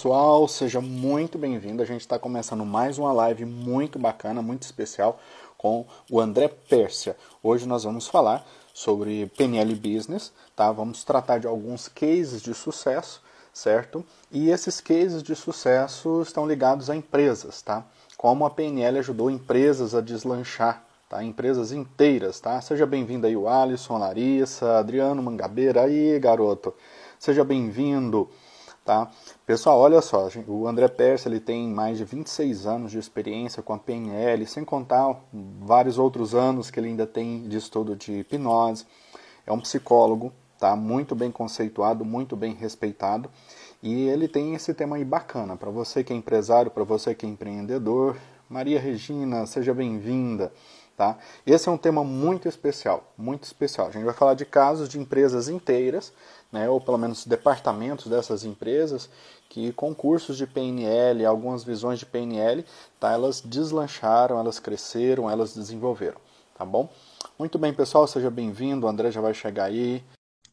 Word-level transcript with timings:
pessoal, 0.00 0.48
seja 0.48 0.80
muito 0.80 1.36
bem-vindo. 1.36 1.82
A 1.82 1.84
gente 1.84 2.00
está 2.00 2.18
começando 2.18 2.64
mais 2.64 2.96
uma 2.96 3.12
live 3.12 3.44
muito 3.44 3.98
bacana, 3.98 4.40
muito 4.40 4.62
especial 4.62 5.20
com 5.58 5.84
o 6.10 6.18
André 6.18 6.48
Pérsia. 6.48 7.14
Hoje 7.42 7.68
nós 7.68 7.84
vamos 7.84 8.08
falar 8.08 8.42
sobre 8.72 9.26
PNL 9.36 9.74
Business, 9.74 10.32
tá? 10.56 10.72
Vamos 10.72 11.04
tratar 11.04 11.36
de 11.36 11.46
alguns 11.46 11.86
cases 11.86 12.40
de 12.40 12.54
sucesso, 12.54 13.20
certo? 13.52 14.02
E 14.32 14.48
esses 14.48 14.80
cases 14.80 15.22
de 15.22 15.36
sucesso 15.36 16.22
estão 16.22 16.48
ligados 16.48 16.88
a 16.88 16.96
empresas, 16.96 17.60
tá? 17.60 17.84
Como 18.16 18.46
a 18.46 18.50
PNL 18.50 19.00
ajudou 19.00 19.30
empresas 19.30 19.94
a 19.94 20.00
deslanchar, 20.00 20.82
tá? 21.10 21.22
Empresas 21.22 21.72
inteiras, 21.72 22.40
tá? 22.40 22.58
Seja 22.62 22.86
bem-vindo 22.86 23.26
aí 23.26 23.36
o 23.36 23.46
Alisson, 23.46 23.98
Larissa, 23.98 24.78
Adriano 24.78 25.22
Mangabeira, 25.22 25.82
aí 25.82 26.18
garoto. 26.18 26.72
Seja 27.18 27.44
bem-vindo. 27.44 28.30
Tá? 28.90 29.08
Pessoal, 29.46 29.78
olha 29.78 30.00
só, 30.00 30.28
o 30.48 30.66
André 30.66 30.88
Persa 30.88 31.28
ele 31.28 31.38
tem 31.38 31.68
mais 31.68 31.96
de 31.96 32.04
26 32.04 32.66
anos 32.66 32.90
de 32.90 32.98
experiência 32.98 33.62
com 33.62 33.72
a 33.72 33.78
PNL, 33.78 34.44
sem 34.48 34.64
contar 34.64 35.14
vários 35.32 35.96
outros 35.96 36.34
anos 36.34 36.72
que 36.72 36.80
ele 36.80 36.88
ainda 36.88 37.06
tem 37.06 37.46
de 37.46 37.56
estudo 37.56 37.94
de 37.94 38.14
hipnose. 38.14 38.84
É 39.46 39.52
um 39.52 39.60
psicólogo, 39.60 40.32
tá? 40.58 40.74
Muito 40.74 41.14
bem 41.14 41.30
conceituado, 41.30 42.04
muito 42.04 42.34
bem 42.34 42.52
respeitado. 42.52 43.30
E 43.80 44.08
ele 44.08 44.26
tem 44.26 44.56
esse 44.56 44.74
tema 44.74 44.96
aí 44.96 45.04
bacana 45.04 45.56
para 45.56 45.70
você 45.70 46.02
que 46.02 46.12
é 46.12 46.16
empresário, 46.16 46.68
para 46.68 46.82
você 46.82 47.14
que 47.14 47.24
é 47.24 47.28
empreendedor. 47.28 48.16
Maria 48.48 48.80
Regina, 48.80 49.46
seja 49.46 49.72
bem-vinda. 49.72 50.52
Tá? 50.96 51.16
Esse 51.46 51.68
é 51.68 51.72
um 51.72 51.78
tema 51.78 52.02
muito 52.02 52.48
especial, 52.48 53.14
muito 53.16 53.44
especial. 53.44 53.86
A 53.86 53.90
gente 53.90 54.04
vai 54.04 54.12
falar 54.12 54.34
de 54.34 54.44
casos 54.44 54.88
de 54.88 54.98
empresas 54.98 55.48
inteiras 55.48 56.12
né, 56.52 56.68
ou 56.68 56.80
pelo 56.80 56.98
menos 56.98 57.26
departamentos 57.26 58.06
dessas 58.06 58.44
empresas, 58.44 59.08
que 59.48 59.72
com 59.72 59.94
cursos 59.94 60.36
de 60.36 60.46
PNL, 60.46 61.24
algumas 61.24 61.64
visões 61.64 61.98
de 61.98 62.06
PNL, 62.06 62.64
tá, 62.98 63.12
elas 63.12 63.40
deslancharam, 63.40 64.38
elas 64.38 64.58
cresceram, 64.58 65.30
elas 65.30 65.54
desenvolveram, 65.54 66.20
tá 66.56 66.64
bom? 66.64 66.88
Muito 67.38 67.58
bem, 67.58 67.72
pessoal, 67.72 68.06
seja 68.06 68.30
bem-vindo, 68.30 68.86
o 68.86 68.88
André 68.88 69.10
já 69.10 69.20
vai 69.20 69.34
chegar 69.34 69.64
aí. 69.64 70.04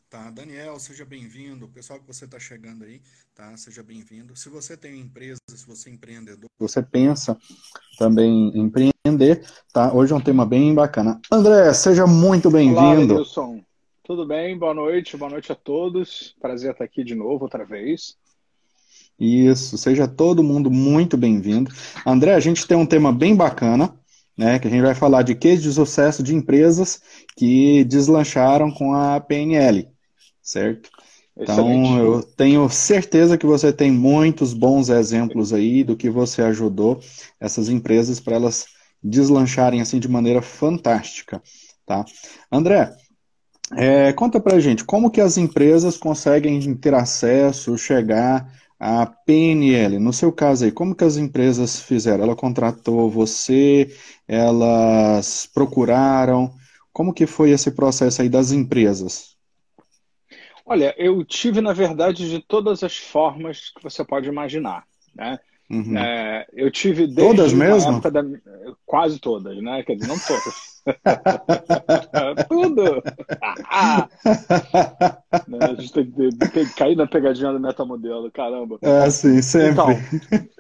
Tá, 0.10 0.32
Daniel, 0.32 0.80
seja 0.80 1.04
bem-vindo. 1.04 1.68
Pessoal 1.68 2.00
que 2.00 2.08
você 2.08 2.24
está 2.24 2.40
chegando 2.40 2.86
aí, 2.86 3.02
tá? 3.36 3.58
Seja 3.58 3.84
bem-vindo. 3.84 4.38
Se 4.38 4.48
você 4.48 4.78
tem 4.78 5.02
empresa, 5.02 5.38
se 5.50 5.68
você 5.68 5.90
é 5.90 5.94
empreendedor, 5.94 6.50
você 6.58 6.82
pensa 6.82 7.38
também 8.00 8.50
em 8.56 8.62
empreender, 8.62 9.46
tá? 9.74 9.94
Hoje 9.94 10.14
é 10.14 10.16
um 10.16 10.22
tema 10.22 10.46
bem 10.46 10.74
bacana. 10.74 11.20
André, 11.30 11.74
seja 11.74 12.08
muito 12.08 12.50
bem-vindo. 12.50 13.16
Olá, 13.16 13.20
Wilson. 13.20 13.62
Tudo 14.08 14.26
bem? 14.26 14.58
Boa 14.58 14.74
noite, 14.74 15.18
boa 15.18 15.30
noite 15.30 15.52
a 15.52 15.56
todos. 15.56 16.34
Prazer 16.40 16.72
estar 16.72 16.86
aqui 16.86 17.04
de 17.04 17.14
novo 17.14 17.44
outra 17.44 17.66
vez. 17.66 18.16
Isso, 19.20 19.78
seja 19.78 20.08
todo 20.08 20.42
mundo 20.42 20.72
muito 20.72 21.18
bem-vindo. 21.18 21.70
André, 22.06 22.34
a 22.34 22.40
gente 22.40 22.66
tem 22.66 22.78
um 22.78 22.86
tema 22.86 23.12
bem 23.12 23.36
bacana, 23.36 23.94
né? 24.38 24.60
Que 24.60 24.68
a 24.70 24.72
gente 24.72 24.82
vai 24.82 24.96
falar 24.96 25.24
de 25.24 25.36
case 25.36 25.62
de 25.62 25.74
sucesso 25.74 26.24
de 26.24 26.34
empresas 26.34 27.02
que 27.36 27.84
deslancharam 27.84 28.72
com 28.72 28.94
a 28.94 29.20
PNL, 29.20 29.90
certo? 30.42 30.90
Então, 31.36 31.70
Excelente. 31.70 32.00
eu 32.00 32.24
tenho 32.24 32.70
certeza 32.70 33.38
que 33.38 33.46
você 33.46 33.74
tem 33.74 33.92
muitos 33.92 34.54
bons 34.54 34.88
exemplos 34.88 35.52
aí 35.52 35.84
do 35.84 35.98
que 35.98 36.10
você 36.10 36.42
ajudou 36.44 37.02
essas 37.42 37.68
empresas 37.68 38.22
para 38.22 38.36
elas 38.38 38.68
deslancharem 39.04 39.82
assim 39.82 40.00
de 40.00 40.08
maneira 40.08 40.42
fantástica, 40.42 41.44
tá? 41.86 42.06
André, 42.50 42.96
é, 43.76 44.14
conta 44.14 44.40
pra 44.40 44.60
gente, 44.60 44.86
como 44.86 45.12
que 45.12 45.20
as 45.20 45.38
empresas 45.38 45.98
conseguem 45.98 46.74
ter 46.76 46.94
acesso, 46.94 47.78
chegar 47.78 48.50
à 48.80 49.06
PNL? 49.06 50.00
No 50.00 50.14
seu 50.14 50.32
caso 50.32 50.66
aí, 50.66 50.72
como 50.72 50.96
que 50.96 51.04
as 51.04 51.18
empresas 51.18 51.80
fizeram? 51.80 52.24
Ela 52.24 52.36
contratou 52.36 53.10
você, 53.10 53.94
elas 54.28 55.50
procuraram, 55.54 56.54
como 56.94 57.14
que 57.14 57.28
foi 57.28 57.52
esse 57.52 57.72
processo 57.72 58.22
aí 58.22 58.30
das 58.30 58.52
empresas? 58.52 59.36
Olha, 60.66 60.94
eu 60.98 61.24
tive, 61.24 61.62
na 61.62 61.74
verdade, 61.74 62.30
de 62.30 62.40
todas 62.40 62.84
as 62.84 62.98
formas 62.98 63.70
que 63.70 63.84
você 63.84 64.04
pode 64.04 64.28
imaginar, 64.28 64.84
né? 65.16 65.40
Uhum. 65.70 65.98
É, 65.98 66.48
eu 66.54 66.72
tive 66.72 67.06
desde 67.08 67.22
todas 67.22 67.54
mesmo? 67.54 68.00
Da... 68.00 68.24
quase 68.86 69.20
todas, 69.20 69.62
né? 69.62 69.84
Quer 69.84 69.96
dizer, 69.96 70.08
não 70.08 70.18
todas. 70.20 70.77
Tudo! 72.50 73.04
Ah, 73.70 74.08
a 75.62 75.74
gente 75.76 75.94
tem, 75.94 76.12
tem, 76.12 76.30
tem, 76.30 76.66
que 76.66 76.74
cair 76.74 76.96
na 76.96 77.06
pegadinha 77.06 77.52
do 77.52 77.60
metamodelo, 77.60 78.32
caramba. 78.32 78.78
É, 78.82 79.10
sim, 79.10 79.42
sempre. 79.42 79.72
Então, 79.72 79.90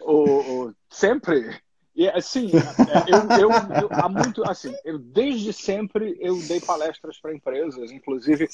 o, 0.05 0.65
o, 0.67 0.73
sempre. 0.89 1.49
E 1.95 2.07
assim, 2.09 2.51
é, 2.51 3.11
eu, 3.11 3.49
eu, 3.49 3.49
eu, 3.81 3.89
há 3.91 4.07
muito, 4.07 4.47
assim, 4.47 4.73
eu 4.85 4.99
desde 4.99 5.51
sempre 5.51 6.15
eu 6.19 6.37
dei 6.47 6.59
palestras 6.59 7.19
para 7.19 7.33
empresas, 7.33 7.91
inclusive 7.91 8.47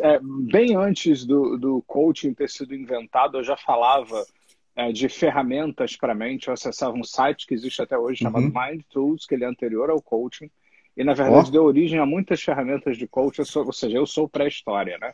é, 0.00 0.20
bem 0.22 0.76
antes 0.76 1.24
do, 1.24 1.56
do 1.56 1.82
coaching 1.86 2.32
ter 2.34 2.48
sido 2.48 2.74
inventado, 2.74 3.38
eu 3.38 3.44
já 3.44 3.56
falava 3.56 4.24
é, 4.76 4.92
de 4.92 5.08
ferramentas 5.08 5.96
para 5.96 6.12
a 6.12 6.16
mente. 6.16 6.48
Eu 6.48 6.54
acessava 6.54 6.96
um 6.96 7.04
site 7.04 7.46
que 7.46 7.54
existe 7.54 7.82
até 7.82 7.98
hoje 7.98 8.22
chamado 8.22 8.44
uhum. 8.44 8.52
Mind 8.54 8.82
Tools, 8.90 9.26
que 9.26 9.34
ele 9.34 9.44
é 9.44 9.48
anterior 9.48 9.90
ao 9.90 10.00
coaching 10.00 10.50
e, 10.96 11.02
na 11.02 11.14
verdade, 11.14 11.48
oh. 11.48 11.52
deu 11.52 11.64
origem 11.64 11.98
a 11.98 12.06
muitas 12.06 12.42
ferramentas 12.42 12.96
de 12.96 13.06
coaching, 13.06 13.42
ou 13.56 13.72
seja, 13.72 13.96
eu 13.96 14.06
sou 14.06 14.28
pré-história, 14.28 14.96
né? 14.98 15.12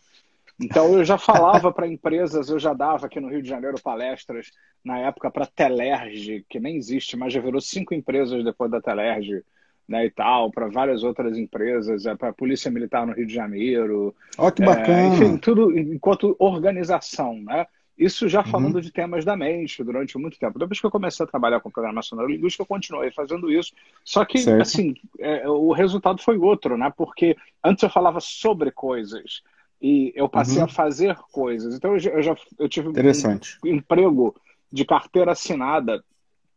Então, 0.60 0.92
eu 0.98 1.04
já 1.04 1.16
falava 1.16 1.72
para 1.72 1.88
empresas, 1.88 2.50
eu 2.50 2.58
já 2.58 2.74
dava 2.74 3.06
aqui 3.06 3.18
no 3.18 3.28
Rio 3.28 3.42
de 3.42 3.48
Janeiro 3.48 3.80
palestras, 3.80 4.50
na 4.84 4.98
época, 4.98 5.30
para 5.30 5.46
Telerge, 5.46 6.44
que 6.48 6.60
nem 6.60 6.76
existe, 6.76 7.16
mas 7.16 7.32
já 7.32 7.41
virou 7.41 7.60
cinco 7.62 7.94
empresas 7.94 8.44
depois 8.44 8.70
da 8.70 8.80
Telerge, 8.80 9.42
né, 9.88 10.04
e 10.04 10.10
tal, 10.10 10.50
para 10.50 10.68
várias 10.68 11.02
outras 11.02 11.36
empresas, 11.36 12.04
é, 12.06 12.14
para 12.14 12.28
a 12.28 12.32
Polícia 12.32 12.70
Militar 12.70 13.06
no 13.06 13.14
Rio 13.14 13.26
de 13.26 13.34
Janeiro. 13.34 14.14
Ó, 14.36 14.47
oh, 14.47 14.52
que 14.52 14.62
bacana! 14.62 15.00
É, 15.00 15.06
enfim, 15.08 15.36
tudo 15.38 15.76
enquanto 15.76 16.36
organização, 16.38 17.34
né? 17.42 17.66
Isso 18.00 18.27
já 18.31 18.41
uhum. 18.41 18.47
falando 18.47 18.75
uhum. 18.77 18.81
de 18.81 18.91
temas 18.91 19.27
da 19.27 19.37
mente 19.37 19.84
durante 19.84 20.16
muito 20.16 20.38
tempo. 20.38 20.59
Depois 20.59 20.81
que 20.81 20.87
eu 20.87 20.91
comecei 20.91 21.22
a 21.22 21.28
trabalhar 21.28 21.61
com 21.61 21.71
programação 21.71 22.16
neurolinguística, 22.16 22.62
eu 22.62 22.66
continuei 22.66 23.12
fazendo 23.12 23.53
isso. 23.53 23.75
Só 24.03 24.25
que, 24.25 24.38
certo. 24.38 24.62
assim, 24.62 24.94
é, 25.19 25.47
o 25.47 25.71
resultado 25.72 26.22
foi 26.22 26.39
outro, 26.39 26.78
né? 26.78 26.91
Porque 26.97 27.37
antes 27.62 27.83
eu 27.83 27.91
falava 27.91 28.19
sobre 28.19 28.71
coisas 28.71 29.43
e 29.83 30.15
eu 30.16 30.31
passei 30.31 30.59
uhum. 30.59 30.65
a 30.65 30.69
fazer 30.69 31.15
coisas. 31.31 31.75
Então 31.75 31.93
eu 31.93 32.22
já 32.22 32.34
eu 32.59 32.69
tive 32.71 32.89
um 32.89 33.66
emprego 33.66 34.34
de 34.72 34.87
carteira 34.87 35.33
assinada 35.33 36.03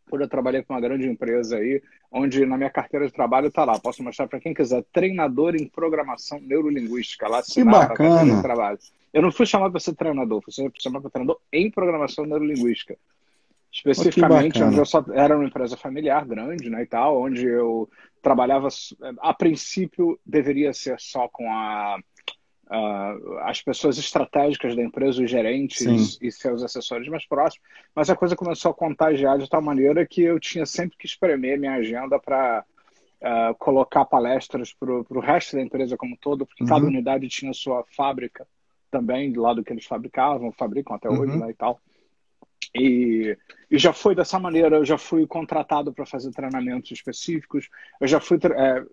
quando 0.09 0.21
eu 0.21 0.27
trabalhei 0.27 0.61
com 0.63 0.73
uma 0.73 0.81
grande 0.81 1.07
empresa 1.07 1.57
aí, 1.57 1.81
onde 2.11 2.45
na 2.45 2.57
minha 2.57 2.69
carteira 2.69 3.05
de 3.05 3.13
trabalho 3.13 3.47
está 3.47 3.65
lá, 3.65 3.79
posso 3.79 4.03
mostrar 4.03 4.27
para 4.27 4.39
quem 4.39 4.53
quiser, 4.53 4.83
treinador 4.93 5.55
em 5.55 5.67
programação 5.67 6.39
neurolinguística, 6.39 7.27
lá 7.27 7.41
que 7.41 7.63
bacana. 7.63 8.41
trabalho. 8.41 8.79
Eu 9.13 9.21
não 9.21 9.31
fui 9.31 9.45
chamado 9.45 9.71
para 9.71 9.79
ser 9.79 9.95
treinador, 9.95 10.41
fui 10.41 10.53
chamado 10.79 11.01
para 11.01 11.11
treinador 11.11 11.39
em 11.51 11.69
programação 11.69 12.25
neurolinguística. 12.25 12.97
Especificamente, 13.71 14.61
oh, 14.61 14.67
onde 14.67 14.77
eu 14.77 14.85
só 14.85 15.03
era 15.13 15.35
uma 15.35 15.45
empresa 15.45 15.75
familiar 15.75 16.23
grande, 16.25 16.69
né, 16.69 16.83
e 16.83 16.85
tal, 16.85 17.19
onde 17.19 17.43
eu 17.43 17.89
trabalhava, 18.21 18.67
a 19.19 19.33
princípio 19.33 20.19
deveria 20.23 20.71
ser 20.73 20.99
só 20.99 21.27
com 21.27 21.51
a 21.51 21.97
uh, 22.73 23.37
as 23.41 23.61
pessoas 23.61 23.97
estratégicas 23.97 24.75
da 24.75 24.81
empresa, 24.81 25.23
os 25.23 25.29
gerentes 25.29 25.77
Sim. 25.77 26.17
e 26.21 26.31
seus 26.31 26.63
assessores 26.63 27.07
mais 27.07 27.25
próximos, 27.25 27.65
mas 27.95 28.09
a 28.09 28.15
coisa 28.15 28.35
começou 28.35 28.71
a 28.71 28.73
contagiar 28.73 29.37
de 29.37 29.47
tal 29.47 29.61
maneira 29.61 30.05
que 30.05 30.23
eu 30.23 30.39
tinha 30.39 30.65
sempre 30.65 30.97
que 30.97 31.05
espremer 31.05 31.59
minha 31.59 31.73
agenda 31.73 32.19
para 32.19 32.65
uh, 33.21 33.25
ah, 33.25 33.55
colocar 33.59 34.05
palestras 34.05 34.73
para 34.73 34.91
o 34.91 35.19
resto 35.19 35.55
da 35.55 35.61
empresa 35.61 35.95
como 35.95 36.13
um 36.13 36.17
todo, 36.17 36.45
porque 36.45 36.63
uhum. 36.63 36.69
cada 36.69 36.85
unidade 36.85 37.29
tinha 37.29 37.53
sua 37.53 37.83
fábrica 37.95 38.47
também, 38.89 39.31
do 39.31 39.41
lado 39.41 39.63
que 39.63 39.71
eles 39.71 39.85
fabricavam, 39.85 40.51
fabricam 40.51 40.95
até 40.95 41.09
hoje, 41.09 41.33
uhum. 41.33 41.39
né, 41.39 41.51
e 41.51 41.53
tal. 41.53 41.79
E, 42.75 43.37
e, 43.69 43.77
já 43.77 43.93
foi 43.93 44.15
dessa 44.15 44.39
maneira, 44.39 44.77
eu 44.77 44.85
já 44.85 44.97
fui 44.97 45.27
contratado 45.27 45.93
para 45.93 46.05
fazer 46.07 46.31
treinamentos 46.31 46.89
específicos, 46.91 47.69
eu 48.01 48.07
já 48.07 48.19
fui 48.19 48.39
é, 48.41 48.83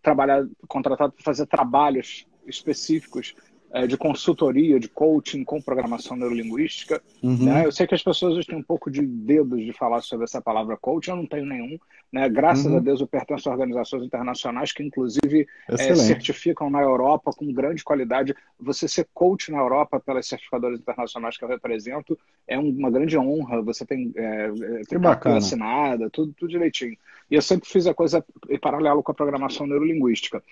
trabalhar, 0.00 0.44
contratado 0.66 1.12
para 1.12 1.22
fazer 1.22 1.46
trabalhos 1.46 2.26
específicos 2.46 3.34
é, 3.72 3.86
de 3.86 3.96
consultoria, 3.96 4.78
de 4.78 4.88
coaching 4.88 5.44
com 5.44 5.60
programação 5.60 6.16
neurolinguística. 6.16 7.02
Uhum. 7.22 7.46
Né? 7.46 7.64
Eu 7.64 7.72
sei 7.72 7.86
que 7.86 7.94
as 7.94 8.02
pessoas 8.02 8.44
têm 8.44 8.58
um 8.58 8.62
pouco 8.62 8.90
de 8.90 9.00
dedos 9.00 9.64
de 9.64 9.72
falar 9.72 10.02
sobre 10.02 10.24
essa 10.24 10.42
palavra 10.42 10.76
coaching, 10.76 11.10
eu 11.10 11.16
não 11.16 11.26
tenho 11.26 11.46
nenhum. 11.46 11.78
Né? 12.12 12.28
Graças 12.28 12.66
uhum. 12.66 12.76
a 12.76 12.80
Deus 12.80 13.00
eu 13.00 13.06
pertenço 13.06 13.48
a 13.48 13.52
organizações 13.52 14.04
internacionais 14.04 14.72
que, 14.72 14.82
inclusive, 14.82 15.46
é, 15.68 15.94
certificam 15.94 16.68
na 16.68 16.82
Europa 16.82 17.32
com 17.32 17.50
grande 17.50 17.82
qualidade. 17.82 18.34
Você 18.60 18.86
ser 18.86 19.08
coach 19.14 19.50
na 19.50 19.58
Europa 19.58 19.98
pelas 19.98 20.26
certificadoras 20.26 20.78
internacionais 20.78 21.38
que 21.38 21.44
eu 21.44 21.48
represento 21.48 22.18
é 22.46 22.58
uma 22.58 22.90
grande 22.90 23.16
honra. 23.16 23.62
Você 23.62 23.86
tem, 23.86 24.12
é, 24.14 24.50
é 24.50 25.30
assinada, 25.30 26.10
tudo, 26.10 26.34
tudo 26.36 26.50
direitinho. 26.50 26.96
E 27.30 27.34
eu 27.34 27.40
sempre 27.40 27.66
fiz 27.66 27.86
a 27.86 27.94
coisa 27.94 28.22
em 28.50 28.58
paralelo 28.58 29.02
com 29.02 29.12
a 29.12 29.14
programação 29.14 29.66
neurolinguística. 29.66 30.42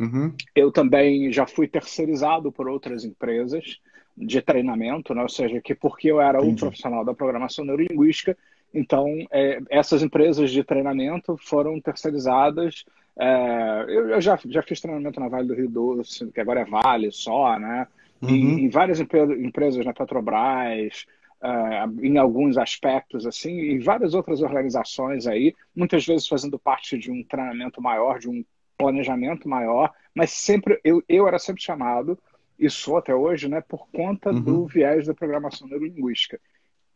Uhum. 0.00 0.34
Eu 0.54 0.72
também 0.72 1.30
já 1.30 1.46
fui 1.46 1.68
terceirizado 1.68 2.50
por 2.50 2.69
outras 2.70 3.04
empresas, 3.04 3.78
de 4.16 4.42
treinamento, 4.42 5.14
né? 5.14 5.22
ou 5.22 5.28
seja, 5.28 5.60
que 5.60 5.74
porque 5.74 6.10
eu 6.10 6.20
era 6.20 6.38
Entendi. 6.38 6.52
um 6.52 6.56
profissional 6.56 7.04
da 7.04 7.14
programação 7.14 7.64
neurolinguística, 7.64 8.36
então 8.72 9.06
é, 9.30 9.60
essas 9.70 10.02
empresas 10.02 10.50
de 10.50 10.62
treinamento 10.62 11.36
foram 11.38 11.80
terceirizadas. 11.80 12.84
É, 13.18 13.84
eu, 13.88 14.10
eu 14.10 14.20
já, 14.20 14.38
já 14.46 14.62
fiz 14.62 14.80
treinamento 14.80 15.18
na 15.18 15.28
Vale 15.28 15.48
do 15.48 15.54
Rio 15.54 15.68
Doce, 15.68 16.30
que 16.32 16.40
agora 16.40 16.60
é 16.60 16.64
Vale 16.64 17.10
só, 17.10 17.58
né? 17.58 17.86
Uhum. 18.22 18.28
em 18.28 18.68
várias 18.68 19.00
empresas 19.00 19.82
na 19.82 19.94
Petrobras, 19.94 21.06
uh, 21.42 22.04
em 22.04 22.18
alguns 22.18 22.58
aspectos, 22.58 23.26
assim, 23.26 23.58
e 23.58 23.78
várias 23.78 24.12
outras 24.14 24.42
organizações 24.42 25.26
aí, 25.26 25.54
muitas 25.74 26.06
vezes 26.06 26.28
fazendo 26.28 26.58
parte 26.58 26.98
de 26.98 27.10
um 27.10 27.24
treinamento 27.24 27.80
maior, 27.80 28.18
de 28.18 28.28
um 28.28 28.44
planejamento 28.76 29.48
maior, 29.48 29.90
mas 30.14 30.32
sempre 30.32 30.78
eu, 30.84 31.02
eu 31.08 31.26
era 31.26 31.38
sempre 31.38 31.62
chamado 31.62 32.18
e 32.60 32.68
sou 32.68 32.98
até 32.98 33.14
hoje, 33.14 33.48
né, 33.48 33.62
por 33.62 33.88
conta 33.88 34.30
uhum. 34.30 34.40
do 34.40 34.66
viés 34.66 35.06
da 35.06 35.14
programação 35.14 35.66
neurolinguística, 35.66 36.38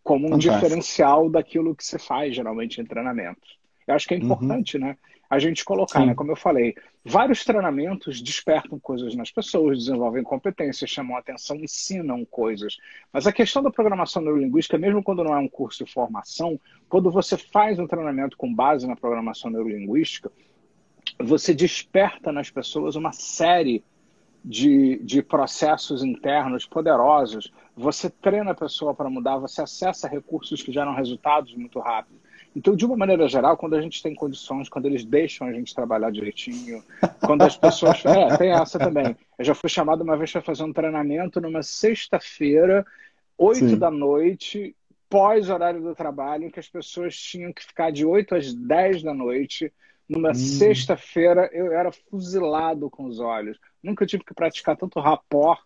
como 0.02 0.26
um 0.26 0.32
Fantástico. 0.32 0.54
diferencial 0.54 1.30
daquilo 1.30 1.74
que 1.74 1.84
se 1.84 1.98
faz 1.98 2.36
geralmente 2.36 2.80
em 2.80 2.84
treinamentos. 2.84 3.58
Eu 3.86 3.94
acho 3.94 4.06
que 4.06 4.14
é 4.14 4.18
uhum. 4.18 4.24
importante, 4.24 4.76
uhum. 4.76 4.84
né? 4.84 4.98
A 5.28 5.38
gente 5.38 5.64
colocar, 5.64 6.00
Sim. 6.00 6.06
né? 6.06 6.14
Como 6.14 6.30
eu 6.30 6.36
falei, 6.36 6.74
vários 7.02 7.44
treinamentos 7.44 8.20
despertam 8.20 8.78
coisas 8.78 9.14
nas 9.14 9.30
pessoas, 9.30 9.78
desenvolvem 9.78 10.22
competências, 10.22 10.90
chamam 10.90 11.16
atenção, 11.16 11.56
ensinam 11.56 12.24
coisas. 12.26 12.76
Mas 13.10 13.26
a 13.26 13.32
questão 13.32 13.62
da 13.62 13.70
programação 13.70 14.22
neurolinguística, 14.22 14.76
mesmo 14.76 15.02
quando 15.02 15.24
não 15.24 15.34
é 15.34 15.38
um 15.38 15.48
curso 15.48 15.84
de 15.84 15.90
formação, 15.90 16.60
quando 16.88 17.10
você 17.10 17.38
faz 17.38 17.78
um 17.78 17.86
treinamento 17.86 18.36
com 18.36 18.54
base 18.54 18.86
na 18.86 18.94
programação 18.94 19.50
neurolinguística, 19.50 20.30
você 21.18 21.54
desperta 21.54 22.30
nas 22.30 22.50
pessoas 22.50 22.94
uma 22.94 23.12
série 23.12 23.82
de, 23.82 23.93
de 24.44 25.22
processos 25.22 26.04
internos 26.04 26.66
poderosos. 26.66 27.52
Você 27.74 28.10
treina 28.10 28.50
a 28.50 28.54
pessoa 28.54 28.94
para 28.94 29.08
mudar, 29.08 29.38
você 29.38 29.62
acessa 29.62 30.06
recursos 30.06 30.62
que 30.62 30.70
geram 30.70 30.94
resultados 30.94 31.54
muito 31.54 31.80
rápido. 31.80 32.24
Então, 32.54 32.76
de 32.76 32.86
uma 32.86 32.96
maneira 32.96 33.26
geral, 33.26 33.56
quando 33.56 33.74
a 33.74 33.80
gente 33.80 34.00
tem 34.00 34.14
condições, 34.14 34.68
quando 34.68 34.86
eles 34.86 35.04
deixam 35.04 35.48
a 35.48 35.52
gente 35.52 35.74
trabalhar 35.74 36.10
direitinho, 36.12 36.84
quando 37.24 37.42
as 37.42 37.56
pessoas. 37.56 38.02
É, 38.06 38.36
tem 38.36 38.52
essa 38.52 38.78
também. 38.78 39.16
Eu 39.36 39.44
já 39.44 39.54
fui 39.54 39.68
chamado 39.68 40.02
uma 40.02 40.16
vez 40.16 40.30
para 40.30 40.40
fazer 40.40 40.62
um 40.62 40.72
treinamento 40.72 41.40
numa 41.40 41.62
sexta-feira, 41.62 42.86
oito 43.36 43.76
da 43.76 43.90
noite, 43.90 44.76
pós 45.08 45.48
horário 45.48 45.80
do 45.80 45.94
trabalho, 45.94 46.44
em 46.44 46.50
que 46.50 46.60
as 46.60 46.68
pessoas 46.68 47.16
tinham 47.16 47.52
que 47.52 47.64
ficar 47.64 47.90
de 47.90 48.04
8 48.04 48.36
às 48.36 48.54
10 48.54 49.02
da 49.02 49.14
noite. 49.14 49.72
Numa 50.08 50.30
hum. 50.30 50.34
sexta-feira, 50.34 51.48
eu 51.52 51.72
era 51.72 51.90
fuzilado 51.90 52.90
com 52.90 53.04
os 53.04 53.20
olhos. 53.20 53.58
Nunca 53.82 54.06
tive 54.06 54.24
que 54.24 54.34
praticar 54.34 54.76
tanto 54.76 55.00
rapor. 55.00 55.58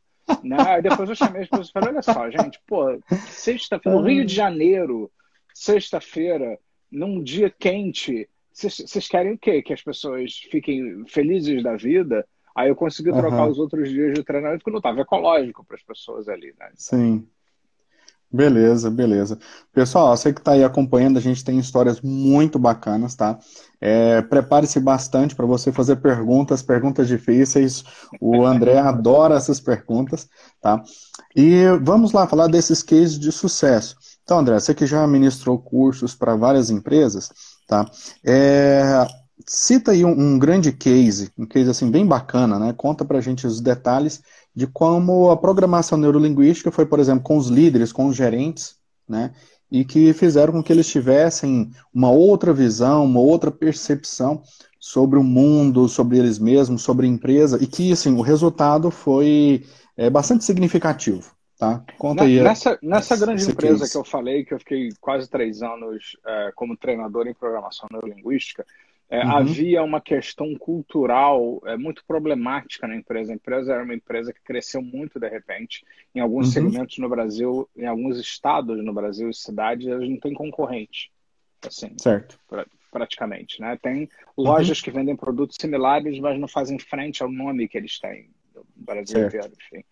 Né? 0.43 0.57
Aí 0.77 0.83
depois 0.83 1.09
eu 1.09 1.15
chamei 1.15 1.43
as 1.43 1.49
pessoas 1.49 1.69
e 1.69 1.73
falei: 1.73 1.89
olha 1.91 2.03
só, 2.03 2.31
gente, 2.31 2.61
pô, 2.67 2.99
sexta-feira, 3.29 3.99
no 3.99 4.07
Rio 4.07 4.25
de 4.25 4.35
Janeiro, 4.35 5.11
sexta-feira, 5.53 6.59
num 6.91 7.23
dia 7.23 7.51
quente, 7.51 8.29
vocês 8.53 9.09
querem 9.09 9.33
o 9.33 9.39
quê? 9.39 9.63
Que 9.63 9.73
as 9.73 9.83
pessoas 9.83 10.35
fiquem 10.51 11.05
felizes 11.07 11.63
da 11.63 11.77
vida? 11.77 12.27
Aí 12.55 12.69
eu 12.69 12.77
consegui 12.77 13.13
trocar 13.13 13.45
uhum. 13.45 13.51
os 13.51 13.59
outros 13.59 13.89
dias 13.89 14.15
de 14.15 14.25
treinamento 14.25 14.59
porque 14.59 14.73
não 14.73 14.79
estava 14.79 15.01
ecológico 15.01 15.65
para 15.65 15.77
as 15.77 15.83
pessoas 15.83 16.29
ali, 16.29 16.53
né? 16.59 16.71
Sim. 16.75 17.29
Beleza, 18.31 18.91
beleza. 18.91 19.39
Pessoal, 19.73 20.15
você 20.15 20.35
que 20.35 20.41
está 20.41 20.53
aí 20.53 20.63
acompanhando, 20.63 21.17
a 21.17 21.21
gente 21.21 21.43
tem 21.43 21.59
histórias 21.59 22.03
muito 22.03 22.59
bacanas, 22.59 23.15
tá? 23.15 23.39
É, 23.81 24.21
Prepare-se 24.21 24.79
bastante 24.81 25.35
para 25.35 25.47
você 25.47 25.73
fazer 25.73 25.97
perguntas, 25.97 26.61
perguntas 26.61 27.09
difíceis. 27.09 27.83
O 28.21 28.45
André 28.45 28.77
adora 28.79 29.37
essas 29.37 29.61
perguntas, 29.61 30.29
tá? 30.61 30.83
E 31.35 31.65
vamos 31.83 32.13
lá 32.13 32.27
falar 32.27 32.49
desses 32.49 32.83
cases 32.83 33.19
de 33.19 33.33
sucesso. 33.33 33.97
Então, 34.23 34.41
André, 34.41 34.61
você 34.61 34.75
que 34.75 34.87
já 34.87 35.07
ministrou 35.07 35.59
cursos 35.59 36.15
para 36.15 36.37
várias 36.37 36.69
empresas, 36.69 37.31
tá? 37.67 37.91
É, 38.23 39.07
cita 39.47 39.93
aí 39.93 40.05
um, 40.05 40.11
um, 40.11 40.39
grande 40.39 40.71
case, 40.71 41.31
um 41.39 41.47
case 41.47 41.71
assim 41.71 41.91
bem 41.91 42.07
bacana, 42.07 42.59
né? 42.59 42.75
Conta 42.77 43.07
para 43.07 43.17
a 43.17 43.21
gente 43.23 43.47
os 43.47 43.59
detalhes 43.59 44.21
de 44.59 44.67
como 44.67 45.31
a 45.31 45.37
programação 45.37 45.97
neurolinguística 45.97 46.73
foi, 46.73 46.85
por 46.85 46.99
exemplo, 46.99 47.23
com 47.23 47.37
os 47.37 47.47
líderes, 47.47 47.93
com 47.93 48.07
os 48.07 48.17
gerentes, 48.17 48.75
né? 49.09 49.33
E 49.71 49.85
que 49.85 50.13
fizeram 50.13 50.53
com 50.53 50.61
que 50.65 50.73
eles 50.73 50.89
tivessem 50.89 51.71
uma 51.95 52.11
outra 52.11 52.53
visão, 52.53 53.05
uma 53.05 53.21
outra 53.21 53.53
percepção 53.53 54.43
sobre 54.81 55.17
o 55.17 55.23
mundo, 55.23 55.89
sobre 55.89 56.19
eles 56.19 56.41
mesmos, 56.41 56.83
sobre 56.83 57.07
a 57.07 57.09
empresa, 57.09 57.63
e 57.63 57.69
que, 57.69 57.93
assim, 57.93 58.17
o 58.17 58.21
resultado 58.21 58.91
foi 58.91 59.65
é, 59.97 60.11
bastante 60.11 60.45
significativo. 60.45 61.31
Tá? 61.57 61.85
Conta 61.97 62.25
aí. 62.25 62.41
Nessa, 62.41 62.77
nessa 62.83 63.17
grande 63.17 63.49
empresa 63.49 63.89
que 63.89 63.97
eu 63.97 64.05
falei, 64.05 64.45
que 64.45 64.55
eu 64.55 64.59
fiquei 64.59 64.89
quase 65.01 65.31
três 65.31 65.63
anos 65.63 66.17
é, 66.27 66.51
como 66.57 66.77
treinador 66.77 67.29
em 67.29 67.35
programação 67.35 67.87
neurolinguística, 67.93 68.67
é, 69.11 69.25
uhum. 69.25 69.37
havia 69.37 69.83
uma 69.83 70.01
questão 70.01 70.55
cultural 70.57 71.63
é, 71.65 71.77
muito 71.79 72.05
problemática 72.07 72.87
na 72.87 72.95
empresa. 72.95 73.33
A 73.33 73.37
empresa 73.37 73.73
era 73.73 73.83
uma 73.83 73.95
empresa 73.95 74.33
que 74.33 74.43
cresceu 74.43 74.83
muito 74.83 75.19
de 75.19 75.29
repente. 75.29 75.83
Em 76.15 76.21
alguns 76.21 76.47
uhum. 76.47 76.53
segmentos 76.53 76.99
no 76.99 77.09
Brasil, 77.09 77.69
em 77.75 77.87
alguns 77.87 78.19
estados 78.19 78.85
no 78.85 78.93
Brasil 78.93 79.31
e 79.31 79.35
cidades, 79.35 79.87
eles 79.87 80.11
não 80.11 80.21
têm 80.21 80.35
concorrente. 80.35 81.11
Assim, 81.67 81.93
certo. 81.99 82.39
Pra, 82.47 82.67
praticamente. 82.93 83.61
Né? 83.61 83.79
Tem 83.81 84.11
lojas 84.37 84.79
uhum. 84.79 84.85
que 84.85 84.91
vendem 84.91 85.17
produtos 85.17 85.57
similares, 85.59 86.19
mas 86.21 86.39
não 86.39 86.49
fazem 86.49 86.79
frente 86.79 87.23
ao 87.23 87.31
nome 87.31 87.67
que 87.67 87.79
eles 87.79 87.99
têm 87.99 88.29
no 88.55 88.65
Brasil 88.77 89.27
inteiro. 89.27 89.51
Enfim. 89.59 89.85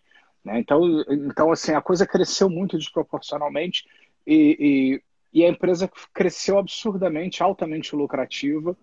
Né? 0.45 0.59
Então, 0.59 1.03
então, 1.09 1.51
assim, 1.51 1.73
a 1.73 1.81
coisa 1.81 2.05
cresceu 2.05 2.51
muito 2.51 2.77
desproporcionalmente 2.77 3.83
e, 4.27 5.01
e, 5.33 5.39
e, 5.39 5.43
a 5.43 5.49
empresa 5.49 5.89
cresceu 6.13 6.59
absurdamente, 6.59 7.41
altamente 7.41 7.95
lucrativa 7.95 8.77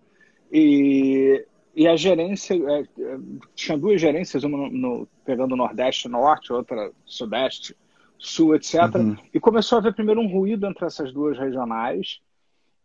e, 0.57 1.45
e 1.75 1.85
a 1.85 1.97
gerência, 1.97 2.53
é, 2.53 2.81
é 2.81 3.17
tinha 3.53 3.77
duas 3.77 3.99
gerências, 3.99 4.45
uma 4.45 4.57
no, 4.57 4.69
no, 4.69 5.07
pegando 5.25 5.55
Nordeste 5.55 6.07
Norte, 6.07 6.53
outra 6.53 6.91
Sudeste, 7.05 7.75
Sul, 8.17 8.55
etc. 8.55 8.95
Uhum. 8.95 9.17
E 9.33 9.39
começou 9.39 9.75
a 9.75 9.79
haver 9.79 9.93
primeiro 9.93 10.21
um 10.21 10.27
ruído 10.27 10.65
entre 10.65 10.85
essas 10.85 11.11
duas 11.11 11.37
regionais 11.37 12.21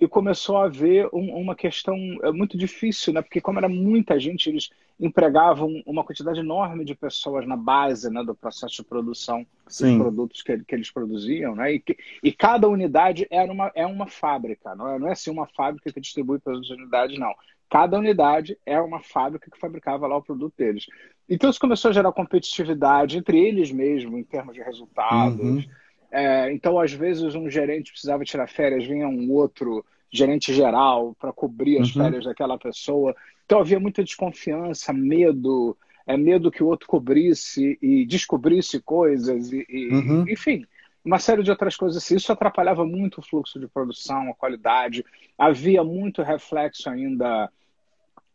e 0.01 0.09
começou 0.09 0.57
a 0.57 0.65
haver 0.65 1.09
um, 1.13 1.37
uma 1.37 1.55
questão 1.55 1.95
é, 2.23 2.33
muito 2.33 2.57
difícil, 2.57 3.13
né? 3.13 3.21
Porque 3.21 3.41
como 3.41 3.59
era 3.59 3.69
muita 3.69 4.19
gente, 4.19 4.49
eles 4.49 4.71
empregavam 4.99 5.83
uma 5.87 6.03
quantidade 6.03 6.41
enorme 6.41 6.85
de 6.85 6.95
pessoas 6.95 7.47
na 7.47 7.57
base 7.57 8.11
né, 8.11 8.25
do 8.25 8.35
processo 8.35 8.77
de 8.77 8.83
produção 8.83 9.47
Sim. 9.69 9.99
dos 9.99 10.03
produtos 10.03 10.43
que, 10.43 10.59
que, 10.65 10.75
eles 10.75 10.91
produziam, 10.91 11.55
né? 11.55 11.75
E, 11.75 11.81
que, 11.81 11.97
e 12.23 12.33
cada 12.33 12.67
unidade 12.67 13.27
era 13.31 13.53
uma, 13.53 13.71
é 13.75 13.87
uma 13.87 14.07
fábrica, 14.07 14.75
não 14.75 14.89
é, 14.89 14.99
não 14.99 15.07
é 15.07 15.13
assim 15.13 15.31
uma 15.31 15.47
fábrica 15.47 15.93
que 15.93 16.01
distribui 16.01 16.39
para 16.39 16.55
as 16.59 16.71
unidades, 16.71 17.19
não. 17.19 17.35
Cada 17.71 17.99
unidade 17.99 18.59
é 18.67 18.81
uma 18.81 19.01
fábrica 19.01 19.51
que 19.51 19.59
fabricava 19.59 20.07
lá 20.07 20.17
o 20.17 20.23
produto 20.23 20.55
deles. 20.59 20.87
Então 21.29 21.49
isso 21.49 21.61
começou 21.61 21.91
a 21.91 21.95
gerar 21.95 22.13
competitividade 22.13 23.17
entre 23.17 23.39
eles 23.39 23.71
mesmos, 23.71 24.19
em 24.19 24.25
termos 24.25 24.55
de 24.55 24.61
resultados. 24.61 25.41
Uhum 25.41 25.81
é, 26.11 26.53
então, 26.53 26.79
às 26.79 26.93
vezes, 26.93 27.35
um 27.35 27.49
gerente 27.49 27.93
precisava 27.93 28.25
tirar 28.25 28.49
férias, 28.49 28.87
vinha 28.87 29.09
um 29.09 29.31
outro 29.33 29.85
gerente 30.13 30.53
geral 30.53 31.15
para 31.19 31.33
cobrir 31.33 31.81
as 31.81 31.95
uhum. 31.95 32.03
férias 32.03 32.25
daquela 32.25 32.59
pessoa. 32.59 33.15
Então, 33.45 33.61
havia 33.61 33.79
muita 33.79 34.03
desconfiança, 34.03 34.93
medo, 34.93 35.77
é, 36.05 36.17
medo 36.17 36.51
que 36.51 36.65
o 36.65 36.67
outro 36.67 36.89
cobrisse 36.89 37.79
e 37.81 38.05
descobrisse 38.05 38.81
coisas, 38.81 39.53
e, 39.53 39.65
e 39.69 39.89
uhum. 39.95 40.25
enfim, 40.29 40.67
uma 41.05 41.19
série 41.19 41.43
de 41.43 41.51
outras 41.51 41.77
coisas. 41.77 42.03
Assim. 42.03 42.17
Isso 42.17 42.33
atrapalhava 42.33 42.85
muito 42.85 43.19
o 43.19 43.23
fluxo 43.23 43.59
de 43.59 43.67
produção, 43.67 44.31
a 44.31 44.35
qualidade. 44.35 45.05
Havia 45.39 45.83
muito 45.83 46.23
reflexo 46.23 46.89
ainda 46.89 47.51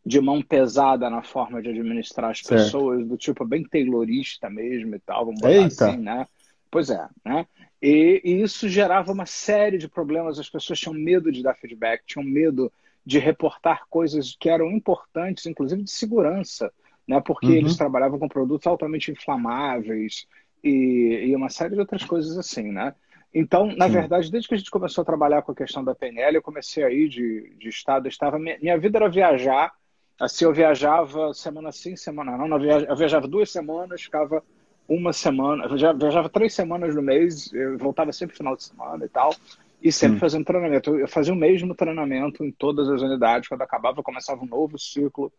de 0.04 0.20
mão 0.20 0.40
pesada 0.40 1.10
na 1.10 1.22
forma 1.22 1.60
de 1.60 1.70
administrar 1.70 2.30
as 2.30 2.38
certo. 2.38 2.62
pessoas, 2.62 3.06
do 3.06 3.16
tipo 3.16 3.44
bem 3.44 3.64
taylorista 3.64 4.48
mesmo 4.48 4.94
e 4.94 5.00
tal, 5.00 5.26
vamos 5.26 5.40
botar 5.40 5.64
assim, 5.64 5.96
né? 5.96 6.26
Pois 6.70 6.90
é, 6.90 7.08
né? 7.24 7.44
E, 7.82 8.20
e, 8.24 8.42
isso 8.42 8.68
gerava 8.68 9.12
uma 9.12 9.26
série 9.26 9.78
de 9.78 9.88
problemas. 9.88 10.38
As 10.38 10.48
pessoas 10.48 10.78
tinham 10.78 10.94
medo 10.94 11.32
de 11.32 11.42
dar 11.42 11.56
feedback, 11.56 12.04
tinham 12.06 12.24
medo 12.24 12.72
de 13.04 13.18
reportar 13.18 13.86
coisas 13.90 14.36
que 14.38 14.48
eram 14.48 14.70
importantes, 14.70 15.46
inclusive 15.46 15.82
de 15.82 15.90
segurança, 15.90 16.72
né? 17.06 17.20
Porque 17.20 17.46
uhum. 17.46 17.52
eles 17.54 17.76
trabalhavam 17.76 18.18
com 18.18 18.28
produtos 18.28 18.66
altamente 18.66 19.10
inflamáveis 19.10 20.26
e, 20.66 21.28
e, 21.28 21.36
uma 21.36 21.48
série 21.48 21.74
de 21.74 21.80
outras 21.80 22.04
coisas 22.04 22.36
assim, 22.36 22.72
né? 22.72 22.94
Então, 23.32 23.66
na 23.66 23.86
Sim. 23.86 23.92
verdade, 23.92 24.30
desde 24.30 24.48
que 24.48 24.54
a 24.54 24.58
gente 24.58 24.70
começou 24.70 25.02
a 25.02 25.04
trabalhar 25.04 25.42
com 25.42 25.52
a 25.52 25.54
questão 25.54 25.84
da 25.84 25.94
PNL, 25.94 26.36
eu 26.36 26.42
comecei 26.42 26.82
aí 26.82 27.08
de, 27.08 27.54
de 27.58 27.68
estado, 27.68 28.08
estava 28.08 28.38
minha, 28.38 28.58
minha 28.60 28.78
vida 28.78 28.98
era 28.98 29.08
viajar. 29.08 29.72
Assim, 30.18 30.44
eu 30.46 30.52
viajava 30.52 31.34
semana 31.34 31.70
sim, 31.70 31.94
semana 31.94 32.36
não. 32.36 32.48
Eu 32.56 32.96
viajava 32.96 33.28
duas 33.28 33.50
semanas, 33.50 34.02
ficava 34.02 34.42
uma 34.88 35.12
semana, 35.12 35.64
eu 35.64 35.98
viajava 35.98 36.28
três 36.28 36.54
semanas 36.54 36.94
no 36.94 37.02
mês, 37.02 37.52
eu 37.52 37.76
voltava 37.76 38.12
sempre 38.12 38.34
no 38.34 38.38
final 38.38 38.56
de 38.56 38.64
semana 38.64 39.04
e 39.04 39.08
tal, 39.08 39.34
e 39.82 39.92
sempre 39.92 40.18
fazendo 40.18 40.44
treinamento. 40.44 40.96
Eu 40.96 41.08
fazia 41.08 41.34
o 41.34 41.36
mesmo 41.36 41.74
treinamento 41.74 42.44
em 42.44 42.50
todas 42.50 42.88
as 42.88 43.02
unidades, 43.02 43.48
quando 43.48 43.62
acabava, 43.62 44.02
começava 44.02 44.42
um 44.42 44.46
novo 44.46 44.78
ciclo 44.78 45.30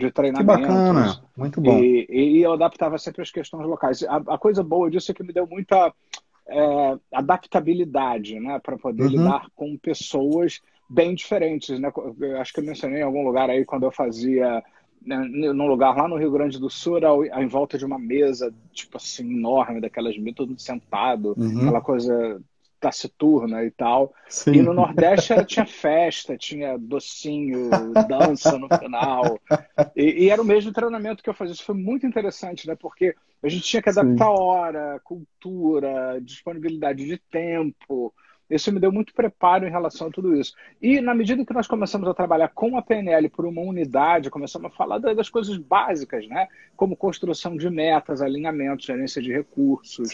de 0.00 0.10
treinamentos. 0.10 0.56
Que 0.56 0.62
bacana, 0.62 1.22
muito 1.36 1.60
bom. 1.60 1.78
E, 1.78 2.06
e 2.08 2.42
eu 2.42 2.52
adaptava 2.52 2.98
sempre 2.98 3.22
as 3.22 3.30
questões 3.30 3.66
locais. 3.66 4.02
A, 4.04 4.16
a, 4.16 4.38
coisa 4.38 4.62
boa 4.62 4.90
disso 4.90 5.10
é 5.10 5.14
que 5.14 5.22
me 5.22 5.32
deu 5.32 5.46
muita 5.46 5.92
é, 6.48 6.98
adaptabilidade, 7.12 8.40
né, 8.40 8.58
para 8.58 8.76
poder 8.76 9.04
uhum. 9.04 9.08
lidar 9.10 9.46
com 9.54 9.76
pessoas 9.76 10.60
bem 10.88 11.14
diferentes, 11.14 11.78
né? 11.78 11.92
Eu 12.18 12.40
acho 12.40 12.52
que 12.52 12.60
eu 12.60 12.64
mencionei 12.64 13.00
em 13.00 13.04
algum 13.04 13.24
lugar 13.24 13.48
aí 13.48 13.64
quando 13.64 13.84
eu 13.84 13.92
fazia 13.92 14.62
né, 15.04 15.16
num 15.18 15.66
lugar 15.66 15.96
lá 15.96 16.08
no 16.08 16.16
Rio 16.16 16.30
Grande 16.30 16.58
do 16.58 16.68
Sul, 16.68 16.98
em 17.24 17.46
volta 17.46 17.78
de 17.78 17.84
uma 17.84 17.98
mesa, 17.98 18.52
tipo 18.72 18.96
assim, 18.96 19.30
enorme, 19.32 19.80
daquelas 19.80 20.16
mesas, 20.18 20.34
todo 20.34 20.48
mundo 20.48 20.60
sentado, 20.60 21.34
uhum. 21.38 21.60
aquela 21.60 21.80
coisa 21.80 22.40
taciturna 22.80 23.62
e 23.64 23.70
tal. 23.70 24.12
Sim. 24.28 24.54
E 24.54 24.62
no 24.62 24.72
Nordeste 24.72 25.32
tinha 25.44 25.66
festa, 25.66 26.36
tinha 26.36 26.78
docinho, 26.78 27.70
dança 28.08 28.58
no 28.58 28.68
final. 28.68 29.38
E, 29.94 30.24
e, 30.24 30.30
era 30.30 30.40
o 30.40 30.44
mesmo 30.44 30.72
treinamento 30.72 31.22
que 31.22 31.28
eu 31.28 31.34
fazia. 31.34 31.52
Isso 31.52 31.64
foi 31.64 31.74
muito 31.74 32.06
interessante, 32.06 32.66
né? 32.66 32.74
Porque 32.74 33.14
a 33.42 33.48
gente 33.48 33.64
tinha 33.64 33.82
que 33.82 33.90
adaptar 33.90 34.26
Sim. 34.26 34.40
hora, 34.40 35.00
cultura, 35.04 36.18
disponibilidade 36.22 37.04
de 37.04 37.18
tempo. 37.30 38.12
Isso 38.50 38.72
me 38.72 38.80
deu 38.80 38.90
muito 38.90 39.14
preparo 39.14 39.66
em 39.66 39.70
relação 39.70 40.08
a 40.08 40.10
tudo 40.10 40.34
isso. 40.34 40.54
E 40.82 41.00
na 41.00 41.14
medida 41.14 41.44
que 41.44 41.52
nós 41.52 41.68
começamos 41.68 42.08
a 42.08 42.14
trabalhar 42.14 42.48
com 42.48 42.76
a 42.76 42.82
PNL 42.82 43.28
por 43.28 43.46
uma 43.46 43.62
unidade, 43.62 44.28
começamos 44.28 44.72
a 44.72 44.74
falar 44.74 44.98
das 44.98 45.30
coisas 45.30 45.56
básicas, 45.56 46.26
né? 46.26 46.48
Como 46.76 46.96
construção 46.96 47.56
de 47.56 47.70
metas, 47.70 48.20
alinhamento, 48.20 48.84
gerência 48.84 49.22
de 49.22 49.32
recursos, 49.32 50.10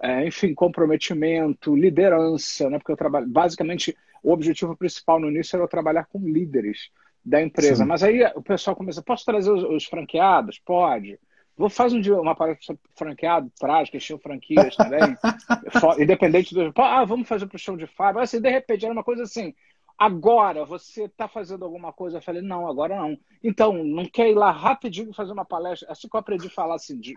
é, 0.00 0.26
enfim, 0.26 0.54
comprometimento, 0.54 1.74
liderança, 1.74 2.70
né? 2.70 2.78
Porque 2.78 2.92
eu 2.92 2.96
trabalho, 2.96 3.26
basicamente, 3.26 3.96
o 4.22 4.32
objetivo 4.32 4.76
principal 4.76 5.18
no 5.18 5.28
início 5.28 5.56
era 5.56 5.64
eu 5.64 5.68
trabalhar 5.68 6.04
com 6.04 6.20
líderes 6.20 6.90
da 7.24 7.42
empresa. 7.42 7.82
Sim. 7.82 7.88
Mas 7.88 8.02
aí 8.02 8.22
o 8.34 8.42
pessoal 8.42 8.76
começa, 8.76 9.02
posso 9.02 9.24
trazer 9.24 9.50
os, 9.50 9.64
os 9.64 9.84
franqueados? 9.84 10.58
Pode. 10.58 11.18
Vou 11.60 11.68
fazer 11.68 11.96
um 11.96 12.00
dia 12.00 12.18
uma 12.18 12.34
palestra 12.34 12.74
franqueado, 12.96 13.52
traz, 13.60 13.90
que 13.90 13.98
tinham 13.98 14.18
franquias 14.18 14.74
também. 14.74 15.00
independente 16.00 16.54
do. 16.54 16.72
Ah, 16.76 17.04
vamos 17.04 17.28
fazer 17.28 17.46
para 17.46 17.56
o 17.56 17.58
chão 17.58 17.76
de 17.76 17.86
fábrica. 17.86 18.24
Assim, 18.24 18.40
de 18.40 18.48
repente, 18.48 18.86
era 18.86 18.94
uma 18.94 19.04
coisa 19.04 19.24
assim. 19.24 19.54
Agora, 19.98 20.64
você 20.64 21.04
está 21.04 21.28
fazendo 21.28 21.62
alguma 21.62 21.92
coisa? 21.92 22.16
Eu 22.16 22.22
falei, 22.22 22.40
não, 22.40 22.66
agora 22.66 22.96
não. 22.96 23.18
Então, 23.44 23.84
não 23.84 24.06
quer 24.06 24.30
ir 24.30 24.34
lá 24.34 24.50
rapidinho 24.50 25.12
fazer 25.12 25.32
uma 25.32 25.44
palestra? 25.44 25.92
Assim 25.92 26.08
que 26.08 26.16
eu 26.16 26.20
aprendi 26.20 26.46
a 26.46 26.50
falar 26.50 26.76
assim, 26.76 26.98
de, 26.98 27.14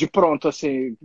de 0.00 0.06
pronto, 0.06 0.48
assim. 0.48 0.96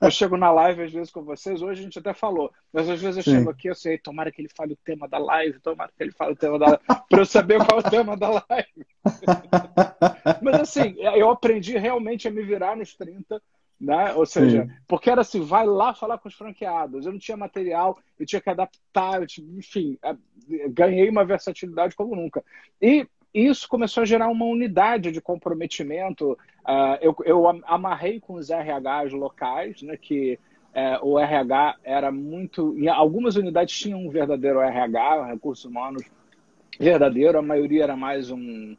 Eu 0.00 0.10
chego 0.10 0.36
na 0.36 0.50
live 0.50 0.82
às 0.82 0.92
vezes 0.92 1.10
com 1.10 1.22
vocês, 1.22 1.62
hoje 1.62 1.80
a 1.80 1.84
gente 1.84 1.98
até 1.98 2.12
falou, 2.12 2.52
mas 2.70 2.90
às 2.90 3.00
vezes 3.00 3.16
eu 3.16 3.22
Sim. 3.22 3.38
chego 3.38 3.50
aqui, 3.50 3.68
eu 3.68 3.74
sei, 3.74 3.96
tomara 3.96 4.30
que 4.30 4.42
ele 4.42 4.50
fale 4.54 4.74
o 4.74 4.78
tema 4.84 5.08
da 5.08 5.16
live, 5.16 5.58
tomara 5.60 5.90
que 5.96 6.02
ele 6.02 6.12
fale 6.12 6.32
o 6.32 6.36
tema 6.36 6.58
da 6.58 6.66
live, 6.66 6.82
para 7.08 7.20
eu 7.20 7.24
saber 7.24 7.56
qual 7.64 7.80
é 7.80 7.86
o 7.86 7.90
tema 7.90 8.16
da 8.18 8.28
live. 8.28 8.86
mas 10.42 10.60
assim, 10.60 10.94
eu 10.98 11.30
aprendi 11.30 11.78
realmente 11.78 12.28
a 12.28 12.30
me 12.30 12.42
virar 12.42 12.76
nos 12.76 12.94
30 12.94 13.40
né? 13.80 14.12
Ou 14.14 14.24
seja, 14.24 14.64
Sim. 14.64 14.72
porque 14.86 15.10
era 15.10 15.22
assim, 15.22 15.40
vai 15.40 15.66
lá 15.66 15.92
falar 15.92 16.18
com 16.18 16.28
os 16.28 16.34
franqueados. 16.34 17.04
Eu 17.04 17.12
não 17.12 17.18
tinha 17.18 17.36
material, 17.36 17.98
eu 18.18 18.24
tinha 18.24 18.40
que 18.40 18.48
adaptar, 18.48 19.20
eu 19.20 19.26
tinha, 19.26 19.46
enfim, 19.58 19.98
ganhei 20.68 21.08
uma 21.08 21.24
versatilidade 21.24 21.96
como 21.96 22.14
nunca. 22.14 22.42
E 22.80 23.06
isso 23.34 23.68
começou 23.68 24.02
a 24.02 24.06
gerar 24.06 24.28
uma 24.28 24.44
unidade 24.44 25.10
de 25.10 25.20
comprometimento. 25.20 26.32
Uh, 26.64 26.96
eu, 27.00 27.16
eu 27.24 27.48
amarrei 27.66 28.20
com 28.20 28.34
os 28.34 28.48
RHs 28.48 29.12
locais, 29.12 29.82
né, 29.82 29.96
que 29.96 30.38
uh, 30.74 31.04
o 31.04 31.18
RH 31.18 31.76
era 31.82 32.12
muito. 32.12 32.76
Algumas 32.92 33.34
unidades 33.34 33.76
tinham 33.76 34.06
um 34.06 34.10
verdadeiro 34.10 34.60
RH, 34.60 35.26
recursos 35.26 35.64
humanos 35.64 36.04
verdadeiro, 36.78 37.38
a 37.38 37.42
maioria 37.42 37.84
era 37.84 37.96
mais 37.96 38.30
um. 38.30 38.76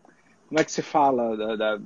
Como 0.47 0.59
é 0.59 0.63
que 0.63 0.71
se 0.71 0.81
fala? 0.81 1.35
Da, 1.35 1.55
da, 1.55 1.79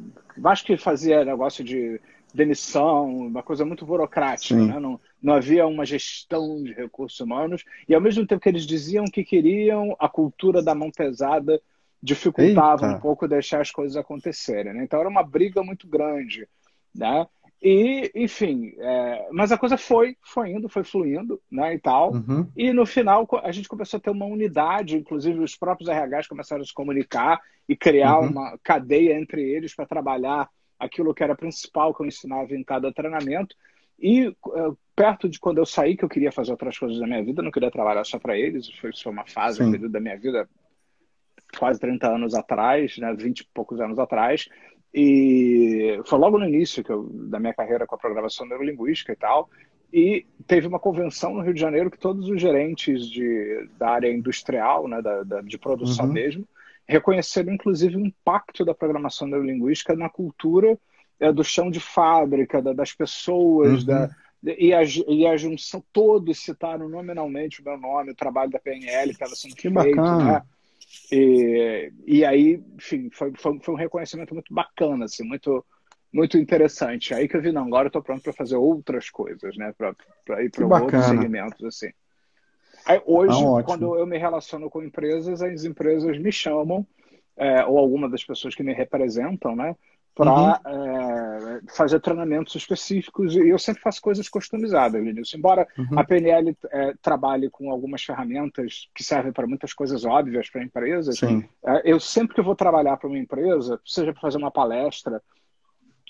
acho 0.45 0.65
que 0.65 0.77
fazia 0.77 1.23
negócio 1.23 1.63
de 1.63 1.99
demissão, 2.33 3.27
uma 3.27 3.41
coisa 3.41 3.65
muito 3.65 3.85
burocrática. 3.85 4.55
Né? 4.55 4.79
Não, 4.79 4.99
não 5.21 5.33
havia 5.33 5.65
uma 5.65 5.85
gestão 5.85 6.61
de 6.63 6.73
recursos 6.73 7.19
humanos. 7.19 7.63
E 7.88 7.95
ao 7.95 8.01
mesmo 8.01 8.25
tempo 8.25 8.41
que 8.41 8.49
eles 8.49 8.65
diziam 8.65 9.05
que 9.05 9.23
queriam, 9.23 9.95
a 9.99 10.09
cultura 10.09 10.61
da 10.61 10.75
mão 10.75 10.91
pesada 10.91 11.61
dificultava 12.01 12.85
Eita. 12.85 12.97
um 12.97 12.99
pouco 12.99 13.27
deixar 13.27 13.61
as 13.61 13.71
coisas 13.71 13.97
acontecerem. 13.97 14.73
Né? 14.73 14.83
Então 14.83 14.99
era 14.99 15.09
uma 15.09 15.23
briga 15.23 15.63
muito 15.63 15.87
grande. 15.87 16.47
Né? 16.95 17.27
E, 17.61 18.09
enfim, 18.15 18.73
é, 18.77 19.27
mas 19.31 19.51
a 19.51 19.57
coisa 19.57 19.77
foi, 19.77 20.15
foi 20.21 20.51
indo, 20.51 20.69
foi 20.69 20.83
fluindo, 20.83 21.41
né, 21.51 21.73
e 21.73 21.79
tal. 21.79 22.13
Uhum. 22.13 22.47
E 22.55 22.71
no 22.71 22.85
final 22.85 23.27
a 23.43 23.51
gente 23.51 23.67
começou 23.67 23.97
a 23.97 24.01
ter 24.01 24.09
uma 24.09 24.25
unidade, 24.25 24.97
inclusive 24.97 25.39
os 25.39 25.57
próprios 25.57 25.89
RHs 25.89 26.27
começaram 26.27 26.61
a 26.61 26.65
se 26.65 26.73
comunicar 26.73 27.41
e 27.67 27.75
criar 27.75 28.19
uhum. 28.19 28.29
uma 28.29 28.57
cadeia 28.63 29.19
entre 29.19 29.41
eles 29.41 29.75
para 29.75 29.85
trabalhar 29.85 30.49
aquilo 30.79 31.13
que 31.13 31.21
era 31.21 31.35
principal 31.35 31.93
que 31.93 32.01
eu 32.01 32.07
ensinava 32.07 32.55
em 32.55 32.63
cada 32.63 32.93
treinamento. 32.93 33.53
E 34.01 34.27
é, 34.27 34.71
perto 34.95 35.27
de 35.27 35.37
quando 35.37 35.57
eu 35.57 35.65
saí, 35.65 35.97
que 35.97 36.05
eu 36.05 36.09
queria 36.09 36.31
fazer 36.31 36.51
outras 36.51 36.77
coisas 36.77 36.97
da 36.97 37.05
minha 37.05 37.23
vida, 37.23 37.41
não 37.41 37.51
queria 37.51 37.69
trabalhar 37.69 38.05
só 38.05 38.17
para 38.17 38.37
eles, 38.37 38.69
foi, 38.79 38.91
foi 38.95 39.11
uma 39.11 39.25
fase, 39.25 39.61
um 39.61 39.69
período 39.69 39.91
da 39.91 39.99
minha 39.99 40.17
vida, 40.17 40.47
quase 41.57 41.79
30 41.79 42.07
anos 42.07 42.33
atrás, 42.33 42.97
né, 42.97 43.13
20 43.13 43.39
e 43.39 43.47
poucos 43.53 43.79
anos 43.79 43.97
atrás, 43.99 44.47
e 44.93 45.99
foi 46.05 46.19
logo 46.19 46.37
no 46.37 46.47
início 46.47 46.83
eu, 46.87 47.03
da 47.03 47.39
minha 47.39 47.53
carreira 47.53 47.85
com 47.85 47.95
a 47.95 47.99
programação 47.99 48.47
neurolinguística 48.47 49.13
e 49.13 49.15
tal, 49.15 49.49
e 49.91 50.25
teve 50.45 50.67
uma 50.67 50.79
convenção 50.79 51.33
no 51.33 51.41
Rio 51.41 51.53
de 51.53 51.59
Janeiro 51.59 51.89
que 51.89 51.97
todos 51.97 52.29
os 52.29 52.39
gerentes 52.39 53.07
de, 53.07 53.67
da 53.77 53.89
área 53.89 54.11
industrial, 54.11 54.87
né, 54.87 55.01
da, 55.01 55.23
da 55.23 55.41
de 55.41 55.57
produção 55.57 56.05
uhum. 56.05 56.13
mesmo, 56.13 56.47
reconheceram 56.87 57.53
inclusive 57.53 57.95
o 57.97 58.05
impacto 58.05 58.65
da 58.65 58.73
programação 58.73 59.27
neurolinguística 59.27 59.95
na 59.95 60.09
cultura 60.09 60.77
é, 61.19 61.31
do 61.31 61.43
chão 61.43 61.69
de 61.69 61.79
fábrica, 61.79 62.61
da, 62.61 62.73
das 62.73 62.93
pessoas, 62.93 63.81
uhum. 63.81 63.85
da, 63.85 64.09
e 64.43 64.73
a, 64.73 64.81
e 64.83 65.27
a 65.27 65.35
junção, 65.35 65.83
todos 65.91 66.39
citaram 66.39 66.87
nominalmente 66.87 67.61
o 67.61 67.65
meu 67.65 67.77
nome, 67.77 68.11
o 68.11 68.15
trabalho 68.15 68.49
da 68.49 68.59
PNL 68.59 69.07
que 69.07 69.11
estava 69.11 69.35
sendo 69.35 69.55
que 69.55 69.69
feito, 69.69 69.73
bacana. 69.73 70.23
né? 70.23 70.43
E, 71.12 71.91
e 72.05 72.25
aí, 72.25 72.62
enfim, 72.75 73.10
foi, 73.12 73.31
foi, 73.38 73.60
foi, 73.60 73.74
um 73.74 73.77
reconhecimento 73.77 74.34
muito 74.34 74.53
bacana, 74.53 75.05
assim, 75.05 75.24
muito, 75.24 75.65
muito 76.12 76.38
interessante. 76.38 77.13
Aí 77.13 77.27
que 77.27 77.38
eu 77.38 77.41
vi, 77.41 77.51
não, 77.51 77.65
agora 77.65 77.86
eu 77.86 77.89
estou 77.89 78.01
pronto 78.01 78.24
para 78.24 78.34
fazer 78.34 78.55
outras 78.55 79.10
coisas, 79.10 79.55
né? 79.58 79.74
Para 79.77 80.43
ir 80.43 80.50
para 80.50 80.65
outros 80.65 81.05
segmentos, 81.05 81.63
assim. 81.63 81.91
Aí, 82.86 83.01
hoje, 83.05 83.43
ah, 83.43 83.63
quando 83.63 83.96
eu 83.96 84.08
me 84.08 84.17
relaciono 84.17 84.69
com 84.69 84.81
empresas, 84.81 85.41
as 85.41 85.63
empresas 85.63 86.17
me 86.17 86.31
chamam, 86.31 86.86
é, 87.38 87.63
ou 87.65 87.77
alguma 87.77 88.10
das 88.10 88.24
pessoas 88.24 88.55
que 88.55 88.63
me 88.63 88.74
representam, 88.74 89.55
né? 89.55 89.75
Para 90.15 90.33
uhum. 90.33 90.49
é, 90.51 91.61
fazer 91.73 91.99
treinamentos 92.01 92.53
específicos 92.53 93.35
e 93.35 93.49
eu 93.49 93.57
sempre 93.57 93.81
faço 93.81 94.01
coisas 94.01 94.27
customizadas, 94.27 95.01
Vinícius. 95.01 95.33
Embora 95.33 95.65
uhum. 95.77 95.97
a 95.97 96.03
PNL 96.03 96.57
é, 96.71 96.93
trabalhe 97.01 97.49
com 97.49 97.71
algumas 97.71 98.03
ferramentas 98.03 98.89
que 98.93 99.03
servem 99.03 99.31
para 99.31 99.47
muitas 99.47 99.73
coisas 99.73 100.03
óbvias 100.03 100.49
para 100.49 100.63
empresas, 100.63 101.23
é, 101.23 101.81
eu 101.85 101.99
sempre 102.01 102.35
que 102.35 102.41
vou 102.41 102.55
trabalhar 102.55 102.97
para 102.97 103.07
uma 103.07 103.17
empresa, 103.17 103.79
seja 103.85 104.11
para 104.11 104.21
fazer 104.21 104.37
uma 104.37 104.51
palestra, 104.51 105.21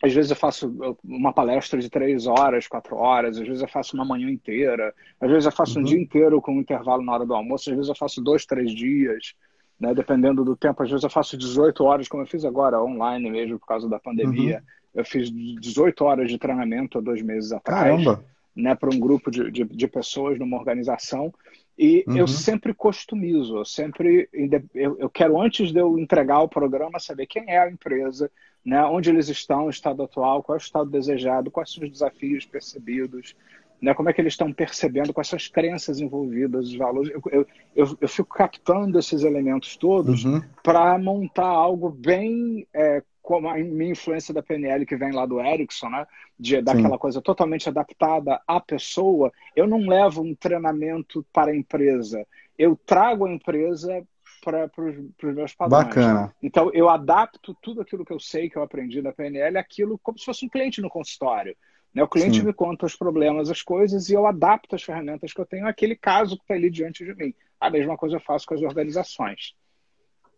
às 0.01 0.13
vezes 0.13 0.31
eu 0.31 0.37
faço 0.37 0.97
uma 1.03 1.33
palestra 1.33 1.79
de 1.79 1.89
três 1.89 2.25
horas, 2.25 2.67
quatro 2.67 2.95
horas, 2.95 3.37
às 3.37 3.45
vezes 3.45 3.61
eu 3.61 3.67
faço 3.67 3.95
uma 3.95 4.05
manhã 4.05 4.29
inteira, 4.29 4.93
às 5.19 5.29
vezes 5.29 5.45
eu 5.45 5.51
faço 5.51 5.75
uhum. 5.75 5.81
um 5.81 5.85
dia 5.85 5.99
inteiro 5.99 6.41
com 6.41 6.53
um 6.53 6.61
intervalo 6.61 7.03
na 7.03 7.13
hora 7.13 7.25
do 7.25 7.33
almoço, 7.33 7.69
às 7.69 7.75
vezes 7.75 7.89
eu 7.89 7.95
faço 7.95 8.21
dois, 8.21 8.45
três 8.45 8.73
dias, 8.73 9.35
né, 9.79 9.93
dependendo 9.93 10.43
do 10.43 10.55
tempo. 10.55 10.83
Às 10.83 10.89
vezes 10.89 11.03
eu 11.03 11.09
faço 11.09 11.37
18 11.37 11.83
horas, 11.83 12.07
como 12.07 12.23
eu 12.23 12.27
fiz 12.27 12.43
agora, 12.43 12.83
online 12.83 13.29
mesmo, 13.29 13.57
por 13.57 13.65
causa 13.65 13.87
da 13.87 13.99
pandemia. 13.99 14.57
Uhum. 14.57 15.01
Eu 15.01 15.05
fiz 15.05 15.31
18 15.31 16.03
horas 16.03 16.29
de 16.29 16.37
treinamento 16.37 16.97
há 16.97 17.01
dois 17.01 17.21
meses 17.21 17.51
atrás, 17.51 17.83
Caramba. 17.83 18.25
né, 18.55 18.75
para 18.75 18.89
um 18.89 18.99
grupo 18.99 19.31
de, 19.31 19.49
de, 19.49 19.63
de, 19.63 19.87
pessoas 19.87 20.37
numa 20.37 20.57
organização. 20.57 21.33
E 21.77 22.03
uhum. 22.07 22.17
eu 22.17 22.27
sempre 22.27 22.73
customizo, 22.73 23.57
eu 23.57 23.65
sempre 23.65 24.27
eu, 24.73 24.97
eu 24.99 25.09
quero, 25.09 25.39
antes 25.39 25.71
de 25.71 25.79
eu 25.79 25.97
entregar 25.97 26.41
o 26.41 26.49
programa, 26.49 26.99
saber 26.99 27.27
quem 27.27 27.45
é 27.47 27.59
a 27.59 27.71
empresa, 27.71 28.29
né, 28.65 28.83
onde 28.83 29.09
eles 29.09 29.29
estão, 29.29 29.67
o 29.67 29.69
estado 29.69 30.03
atual, 30.03 30.43
qual 30.43 30.57
é 30.57 30.59
o 30.59 30.61
estado 30.61 30.89
desejado, 30.89 31.49
quais 31.49 31.71
são 31.71 31.83
os 31.83 31.89
desafios 31.89 32.45
percebidos, 32.45 33.33
né, 33.81 33.93
como 33.93 34.09
é 34.09 34.13
que 34.13 34.21
eles 34.21 34.33
estão 34.33 34.51
percebendo, 34.51 35.13
quais 35.13 35.27
são 35.27 35.37
as 35.37 35.47
crenças 35.47 35.99
envolvidas, 35.99 36.67
os 36.67 36.75
valores. 36.75 37.11
Eu, 37.11 37.21
eu, 37.31 37.47
eu, 37.75 37.97
eu 38.01 38.07
fico 38.07 38.29
captando 38.29 38.99
esses 38.99 39.23
elementos 39.23 39.77
todos 39.77 40.25
uhum. 40.25 40.41
para 40.63 40.97
montar 40.97 41.47
algo 41.47 41.89
bem 41.89 42.67
é, 42.73 43.01
como 43.21 43.47
a 43.47 43.57
minha 43.57 43.91
influência 43.91 44.33
da 44.33 44.41
PNL 44.41 44.85
que 44.85 44.97
vem 44.97 45.11
lá 45.11 45.25
do 45.25 45.39
Erickson, 45.39 45.89
né? 45.89 46.05
De, 46.37 46.61
daquela 46.61 46.93
Sim. 46.93 46.97
coisa 46.97 47.21
totalmente 47.21 47.69
adaptada 47.69 48.41
à 48.47 48.59
pessoa. 48.59 49.31
Eu 49.55 49.67
não 49.67 49.79
levo 49.87 50.23
um 50.23 50.33
treinamento 50.33 51.25
para 51.31 51.51
a 51.51 51.55
empresa. 51.55 52.25
Eu 52.57 52.75
trago 52.85 53.25
a 53.25 53.31
empresa 53.31 54.03
para 54.43 54.69
os 54.77 55.35
meus 55.35 55.53
padrões. 55.53 55.85
Bacana. 55.85 56.33
Então, 56.41 56.71
eu 56.73 56.89
adapto 56.89 57.55
tudo 57.61 57.81
aquilo 57.81 58.05
que 58.05 58.13
eu 58.13 58.19
sei, 58.19 58.49
que 58.49 58.57
eu 58.57 58.63
aprendi 58.63 59.01
na 59.01 59.11
PNL, 59.11 59.57
aquilo 59.57 59.99
como 59.99 60.17
se 60.17 60.25
fosse 60.25 60.45
um 60.45 60.49
cliente 60.49 60.81
no 60.81 60.89
consultório. 60.89 61.55
Né? 61.93 62.03
O 62.03 62.07
cliente 62.07 62.39
Sim. 62.39 62.45
me 62.45 62.53
conta 62.53 62.85
os 62.85 62.95
problemas, 62.95 63.49
as 63.49 63.61
coisas, 63.61 64.09
e 64.09 64.13
eu 64.13 64.27
adapto 64.27 64.75
as 64.75 64.83
ferramentas 64.83 65.33
que 65.33 65.41
eu 65.41 65.45
tenho 65.45 65.67
àquele 65.67 65.95
caso 65.95 66.35
que 66.35 66.43
está 66.43 66.53
ali 66.53 66.69
diante 66.69 67.03
de 67.03 67.13
mim. 67.15 67.33
A 67.59 67.69
mesma 67.69 67.97
coisa 67.97 68.15
eu 68.15 68.21
faço 68.21 68.45
com 68.45 68.53
as 68.53 68.61
organizações. 68.61 69.53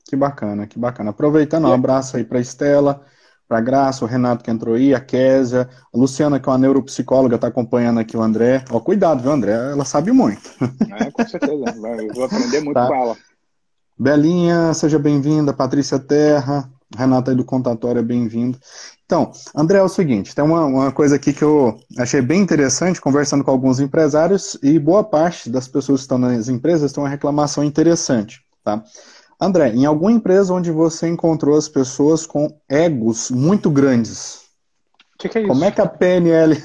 Que 0.08 0.16
bacana, 0.16 0.66
que 0.66 0.80
bacana. 0.80 1.12
Aproveitando, 1.12 1.68
um 1.68 1.74
abraço 1.74 2.18
aí 2.18 2.24
para 2.24 2.40
Estela, 2.40 3.06
para 3.48 3.58
a 3.58 3.62
Graça, 3.62 4.06
o 4.06 4.08
Renato 4.08 4.44
que 4.44 4.50
entrou 4.50 4.76
aí, 4.76 4.96
a 4.96 5.00
Késia, 5.00 5.70
a 5.94 5.98
Luciana, 5.98 6.40
que 6.40 6.48
é 6.48 6.52
uma 6.52 6.58
neuropsicóloga, 6.58 7.36
está 7.36 7.48
acompanhando 7.48 8.00
aqui 8.00 8.16
o 8.16 8.22
André. 8.22 8.64
Ó, 8.72 8.80
cuidado, 8.80 9.22
viu, 9.22 9.32
André? 9.32 9.52
Ela 9.52 9.86
sabe 9.86 10.12
muito. 10.12 10.50
É, 11.00 11.12
com 11.12 11.28
certeza. 11.28 11.54
Eu 11.54 12.14
vou 12.14 12.24
aprender 12.24 12.62
muito 12.62 12.74
tá. 12.74 12.88
com 12.88 12.96
ela. 12.96 13.18
Belinha, 14.00 14.74
seja 14.74 14.98
bem-vinda. 14.98 15.54
Patrícia 15.54 16.00
Terra, 16.00 16.68
Renata 16.98 17.32
aí 17.32 17.38
do 17.38 17.46
Contatório, 17.46 18.02
bem-vindo. 18.02 18.58
Então, 19.12 19.30
André, 19.54 19.78
é 19.78 19.84
o 19.84 19.90
seguinte, 19.90 20.34
tem 20.34 20.42
uma, 20.42 20.64
uma 20.64 20.90
coisa 20.90 21.18
aqui 21.18 21.34
que 21.34 21.44
eu 21.44 21.78
achei 22.00 22.22
bem 22.22 22.40
interessante, 22.40 23.02
conversando 23.02 23.44
com 23.44 23.52
alguns 23.52 23.82
empresários, 23.82 24.58
e 24.64 24.80
boa 24.80 25.04
parte 25.04 25.50
das 25.50 25.68
pessoas 25.68 26.00
que 26.00 26.04
estão 26.04 26.18
nas 26.18 26.48
empresas 26.48 26.94
tem 26.94 27.04
uma 27.04 27.10
reclamação 27.10 27.62
interessante, 27.62 28.42
tá? 28.64 28.82
André, 29.38 29.74
em 29.74 29.86
alguma 29.86 30.14
empresa 30.14 30.54
onde 30.54 30.72
você 30.72 31.10
encontrou 31.10 31.58
as 31.58 31.68
pessoas 31.68 32.26
com 32.26 32.58
egos 32.70 33.30
muito 33.30 33.70
grandes, 33.70 34.46
que 35.20 35.28
que 35.28 35.40
é 35.40 35.46
como 35.46 35.66
é 35.66 35.72
que 35.72 35.82
a 35.82 35.88
PNL... 35.90 36.64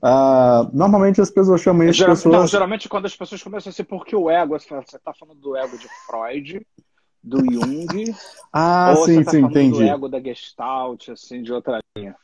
Uh, 0.00 0.70
normalmente 0.72 1.20
as 1.20 1.28
pessoas 1.32 1.60
chamam 1.60 1.88
isso 1.88 1.98
de 1.98 2.06
pessoas... 2.06 2.32
Não, 2.36 2.46
geralmente 2.46 2.88
quando 2.88 3.06
as 3.06 3.16
pessoas 3.16 3.42
começam 3.42 3.70
a 3.70 3.72
ser 3.72 3.82
porque 3.82 4.14
o 4.14 4.30
ego, 4.30 4.56
você 4.56 4.96
está 4.96 5.12
falando 5.12 5.40
do 5.40 5.56
ego 5.56 5.76
de 5.76 5.88
Freud, 6.06 6.64
do 7.24 7.38
Jung, 7.38 8.14
ah, 8.52 8.94
ou 8.96 9.06
sim, 9.06 9.14
você 9.16 9.24
tá 9.24 9.30
sim, 9.30 9.38
entendi. 9.38 9.78
do 9.78 9.82
ego 9.82 10.08
da 10.08 10.20
Gestalt, 10.20 11.08
assim, 11.08 11.42
de 11.42 11.52
outra 11.52 11.80
linha. 11.96 12.14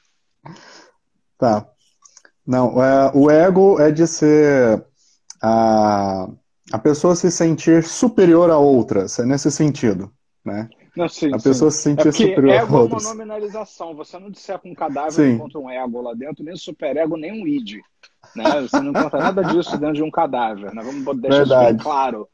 Tá. 1.38 1.66
Não, 2.47 2.83
é, 2.83 3.11
o 3.14 3.30
ego 3.30 3.80
é 3.80 3.90
de 3.90 4.07
ser 4.07 4.85
a, 5.42 6.28
a 6.71 6.78
pessoa 6.78 7.16
se 7.16 7.30
sentir 7.30 7.83
superior 7.83 8.50
a 8.50 8.59
outras, 8.59 9.19
é 9.19 9.25
nesse 9.25 9.50
sentido, 9.50 10.12
né? 10.45 10.69
Não, 10.95 11.09
sim, 11.09 11.33
a 11.33 11.38
pessoa 11.38 11.71
sim. 11.71 11.76
se 11.76 11.83
sentir 11.83 12.09
é 12.09 12.12
superior 12.12 12.50
ego 12.50 12.76
a 12.76 12.80
outras. 12.83 13.04
é 13.04 13.07
uma 13.07 13.14
nominalização. 13.14 13.95
Você 13.95 14.19
não 14.19 14.30
disser 14.30 14.59
com 14.59 14.71
um 14.71 14.75
cadáver 14.75 15.12
sim. 15.12 15.30
encontra 15.30 15.59
um 15.59 15.71
ego 15.71 16.02
lá 16.02 16.12
dentro, 16.12 16.45
nem 16.45 16.52
um 16.52 16.59
superego, 16.59 17.16
nem 17.16 17.33
um 17.33 17.47
id. 17.47 17.78
Né? 18.37 18.45
Você 18.61 18.80
não 18.80 18.90
encontra 18.90 19.19
nada 19.19 19.42
disso 19.45 19.78
dentro 19.78 19.95
de 19.95 20.02
um 20.02 20.11
cadáver. 20.11 20.75
Né? 20.75 20.83
Vamos 20.83 21.21
deixar 21.21 21.38
Verdade. 21.38 21.64
isso 21.64 21.75
bem 21.75 21.76
claro. 21.78 22.28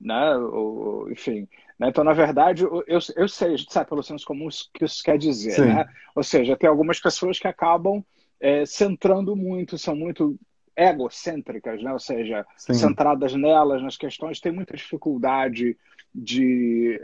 Né? 0.00 0.36
O, 0.36 1.08
enfim. 1.10 1.48
Né? 1.80 1.88
Então, 1.88 2.04
na 2.04 2.12
verdade, 2.12 2.62
eu, 2.62 2.84
eu 2.86 3.28
sei, 3.28 3.54
a 3.54 3.56
gente 3.56 3.72
sabe 3.72 3.88
pelo 3.88 4.02
senso 4.02 4.26
comum 4.26 4.48
o 4.48 4.50
que 4.78 4.84
isso 4.84 5.02
quer 5.02 5.16
dizer. 5.16 5.54
Né? 5.64 5.88
Ou 6.14 6.22
seja, 6.22 6.54
tem 6.54 6.68
algumas 6.68 7.00
pessoas 7.00 7.38
que 7.38 7.48
acabam 7.48 8.04
é, 8.38 8.66
centrando 8.66 9.34
muito, 9.34 9.78
são 9.78 9.96
muito 9.96 10.38
egocêntricas, 10.76 11.82
né? 11.82 11.90
ou 11.90 11.98
seja, 11.98 12.46
Sim. 12.56 12.74
centradas 12.74 13.34
nelas, 13.34 13.82
nas 13.82 13.96
questões, 13.96 14.40
tem 14.40 14.52
muita 14.52 14.76
dificuldade 14.76 15.76
de, 16.14 17.00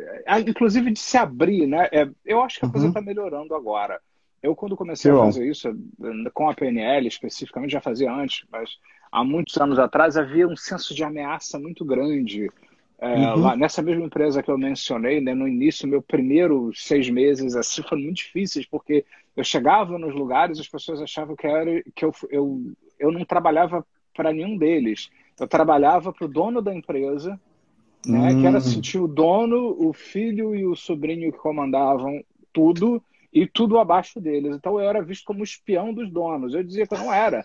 inclusive 0.46 0.90
de 0.90 0.98
se 0.98 1.16
abrir, 1.16 1.66
né? 1.66 1.88
É, 1.92 2.08
eu 2.24 2.42
acho 2.42 2.58
que 2.58 2.66
a 2.66 2.68
coisa 2.68 2.88
está 2.88 3.00
uhum. 3.00 3.06
melhorando 3.06 3.54
agora. 3.54 4.00
Eu, 4.42 4.54
quando 4.54 4.76
comecei 4.76 5.10
a 5.10 5.16
fazer 5.16 5.48
isso, 5.48 5.68
com 6.34 6.48
a 6.48 6.54
PNL 6.54 7.06
especificamente, 7.06 7.72
já 7.72 7.80
fazia 7.80 8.12
antes, 8.12 8.44
mas 8.50 8.70
há 9.10 9.24
muitos 9.24 9.56
anos 9.58 9.78
atrás 9.78 10.16
havia 10.16 10.46
um 10.46 10.56
senso 10.56 10.94
de 10.94 11.04
ameaça 11.04 11.58
muito 11.58 11.84
grande. 11.84 12.50
É, 12.98 13.14
uhum. 13.14 13.40
lá, 13.40 13.56
nessa 13.56 13.82
mesma 13.82 14.06
empresa 14.06 14.42
que 14.42 14.50
eu 14.50 14.56
mencionei, 14.56 15.20
né, 15.20 15.34
no 15.34 15.46
início, 15.46 15.86
meu 15.86 16.00
primeiro 16.00 16.70
seis 16.74 17.10
meses 17.10 17.54
assim 17.54 17.82
foram 17.82 18.02
muito 18.02 18.16
difíceis, 18.16 18.64
porque 18.64 19.04
eu 19.36 19.44
chegava 19.44 19.98
nos 19.98 20.14
lugares 20.14 20.58
as 20.58 20.68
pessoas 20.68 21.02
achavam 21.02 21.36
que, 21.36 21.46
era, 21.46 21.82
que 21.94 22.04
eu, 22.04 22.14
eu, 22.30 22.72
eu 22.98 23.12
não 23.12 23.24
trabalhava 23.24 23.86
para 24.14 24.32
nenhum 24.32 24.56
deles. 24.56 25.10
Eu 25.38 25.46
trabalhava 25.46 26.10
para 26.10 26.24
o 26.24 26.28
dono 26.28 26.62
da 26.62 26.74
empresa 26.74 27.38
né? 28.06 28.32
Hum. 28.32 28.40
Que 28.40 28.46
era 28.46 28.60
sentir 28.60 28.98
o 28.98 29.08
dono, 29.08 29.76
o 29.78 29.92
filho 29.92 30.54
e 30.54 30.64
o 30.64 30.76
sobrinho 30.76 31.32
que 31.32 31.38
comandavam 31.38 32.22
tudo 32.52 33.02
e 33.32 33.46
tudo 33.46 33.78
abaixo 33.78 34.20
deles. 34.20 34.54
Então 34.54 34.80
eu 34.80 34.88
era 34.88 35.02
visto 35.02 35.24
como 35.24 35.42
espião 35.42 35.92
dos 35.92 36.10
donos. 36.10 36.54
Eu 36.54 36.62
dizia 36.62 36.86
que 36.86 36.94
eu 36.94 36.98
não 36.98 37.12
era. 37.12 37.44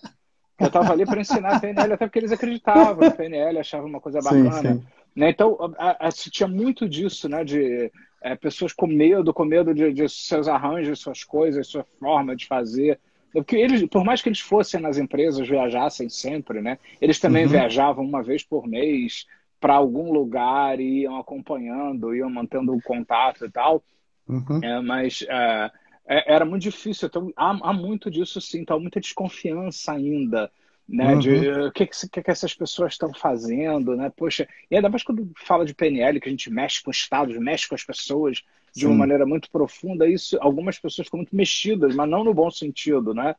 Eu 0.59 0.67
estava 0.67 0.93
ali 0.93 1.05
para 1.05 1.19
ensinar 1.19 1.55
a 1.55 1.59
PNL, 1.59 1.93
até 1.93 2.05
porque 2.05 2.19
eles 2.19 2.31
acreditavam 2.31 3.03
na 3.03 3.11
PNL, 3.11 3.57
achavam 3.57 3.87
uma 3.87 3.99
coisa 3.99 4.19
bacana. 4.21 4.53
Sim, 4.53 4.73
sim. 4.73 4.83
Né? 5.15 5.29
Então, 5.29 5.57
a, 5.77 6.07
a, 6.07 6.11
tinha 6.11 6.47
muito 6.47 6.87
disso, 6.87 7.27
né? 7.27 7.43
De 7.43 7.91
é, 8.21 8.35
pessoas 8.35 8.71
com 8.71 8.87
medo, 8.87 9.33
com 9.33 9.43
medo 9.43 9.73
de, 9.73 9.91
de, 9.91 10.07
seus 10.07 10.47
arranjos, 10.47 10.99
suas 10.99 11.23
coisas, 11.23 11.67
sua 11.67 11.85
forma 11.99 12.35
de 12.35 12.45
fazer. 12.45 12.99
Porque 13.33 13.55
eles, 13.55 13.87
por 13.87 14.03
mais 14.03 14.21
que 14.21 14.29
eles 14.29 14.41
fossem 14.41 14.79
nas 14.79 14.97
empresas, 14.97 15.47
viajassem 15.47 16.09
sempre, 16.09 16.61
né? 16.61 16.77
Eles 16.99 17.19
também 17.19 17.45
uhum. 17.45 17.51
viajavam 17.51 18.03
uma 18.03 18.21
vez 18.21 18.43
por 18.43 18.67
mês, 18.67 19.25
para 19.59 19.75
algum 19.75 20.11
lugar 20.11 20.79
e 20.79 21.01
iam 21.01 21.17
acompanhando, 21.17 22.15
iam 22.15 22.29
mantendo 22.29 22.73
o 22.73 22.81
contato 22.81 23.45
e 23.45 23.49
tal. 23.49 23.83
Uhum. 24.27 24.59
É, 24.63 24.81
mas 24.81 25.23
é, 25.29 25.71
é, 26.07 26.33
era 26.33 26.43
muito 26.43 26.63
difícil. 26.63 27.07
Então, 27.07 27.31
há, 27.35 27.69
há, 27.69 27.73
muito 27.73 28.09
disso 28.09 28.41
sim, 28.41 28.61
então, 28.61 28.79
muita 28.79 28.99
desconfiança 28.99 29.93
ainda. 29.93 30.51
Né, 30.91 31.13
uhum. 31.13 31.19
de 31.19 31.49
o 31.49 31.71
que, 31.71 31.85
que, 31.85 32.21
que, 32.21 32.31
essas 32.31 32.53
pessoas 32.53 32.91
estão 32.91 33.13
fazendo, 33.13 33.95
né? 33.95 34.11
Poxa, 34.13 34.45
e 34.69 34.75
ainda 34.75 34.89
mais 34.89 35.03
quando 35.03 35.31
fala 35.37 35.63
de 35.63 35.73
PNL, 35.73 36.19
que 36.19 36.27
a 36.27 36.31
gente 36.31 36.49
mexe 36.49 36.83
com 36.83 36.91
estados, 36.91 37.37
mexe 37.37 37.65
com 37.65 37.75
as 37.75 37.83
pessoas 37.85 38.43
de 38.75 38.81
Sim. 38.81 38.87
uma 38.87 38.95
maneira 38.95 39.25
muito 39.25 39.49
profunda, 39.49 40.05
isso 40.05 40.37
algumas 40.41 40.77
pessoas 40.77 41.07
ficam 41.07 41.19
muito 41.19 41.33
mexidas, 41.33 41.95
mas 41.95 42.09
não 42.09 42.25
no 42.25 42.33
bom 42.33 42.51
sentido, 42.51 43.13
né? 43.13 43.35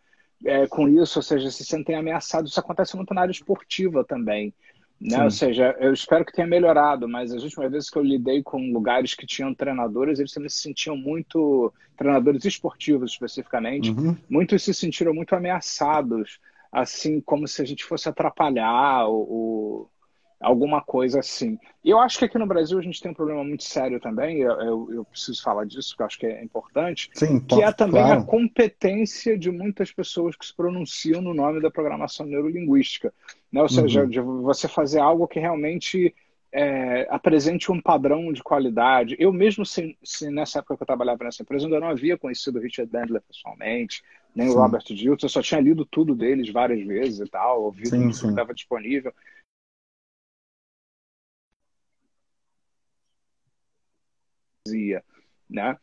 É, 0.47 0.67
com 0.67 0.89
isso, 0.89 1.19
ou 1.19 1.23
seja, 1.23 1.51
se 1.51 1.63
sentem 1.63 1.95
ameaçados. 1.95 2.51
Isso 2.51 2.59
acontece 2.59 2.97
muito 2.97 3.13
na 3.13 3.21
área 3.21 3.31
esportiva 3.31 4.03
também. 4.03 4.55
Né? 4.99 5.23
Ou 5.23 5.31
seja, 5.31 5.77
eu 5.81 5.93
espero 5.93 6.25
que 6.25 6.33
tenha 6.33 6.47
melhorado, 6.47 7.09
mas 7.09 7.33
as 7.33 7.43
últimas 7.43 7.71
vezes 7.71 7.91
que 7.91 7.99
eu 7.99 8.03
lidei 8.03 8.41
com 8.43 8.73
lugares 8.73 9.15
que 9.15 9.27
tinham 9.27 9.53
treinadores, 9.53 10.21
eles 10.21 10.33
também 10.33 10.49
se 10.49 10.63
sentiam 10.63 10.97
muito, 10.97 11.73
treinadores 11.97 12.45
esportivos 12.45 13.11
especificamente, 13.11 13.91
uhum. 13.91 14.17
muitos 14.31 14.63
se 14.63 14.73
sentiram 14.73 15.13
muito 15.13 15.35
ameaçados, 15.35 16.39
assim, 16.73 17.21
como 17.21 17.47
se 17.47 17.61
a 17.61 17.65
gente 17.65 17.85
fosse 17.85 18.09
atrapalhar 18.09 19.07
o, 19.09 19.89
alguma 20.43 20.83
coisa 20.83 21.21
assim. 21.21 21.59
E 21.85 21.91
eu 21.91 21.99
acho 21.99 22.19
que 22.19 22.25
aqui 22.25 22.39
no 22.39 22.47
Brasil 22.47 22.79
a 22.79 22.83
gente 22.83 23.01
tem 23.01 23.11
um 23.11 23.15
problema 23.15 23.45
muito 23.45 23.63
sério 23.63 24.01
também, 24.01 24.39
eu, 24.39 24.53
eu, 24.61 24.89
eu 24.93 25.05
preciso 25.05 25.43
falar 25.43 25.65
disso, 25.65 25.91
porque 25.91 26.03
eu 26.03 26.07
acho 26.07 26.19
que 26.19 26.27
é 26.27 26.43
importante, 26.43 27.11
Sim, 27.15 27.41
que 27.41 27.63
é 27.63 27.73
também 27.73 28.03
claro. 28.03 28.21
a 28.21 28.25
competência 28.25 29.39
de 29.39 29.51
muitas 29.51 29.93
pessoas 29.93 30.35
que 30.35 30.45
se 30.45 30.55
pronunciam 30.55 31.23
no 31.23 31.33
nome 31.33 31.61
da 31.61 31.71
programação 31.71 32.27
neurolinguística. 32.27 33.13
Né? 33.53 33.63
Ou 33.63 33.69
seja, 33.69 34.03
uhum. 34.03 34.09
de 34.09 34.21
você 34.21 34.67
fazer 34.67 34.99
algo 34.99 35.29
que 35.29 35.39
realmente 35.39 36.15
é, 36.53 37.07
apresente 37.11 37.73
um 37.73 37.81
padrão 37.81 38.33
de 38.33 38.43
qualidade. 38.43 39.17
Eu 39.19 39.33
mesmo, 39.33 39.65
se, 39.65 39.97
se, 40.03 40.31
nessa 40.31 40.59
época 40.59 40.77
que 40.77 40.83
eu 40.83 40.87
trabalhava 40.87 41.25
nessa 41.25 41.43
empresa, 41.43 41.67
ainda 41.67 41.81
não 41.81 41.89
havia 41.89 42.19
conhecido 42.19 42.59
o 42.59 42.63
Richard 42.63 42.91
Bandler 42.91 43.23
pessoalmente, 43.23 44.03
nem 44.35 44.49
sim. 44.49 44.55
o 44.55 44.59
Robert 44.59 44.85
Dilton, 44.85 45.27
eu 45.27 45.31
só 45.31 45.43
tinha 45.43 45.61
lido 45.61 45.85
tudo 45.85 46.15
deles 46.15 46.51
várias 46.51 46.85
vezes 46.87 47.21
e 47.21 47.31
tal, 47.31 47.63
ouvido 47.63 47.91
sim, 47.91 48.03
tudo 48.03 48.15
sim. 48.15 48.23
que 48.23 48.29
estava 48.29 48.55
disponível. 48.55 49.13
né? 55.49 55.77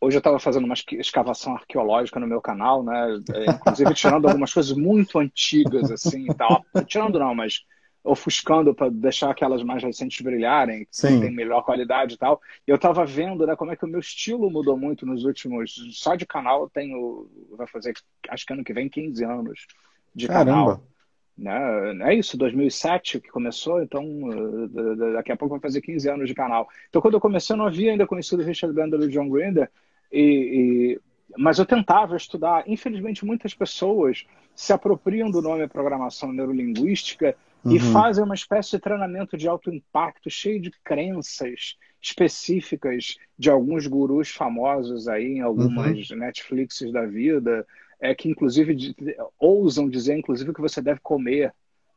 Hoje 0.00 0.16
eu 0.16 0.18
estava 0.18 0.38
fazendo 0.38 0.64
uma 0.64 0.74
escavação 0.74 1.54
arqueológica 1.54 2.20
no 2.20 2.26
meu 2.26 2.40
canal, 2.40 2.82
né? 2.82 3.18
É, 3.32 3.50
inclusive 3.50 3.94
tirando 3.94 4.26
algumas 4.28 4.52
coisas 4.52 4.76
muito 4.76 5.18
antigas, 5.18 5.90
assim, 5.90 6.30
e 6.30 6.34
tal. 6.34 6.64
Tirando 6.86 7.18
não, 7.18 7.34
mas 7.34 7.64
ofuscando 8.04 8.74
para 8.74 8.90
deixar 8.90 9.30
aquelas 9.30 9.62
mais 9.62 9.82
recentes 9.82 10.20
brilharem, 10.20 10.84
que 10.84 11.00
tem 11.00 11.30
melhor 11.30 11.62
qualidade 11.64 12.14
e 12.14 12.18
tal. 12.18 12.40
E 12.68 12.70
eu 12.70 12.76
estava 12.76 13.04
vendo, 13.06 13.46
né, 13.46 13.56
como 13.56 13.72
é 13.72 13.76
que 13.76 13.84
o 13.84 13.88
meu 13.88 13.98
estilo 13.98 14.50
mudou 14.50 14.76
muito 14.76 15.06
nos 15.06 15.24
últimos... 15.24 15.74
Só 15.92 16.14
de 16.14 16.26
canal 16.26 16.68
tenho... 16.68 17.26
Vai 17.56 17.66
fazer, 17.66 17.94
acho 18.28 18.44
que 18.44 18.52
ano 18.52 18.62
que 18.62 18.74
vem, 18.74 18.90
15 18.90 19.24
anos 19.24 19.66
de 20.14 20.28
Caramba. 20.28 20.50
canal. 20.50 20.94
Né? 21.36 22.10
É 22.10 22.14
isso, 22.14 22.36
2007 22.36 23.20
que 23.20 23.28
começou, 23.28 23.82
então 23.82 24.04
eh, 24.04 25.12
daqui 25.14 25.32
a 25.32 25.36
pouco 25.36 25.54
vai 25.54 25.60
fazer 25.60 25.80
15 25.80 26.08
anos 26.08 26.28
de 26.28 26.34
canal. 26.34 26.68
Então, 26.88 27.02
quando 27.02 27.14
eu 27.14 27.20
comecei, 27.20 27.54
eu 27.54 27.58
não 27.58 27.66
havia 27.66 27.90
ainda 27.90 28.06
conhecido 28.06 28.42
o 28.42 28.46
Richard 28.46 28.74
Bandler 28.74 29.00
e 29.00 29.06
o 29.06 29.10
John 29.10 29.28
Grinder, 29.28 29.68
e, 30.12 30.20
e, 30.20 31.00
mas 31.36 31.58
eu 31.58 31.66
tentava 31.66 32.16
estudar. 32.16 32.62
Infelizmente, 32.68 33.24
muitas 33.24 33.52
pessoas 33.52 34.24
se 34.54 34.72
apropriam 34.72 35.28
do 35.28 35.42
nome 35.42 35.66
programação 35.66 36.32
neurolinguística 36.32 37.36
uhum. 37.64 37.76
e 37.76 37.80
fazem 37.80 38.24
uma 38.24 38.34
espécie 38.34 38.72
de 38.72 38.78
treinamento 38.78 39.36
de 39.36 39.48
alto 39.48 39.72
impacto, 39.72 40.30
cheio 40.30 40.60
de 40.60 40.70
crenças 40.82 41.76
específicas 42.00 43.16
de 43.38 43.50
alguns 43.50 43.86
gurus 43.86 44.30
famosos 44.30 45.08
aí 45.08 45.36
em 45.36 45.40
algumas 45.40 46.10
uhum. 46.10 46.18
Netflixes 46.18 46.92
da 46.92 47.06
vida 47.06 47.66
é, 48.04 48.14
que 48.14 48.28
inclusive 48.28 48.74
de, 48.74 48.94
ousam 49.38 49.88
dizer, 49.88 50.16
inclusive, 50.16 50.52
que 50.52 50.60
você 50.60 50.82
deve 50.82 51.00
comer 51.00 51.54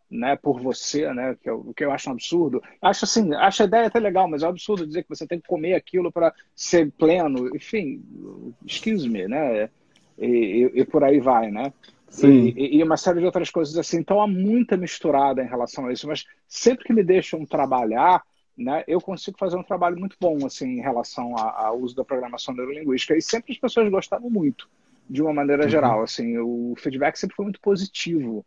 né, 0.09 0.37
por 0.37 0.61
você, 0.61 1.13
né, 1.13 1.35
que 1.41 1.49
eu, 1.49 1.73
que 1.75 1.83
eu 1.83 1.91
acho 1.91 2.09
um 2.09 2.13
absurdo. 2.13 2.63
Acho 2.81 3.03
assim, 3.03 3.33
acho 3.33 3.61
a 3.61 3.65
ideia 3.65 3.87
até 3.87 3.99
legal, 3.99 4.25
mas 4.25 4.41
é 4.41 4.45
um 4.45 4.51
absurdo 4.51 4.87
dizer 4.87 5.03
que 5.03 5.09
você 5.09 5.27
tem 5.27 5.37
que 5.37 5.47
comer 5.47 5.73
aquilo 5.73 6.09
para 6.09 6.33
ser 6.55 6.89
pleno. 6.93 7.53
Enfim, 7.53 8.01
excuse 8.65 9.09
me, 9.09 9.27
né? 9.27 9.69
E, 10.17 10.25
e, 10.25 10.79
e 10.79 10.85
por 10.85 11.03
aí 11.03 11.19
vai, 11.19 11.51
né? 11.51 11.73
Sim. 12.07 12.53
E, 12.55 12.77
e, 12.77 12.83
uma 12.83 12.97
série 12.97 13.19
de 13.19 13.25
outras 13.25 13.49
coisas 13.49 13.77
assim. 13.77 13.97
Então 13.97 14.21
há 14.21 14.27
muita 14.27 14.77
misturada 14.77 15.43
em 15.43 15.47
relação 15.47 15.87
a 15.87 15.93
isso, 15.93 16.07
mas 16.07 16.25
sempre 16.47 16.85
que 16.85 16.93
me 16.93 17.03
deixam 17.03 17.45
trabalhar, 17.45 18.23
né, 18.57 18.83
eu 18.87 18.99
consigo 18.99 19.37
fazer 19.37 19.55
um 19.55 19.63
trabalho 19.63 19.99
muito 19.99 20.15
bom 20.19 20.45
assim 20.45 20.79
em 20.79 20.81
relação 20.81 21.37
ao 21.37 21.79
uso 21.79 21.95
da 21.95 22.03
programação 22.03 22.55
neurolinguística 22.55 23.15
e 23.15 23.21
sempre 23.21 23.53
as 23.53 23.59
pessoas 23.59 23.89
gostaram 23.89 24.29
muito 24.29 24.67
de 25.07 25.21
uma 25.21 25.31
maneira 25.31 25.63
uhum. 25.63 25.69
geral 25.69 26.01
assim 26.01 26.39
o 26.39 26.73
feedback 26.75 27.17
sempre 27.17 27.35
foi 27.35 27.45
muito 27.45 27.61
positivo 27.61 28.43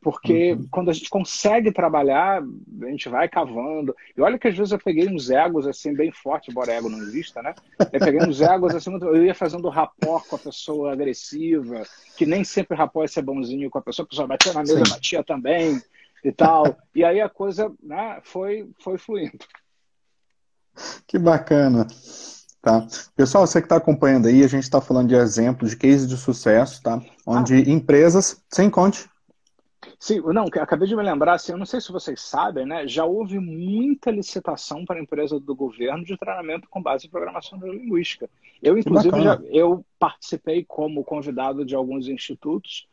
porque 0.00 0.52
uhum. 0.52 0.66
quando 0.70 0.90
a 0.90 0.92
gente 0.92 1.10
consegue 1.10 1.70
trabalhar 1.70 2.42
a 2.42 2.86
gente 2.86 3.08
vai 3.08 3.28
cavando 3.28 3.94
e 4.16 4.20
olha 4.22 4.38
que 4.38 4.48
às 4.48 4.56
vezes 4.56 4.72
eu 4.72 4.78
peguei 4.78 5.06
uns 5.06 5.28
egos 5.28 5.66
assim 5.66 5.94
bem 5.94 6.10
forte 6.10 6.50
embora 6.50 6.72
ego 6.72 6.88
não 6.88 6.98
exista 6.98 7.42
né 7.42 7.54
eu 7.92 8.00
peguei 8.00 8.22
uns 8.22 8.40
egos 8.40 8.74
assim 8.74 8.96
eu 9.02 9.24
ia 9.24 9.34
fazendo 9.34 9.68
rapport 9.68 10.26
com 10.26 10.36
a 10.36 10.38
pessoa 10.38 10.92
agressiva 10.92 11.82
que 12.16 12.24
nem 12.24 12.42
sempre 12.42 12.76
rapport 12.76 13.04
é 13.04 13.08
ser 13.08 13.22
bonzinho 13.22 13.68
com 13.68 13.78
a 13.78 13.82
pessoa 13.82 14.04
a 14.04 14.08
pessoa 14.08 14.26
batia 14.26 14.52
na 14.54 14.60
mesa 14.60 14.84
Sim. 14.84 14.90
batia 14.90 15.22
também 15.22 15.82
e 16.26 16.32
tal. 16.32 16.76
E 16.94 17.04
aí 17.04 17.20
a 17.20 17.28
coisa 17.28 17.72
né, 17.82 18.20
foi, 18.22 18.68
foi 18.80 18.98
fluindo. 18.98 19.38
Que 21.06 21.18
bacana. 21.18 21.86
Tá. 22.60 22.86
Pessoal, 23.14 23.46
você 23.46 23.60
que 23.60 23.66
está 23.66 23.76
acompanhando 23.76 24.26
aí, 24.26 24.42
a 24.42 24.48
gente 24.48 24.64
está 24.64 24.80
falando 24.80 25.08
de 25.08 25.14
exemplos, 25.14 25.70
de 25.70 25.76
cases 25.76 26.08
de 26.08 26.16
sucesso, 26.16 26.82
tá? 26.82 27.00
Onde 27.24 27.54
ah. 27.54 27.70
empresas, 27.70 28.42
sem 28.52 28.68
conte. 28.68 29.08
Sim, 29.98 30.20
não, 30.32 30.44
acabei 30.44 30.88
de 30.88 30.96
me 30.96 31.02
lembrar, 31.02 31.34
assim, 31.34 31.52
eu 31.52 31.58
não 31.58 31.66
sei 31.66 31.80
se 31.80 31.92
vocês 31.92 32.20
sabem, 32.20 32.66
né? 32.66 32.86
Já 32.86 33.04
houve 33.04 33.38
muita 33.38 34.10
licitação 34.10 34.84
para 34.84 35.00
empresa 35.00 35.38
do 35.40 35.54
governo 35.54 36.04
de 36.04 36.16
treinamento 36.16 36.68
com 36.68 36.82
base 36.82 37.06
em 37.06 37.10
programação 37.10 37.58
neurolinguística. 37.58 38.28
Eu, 38.62 38.76
inclusive, 38.76 39.22
já, 39.22 39.40
eu 39.46 39.84
participei 39.98 40.64
como 40.64 41.04
convidado 41.04 41.64
de 41.64 41.74
alguns 41.74 42.08
institutos 42.08 42.86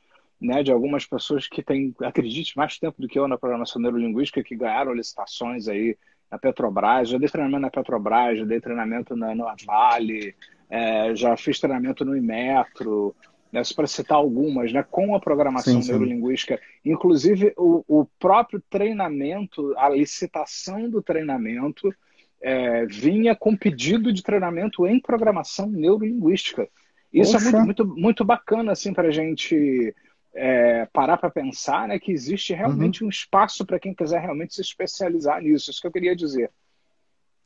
né, 0.44 0.62
de 0.62 0.72
algumas 0.72 1.06
pessoas 1.06 1.48
que 1.48 1.64
têm, 1.64 1.96
acredite, 2.02 2.58
mais 2.58 2.78
tempo 2.78 3.02
do 3.02 3.08
que 3.08 3.18
eu 3.18 3.28
na 3.28 3.38
programação 3.38 3.82
neurolinguística, 3.82 4.44
que 4.44 4.56
ganharam 4.56 4.94
licitações 4.94 5.70
aí 5.70 5.98
na 6.30 6.38
Petrobras. 6.38 7.10
Já 7.10 7.18
dei 7.18 7.30
treinamento 7.30 7.62
na 7.62 7.70
Petrobras, 7.70 8.40
já 8.40 8.46
dei 8.46 8.60
treinamento 8.60 9.16
na, 9.16 9.34
na 9.34 9.56
Vale, 9.66 10.36
é, 10.70 11.16
já 11.16 11.38
fiz 11.38 11.60
treinamento 11.60 12.04
no 12.04 12.18
Imetro, 12.18 13.16
né, 13.54 13.62
para 13.76 13.86
citar 13.86 14.18
algumas, 14.18 14.74
né, 14.74 14.84
com 14.90 15.16
a 15.16 15.20
programação 15.20 15.76
sim, 15.76 15.82
sim. 15.84 15.92
neurolinguística. 15.92 16.60
Inclusive, 16.84 17.54
o, 17.56 17.86
o, 17.88 18.06
próprio 18.20 18.60
treinamento, 18.68 19.76
a 19.78 19.88
licitação 19.90 20.90
do 20.90 21.04
treinamento, 21.04 21.94
é, 22.42 22.88
vinha 22.88 23.36
com 23.36 23.56
pedido 23.56 24.12
de 24.12 24.24
treinamento 24.24 24.88
em 24.88 25.00
programação 25.00 25.70
neurolinguística. 25.70 26.68
Isso 27.14 27.38
é 27.38 27.40
muito, 27.40 27.62
muito, 27.64 27.86
muito 27.86 28.26
bacana 28.26 28.72
assim, 28.72 28.92
para 28.92 29.10
a 29.10 29.12
gente 29.12 29.96
é, 30.34 30.88
parar 30.92 31.18
para 31.18 31.30
pensar 31.30 31.88
né, 31.88 32.00
que 32.00 32.12
existe 32.12 32.56
realmente 32.56 33.04
uhum. 33.04 33.08
um 33.08 33.10
espaço 33.12 33.64
para 33.68 33.80
quem 33.80 33.94
quiser 33.94 34.20
realmente 34.20 34.56
se 34.56 34.62
especializar 34.62 35.40
nisso. 35.40 35.70
Isso 35.70 35.80
que 35.80 35.86
eu 35.86 35.92
queria 35.92 36.16
dizer. 36.16 36.50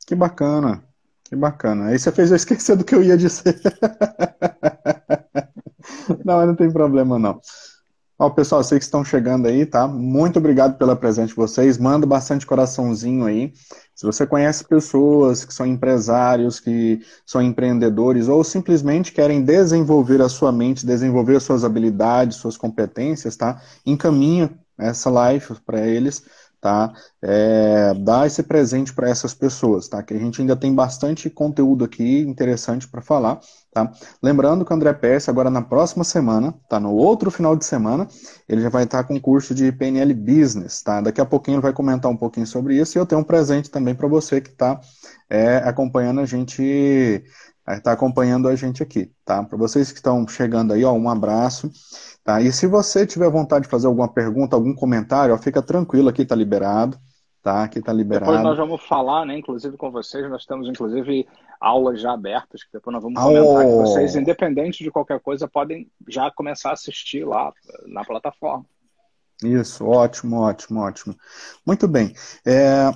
Que 0.06 0.14
bacana, 0.14 0.82
que 1.22 1.36
bacana. 1.36 1.88
Aí 1.88 1.98
você 1.98 2.10
fez 2.10 2.30
eu 2.30 2.36
esquecer 2.36 2.76
do 2.76 2.84
que 2.84 2.94
eu 2.94 3.02
ia 3.02 3.16
dizer. 3.18 3.60
não, 6.24 6.46
não 6.46 6.54
tem 6.54 6.70
problema 6.70 7.18
não. 7.18 7.40
Ó, 8.20 8.28
pessoal, 8.30 8.64
sei 8.64 8.78
que 8.78 8.84
estão 8.84 9.04
chegando 9.04 9.46
aí, 9.46 9.64
tá? 9.64 9.86
Muito 9.86 10.40
obrigado 10.40 10.76
pela 10.76 10.96
presença 10.96 11.28
de 11.28 11.36
vocês. 11.36 11.78
Manda 11.78 12.04
bastante 12.04 12.44
coraçãozinho 12.44 13.24
aí. 13.24 13.52
Se 13.94 14.04
você 14.04 14.26
conhece 14.26 14.64
pessoas 14.64 15.44
que 15.44 15.54
são 15.54 15.64
empresários, 15.64 16.58
que 16.58 17.00
são 17.24 17.40
empreendedores, 17.40 18.26
ou 18.26 18.42
simplesmente 18.42 19.12
querem 19.12 19.44
desenvolver 19.44 20.20
a 20.20 20.28
sua 20.28 20.50
mente, 20.50 20.84
desenvolver 20.84 21.36
as 21.36 21.44
suas 21.44 21.62
habilidades, 21.64 22.38
suas 22.38 22.56
competências, 22.56 23.36
tá? 23.36 23.62
Encaminha 23.86 24.50
essa 24.76 25.08
live 25.10 25.54
para 25.64 25.86
eles 25.86 26.24
tá? 26.60 26.92
É, 27.22 27.94
dar 27.94 28.26
esse 28.26 28.42
presente 28.42 28.92
para 28.92 29.08
essas 29.08 29.34
pessoas, 29.34 29.88
tá? 29.88 30.02
Que 30.02 30.14
a 30.14 30.18
gente 30.18 30.40
ainda 30.40 30.56
tem 30.56 30.74
bastante 30.74 31.30
conteúdo 31.30 31.84
aqui 31.84 32.20
interessante 32.20 32.88
para 32.88 33.00
falar, 33.00 33.40
tá? 33.72 33.90
Lembrando 34.22 34.64
que 34.64 34.72
o 34.72 34.74
André 34.76 34.92
Pérez, 34.92 35.28
agora 35.28 35.50
na 35.50 35.62
próxima 35.62 36.04
semana, 36.04 36.54
tá? 36.68 36.80
No 36.80 36.92
outro 36.92 37.30
final 37.30 37.56
de 37.56 37.64
semana, 37.64 38.08
ele 38.48 38.60
já 38.60 38.68
vai 38.68 38.84
estar 38.84 39.04
com 39.04 39.20
curso 39.20 39.54
de 39.54 39.70
PNL 39.72 40.12
Business, 40.14 40.82
tá? 40.82 41.00
Daqui 41.00 41.20
a 41.20 41.26
pouquinho 41.26 41.56
ele 41.56 41.62
vai 41.62 41.72
comentar 41.72 42.10
um 42.10 42.16
pouquinho 42.16 42.46
sobre 42.46 42.78
isso 42.78 42.96
e 42.96 43.00
eu 43.00 43.06
tenho 43.06 43.20
um 43.20 43.24
presente 43.24 43.70
também 43.70 43.94
para 43.94 44.08
você 44.08 44.40
que 44.40 44.50
está 44.50 44.80
é, 45.30 45.56
acompanhando 45.58 46.20
a 46.20 46.26
gente 46.26 47.22
está 47.76 47.92
acompanhando 47.92 48.48
a 48.48 48.56
gente 48.56 48.82
aqui, 48.82 49.10
tá? 49.24 49.42
Para 49.42 49.58
vocês 49.58 49.90
que 49.92 49.98
estão 49.98 50.26
chegando 50.26 50.72
aí, 50.72 50.84
ó, 50.84 50.92
um 50.92 51.08
abraço. 51.08 51.70
Tá? 52.24 52.40
E 52.40 52.52
se 52.52 52.66
você 52.66 53.06
tiver 53.06 53.30
vontade 53.30 53.64
de 53.64 53.70
fazer 53.70 53.86
alguma 53.86 54.08
pergunta, 54.08 54.56
algum 54.56 54.74
comentário, 54.74 55.34
ó, 55.34 55.38
fica 55.38 55.62
tranquilo, 55.62 56.08
aqui 56.08 56.22
está 56.22 56.34
liberado. 56.34 56.98
Tá? 57.42 57.64
Aqui 57.64 57.78
está 57.78 57.92
liberado. 57.92 58.32
Depois 58.32 58.44
nós 58.44 58.58
vamos 58.58 58.84
falar, 58.84 59.24
né, 59.24 59.38
inclusive 59.38 59.76
com 59.76 59.90
vocês, 59.90 60.28
nós 60.28 60.44
temos 60.44 60.68
inclusive 60.68 61.26
aulas 61.60 62.00
já 62.00 62.12
abertas, 62.12 62.64
que 62.64 62.70
depois 62.72 62.92
nós 62.92 63.02
vamos 63.02 63.20
comentar 63.20 63.66
oh. 63.66 63.82
vocês, 63.82 64.16
independente 64.16 64.82
de 64.82 64.90
qualquer 64.90 65.20
coisa, 65.20 65.48
podem 65.48 65.90
já 66.08 66.30
começar 66.30 66.70
a 66.70 66.72
assistir 66.74 67.24
lá 67.24 67.52
na 67.86 68.04
plataforma. 68.04 68.64
Isso, 69.42 69.86
ótimo, 69.86 70.40
ótimo, 70.40 70.80
ótimo. 70.80 71.14
Muito 71.64 71.86
bem. 71.86 72.12
É, 72.44 72.90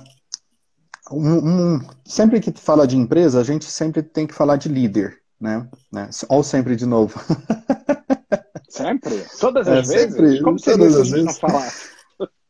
um, 1.11 1.75
um, 1.75 1.81
sempre 2.05 2.39
que 2.39 2.51
fala 2.59 2.87
de 2.87 2.97
empresa, 2.97 3.39
a 3.39 3.43
gente 3.43 3.65
sempre 3.65 4.01
tem 4.01 4.25
que 4.25 4.33
falar 4.33 4.55
de 4.57 4.69
líder, 4.69 5.19
né? 5.39 5.67
né? 5.91 6.09
Ou 6.29 6.43
sempre 6.43 6.75
de 6.75 6.85
novo. 6.85 7.19
Sempre? 8.69 9.23
Todas 9.39 9.67
as 9.67 9.87
é, 9.87 9.93
vezes? 9.93 10.15
Sempre, 10.15 10.41
Como 10.41 10.57
seria 10.57 10.89
se 10.89 10.99
a 10.99 11.03
gente 11.03 11.25
não 11.25 11.33
falasse? 11.33 11.93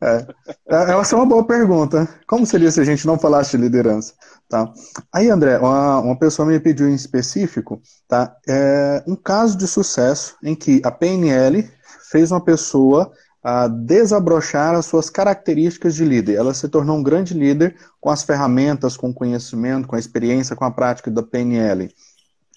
É. 0.02 0.28
é. 0.68 1.00
Essa 1.00 1.16
é 1.16 1.18
uma 1.18 1.26
boa 1.26 1.46
pergunta. 1.48 2.08
Como 2.28 2.46
seria 2.46 2.70
se 2.70 2.82
a 2.82 2.84
gente 2.84 3.08
não 3.08 3.18
falasse 3.18 3.52
de 3.52 3.64
liderança? 3.64 4.14
Tá? 4.50 4.70
Aí, 5.14 5.30
André, 5.30 5.58
uma, 5.58 6.00
uma 6.00 6.20
pessoa 6.20 6.46
me 6.46 6.60
pediu 6.60 6.90
em 6.90 6.94
específico 6.94 7.82
tá? 8.06 8.36
É 8.46 9.02
um 9.08 9.16
caso 9.16 9.58
de 9.58 9.66
sucesso 9.66 10.36
em 10.44 10.56
que 10.56 10.82
a 10.84 10.92
PNL 10.92 11.72
fez 12.12 12.32
uma 12.32 12.44
pessoa 12.44 13.12
a 13.44 13.68
desabrochar 13.68 14.74
as 14.74 14.86
suas 14.86 15.10
características 15.10 15.96
de 15.96 16.06
líder. 16.06 16.36
Ela 16.36 16.54
se 16.54 16.70
tornou 16.70 16.98
um 16.98 17.04
grande 17.04 17.34
líder 17.34 17.76
com 18.00 18.10
as 18.10 18.24
ferramentas, 18.24 18.96
com 18.96 19.10
o 19.10 19.14
conhecimento, 19.14 19.88
com 19.88 19.96
a 19.96 20.00
experiência, 20.00 20.56
com 20.56 20.64
a 20.64 20.72
prática 20.72 21.12
da 21.12 21.22
PNL. 21.22 21.90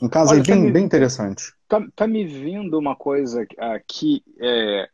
Um 0.00 0.08
caso 0.08 0.32
Olha, 0.32 0.42
bem, 0.42 0.54
tá 0.54 0.60
me, 0.60 0.70
bem 0.70 0.84
interessante. 0.84 1.52
Tá, 1.68 1.84
tá, 1.96 2.06
me 2.06 2.24
vindo 2.24 2.78
uma 2.78 2.94
coisa 2.94 3.46
aqui. 3.58 4.22
É, 4.38 4.88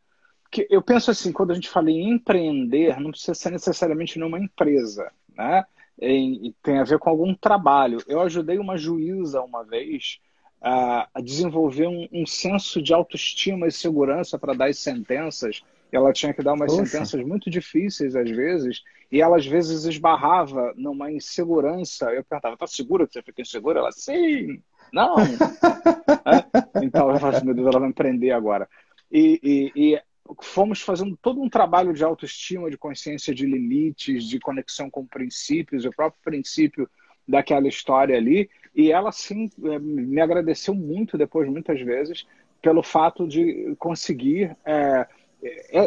que 0.49 0.65
eu 0.69 0.81
penso 0.81 1.11
assim, 1.11 1.31
quando 1.31 1.51
a 1.51 1.55
gente 1.55 1.69
fala 1.69 1.91
em 1.91 2.11
empreender, 2.11 2.99
não 2.99 3.11
precisa 3.11 3.33
ser 3.33 3.51
necessariamente 3.51 4.17
numa 4.17 4.39
empresa, 4.39 5.11
né? 5.35 5.63
E, 6.01 6.53
tem 6.63 6.79
a 6.79 6.83
ver 6.83 6.99
com 6.99 7.09
algum 7.09 7.35
trabalho. 7.35 7.99
Eu 8.07 8.21
ajudei 8.21 8.57
uma 8.57 8.77
juíza 8.77 9.41
uma 9.41 9.63
vez 9.63 10.19
a, 10.61 11.07
a 11.13 11.21
desenvolver 11.21 11.87
um, 11.87 12.07
um, 12.11 12.25
senso 12.25 12.81
de 12.81 12.93
autoestima 12.93 13.67
e 13.67 13.71
segurança 13.71 14.39
para 14.39 14.53
dar 14.53 14.69
as 14.69 14.79
sentenças. 14.79 15.61
Ela 15.95 16.11
tinha 16.11 16.33
que 16.33 16.41
dar 16.41 16.53
umas 16.53 16.71
Poxa. 16.71 16.85
sentenças 16.85 17.23
muito 17.23 17.49
difíceis 17.49 18.15
às 18.15 18.29
vezes, 18.29 18.81
e 19.11 19.21
ela 19.21 19.37
às 19.37 19.45
vezes 19.45 19.85
esbarrava 19.85 20.73
numa 20.75 21.11
insegurança. 21.11 22.11
Eu 22.11 22.23
perguntava, 22.23 22.57
tá 22.57 22.65
segura 22.65 23.05
que 23.05 23.13
você 23.13 23.21
fica 23.21 23.41
insegura? 23.41 23.79
Ela, 23.79 23.91
sim. 23.91 24.61
Não! 24.91 25.15
é? 26.25 26.83
Então, 26.83 27.11
eu 27.11 27.19
falo, 27.19 27.45
meu 27.45 27.53
Deus, 27.53 27.67
ela 27.67 27.79
vai 27.79 27.89
me 27.89 27.93
prender 27.93 28.31
agora. 28.31 28.67
E, 29.11 29.39
e, 29.43 29.93
e, 29.93 30.01
fomos 30.41 30.81
fazendo 30.81 31.17
todo 31.21 31.39
um 31.39 31.49
trabalho 31.49 31.93
de 31.93 32.03
autoestima, 32.03 32.71
de 32.71 32.77
consciência 32.77 33.33
de 33.33 33.45
limites, 33.45 34.23
de 34.23 34.39
conexão 34.39 34.89
com 34.89 35.05
princípios, 35.05 35.85
o 35.85 35.91
próprio 35.91 36.21
princípio 36.23 36.89
daquela 37.27 37.67
história 37.67 38.17
ali. 38.17 38.49
E 38.75 38.91
ela, 38.91 39.11
sim, 39.11 39.49
é, 39.63 39.77
me 39.77 40.19
agradeceu 40.19 40.73
muito 40.73 41.19
depois, 41.19 41.47
muitas 41.47 41.79
vezes, 41.81 42.25
pelo 42.63 42.81
fato 42.81 43.27
de 43.27 43.75
conseguir 43.77 44.57
é 44.65 45.07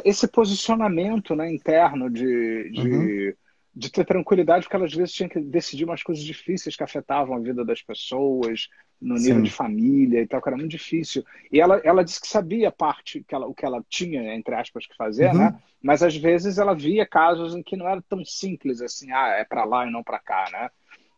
esse 0.05 0.29
posicionamento 0.29 1.35
né, 1.35 1.53
interno 1.53 2.11
de, 2.11 2.71
de 2.71 2.81
uhum 2.81 3.33
de 3.77 3.91
ter 3.91 4.07
tranquilidade, 4.07 4.65
porque 4.65 4.75
ela 4.75 4.87
às 4.87 4.95
vezes 4.95 5.13
tinha 5.13 5.29
que 5.29 5.39
decidir 5.39 5.85
umas 5.85 6.03
coisas 6.03 6.25
difíceis 6.25 6.75
que 6.75 6.83
afetavam 6.83 7.37
a 7.37 7.39
vida 7.39 7.63
das 7.63 7.83
pessoas, 7.83 8.69
no 8.99 9.17
nível 9.17 9.37
Sim. 9.37 9.43
de 9.43 9.51
família 9.51 10.23
e 10.23 10.27
tal, 10.27 10.41
que 10.41 10.49
era 10.49 10.57
muito 10.57 10.71
difícil. 10.71 11.23
E 11.53 11.61
ela, 11.61 11.79
ela 11.85 12.03
disse 12.03 12.19
que 12.19 12.27
sabia 12.27 12.73
parte, 12.73 13.23
que 13.29 13.35
ela, 13.35 13.47
o 13.47 13.55
que 13.55 13.67
ela 13.67 13.85
tinha, 13.87 14.35
entre 14.35 14.55
aspas, 14.55 14.87
que 14.87 14.97
fazer, 14.97 15.27
uhum. 15.27 15.39
né? 15.39 15.59
Mas 15.83 16.03
às 16.03 16.17
vezes 16.17 16.57
ela 16.57 16.75
via 16.75 17.07
casos 17.07 17.55
em 17.55 17.63
que 17.63 17.77
não 17.77 17.87
era 17.87 18.01
tão 18.09 18.25
simples 18.25 18.81
assim, 18.81 19.13
ah, 19.13 19.29
é 19.39 19.45
para 19.45 19.65
lá 19.65 19.87
e 19.87 19.91
não 19.91 20.03
para 20.03 20.21
cá, 20.21 20.49
né? 20.51 20.71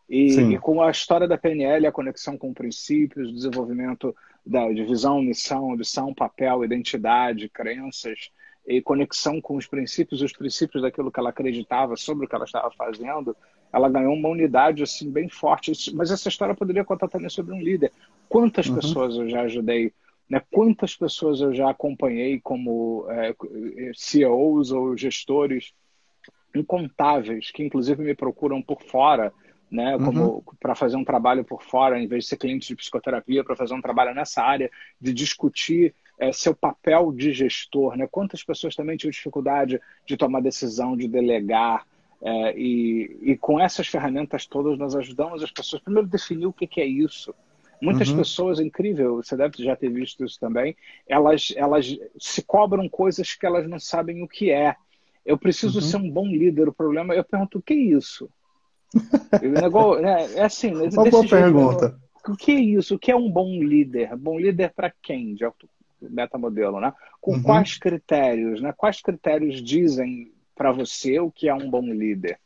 E, 0.08 0.54
e, 0.54 0.58
com 0.58 0.82
a 0.82 0.90
história 0.90 1.28
da 1.28 1.36
PNL, 1.36 1.86
a 1.86 1.92
conexão 1.92 2.38
com 2.38 2.54
princípios, 2.54 3.28
o 3.28 3.34
desenvolvimento 3.34 4.16
da, 4.44 4.70
de 4.72 4.82
visão, 4.84 5.20
missão, 5.20 5.70
missão, 5.72 6.14
papel, 6.14 6.64
identidade, 6.64 7.48
crenças, 7.48 8.30
e 8.68 8.82
conexão 8.82 9.40
com 9.40 9.56
os 9.56 9.66
princípios, 9.66 10.20
os 10.20 10.32
princípios 10.32 10.82
daquilo 10.82 11.10
que 11.10 11.18
ela 11.18 11.30
acreditava 11.30 11.96
sobre 11.96 12.26
o 12.26 12.28
que 12.28 12.34
ela 12.34 12.44
estava 12.44 12.70
fazendo, 12.70 13.34
ela 13.72 13.88
ganhou 13.88 14.12
uma 14.12 14.28
unidade 14.28 14.82
assim 14.82 15.10
bem 15.10 15.28
forte. 15.28 15.72
Mas 15.94 16.10
essa 16.10 16.28
história 16.28 16.54
poderia 16.54 16.84
contar 16.84 17.08
também 17.08 17.30
sobre 17.30 17.54
um 17.54 17.60
líder. 17.62 17.90
Quantas 18.28 18.66
uhum. 18.66 18.74
pessoas 18.74 19.16
eu 19.16 19.28
já 19.28 19.42
ajudei? 19.42 19.92
Né? 20.28 20.42
Quantas 20.50 20.94
pessoas 20.94 21.40
eu 21.40 21.54
já 21.54 21.70
acompanhei 21.70 22.38
como 22.40 23.06
é, 23.08 23.34
CEOs 23.94 24.70
ou 24.70 24.94
gestores 24.96 25.72
incontáveis 26.54 27.50
que 27.50 27.62
inclusive 27.62 28.02
me 28.02 28.14
procuram 28.14 28.60
por 28.60 28.82
fora, 28.82 29.32
né, 29.70 29.98
como 29.98 30.24
uhum. 30.24 30.42
para 30.58 30.74
fazer 30.74 30.96
um 30.96 31.04
trabalho 31.04 31.44
por 31.44 31.62
fora, 31.62 32.00
em 32.00 32.06
vez 32.06 32.24
de 32.24 32.30
ser 32.30 32.36
cliente 32.36 32.68
de 32.68 32.76
psicoterapia, 32.76 33.44
para 33.44 33.56
fazer 33.56 33.74
um 33.74 33.82
trabalho 33.82 34.14
nessa 34.14 34.42
área, 34.42 34.70
de 35.00 35.12
discutir 35.12 35.94
é, 36.18 36.32
seu 36.32 36.54
papel 36.54 37.12
de 37.12 37.32
gestor, 37.32 37.96
né? 37.96 38.08
Quantas 38.10 38.42
pessoas 38.42 38.74
também 38.74 38.96
tinham 38.96 39.10
dificuldade 39.10 39.80
de 40.06 40.16
tomar 40.16 40.40
decisão, 40.40 40.96
de 40.96 41.06
delegar, 41.06 41.86
é, 42.20 42.58
e, 42.58 43.18
e, 43.22 43.36
com 43.36 43.60
essas 43.60 43.86
ferramentas 43.86 44.44
todas 44.44 44.76
nós 44.76 44.96
ajudamos 44.96 45.40
as 45.40 45.52
pessoas 45.52 45.80
primeiro 45.80 46.08
definir 46.08 46.46
o 46.46 46.52
que, 46.52 46.66
que 46.66 46.80
é 46.80 46.86
isso. 46.86 47.32
Muitas 47.80 48.08
uhum. 48.08 48.16
pessoas, 48.16 48.58
incrível, 48.58 49.16
você 49.16 49.36
deve 49.36 49.62
já 49.62 49.76
ter 49.76 49.88
visto 49.88 50.24
isso 50.24 50.38
também, 50.40 50.76
elas, 51.06 51.54
elas 51.56 51.96
se 52.18 52.42
cobram 52.42 52.88
coisas 52.88 53.34
que 53.34 53.46
elas 53.46 53.68
não 53.68 53.78
sabem 53.78 54.20
o 54.20 54.26
que 54.26 54.50
é. 54.50 54.74
Eu 55.24 55.38
preciso 55.38 55.78
uhum. 55.78 55.84
ser 55.84 55.96
um 55.98 56.10
bom 56.10 56.26
líder. 56.26 56.68
O 56.68 56.72
problema, 56.72 57.14
eu 57.14 57.22
pergunto, 57.22 57.58
o 57.58 57.62
que 57.62 57.74
é 57.74 57.76
isso? 57.76 58.28
Negócio, 59.42 60.02
né, 60.02 60.34
é 60.34 60.44
assim, 60.44 60.74
Uma 60.74 61.10
boa 61.10 61.26
pergunta. 61.26 61.98
O 62.26 62.36
que 62.36 62.52
é 62.52 62.60
isso? 62.60 62.94
O 62.94 62.98
que 62.98 63.10
é 63.10 63.16
um 63.16 63.30
bom 63.30 63.62
líder? 63.62 64.14
Bom 64.16 64.38
líder 64.38 64.72
para 64.74 64.92
quem? 65.02 65.34
De 65.34 65.44
auto, 65.44 65.68
metamodelo, 66.00 66.80
né? 66.80 66.92
Com 67.20 67.34
uhum. 67.34 67.42
quais 67.42 67.78
critérios, 67.78 68.60
né? 68.60 68.72
Quais 68.76 69.00
critérios 69.00 69.62
dizem 69.62 70.32
para 70.54 70.72
você 70.72 71.18
o 71.20 71.30
que 71.30 71.48
é 71.48 71.54
um 71.54 71.70
bom 71.70 71.82
líder? 71.82 72.38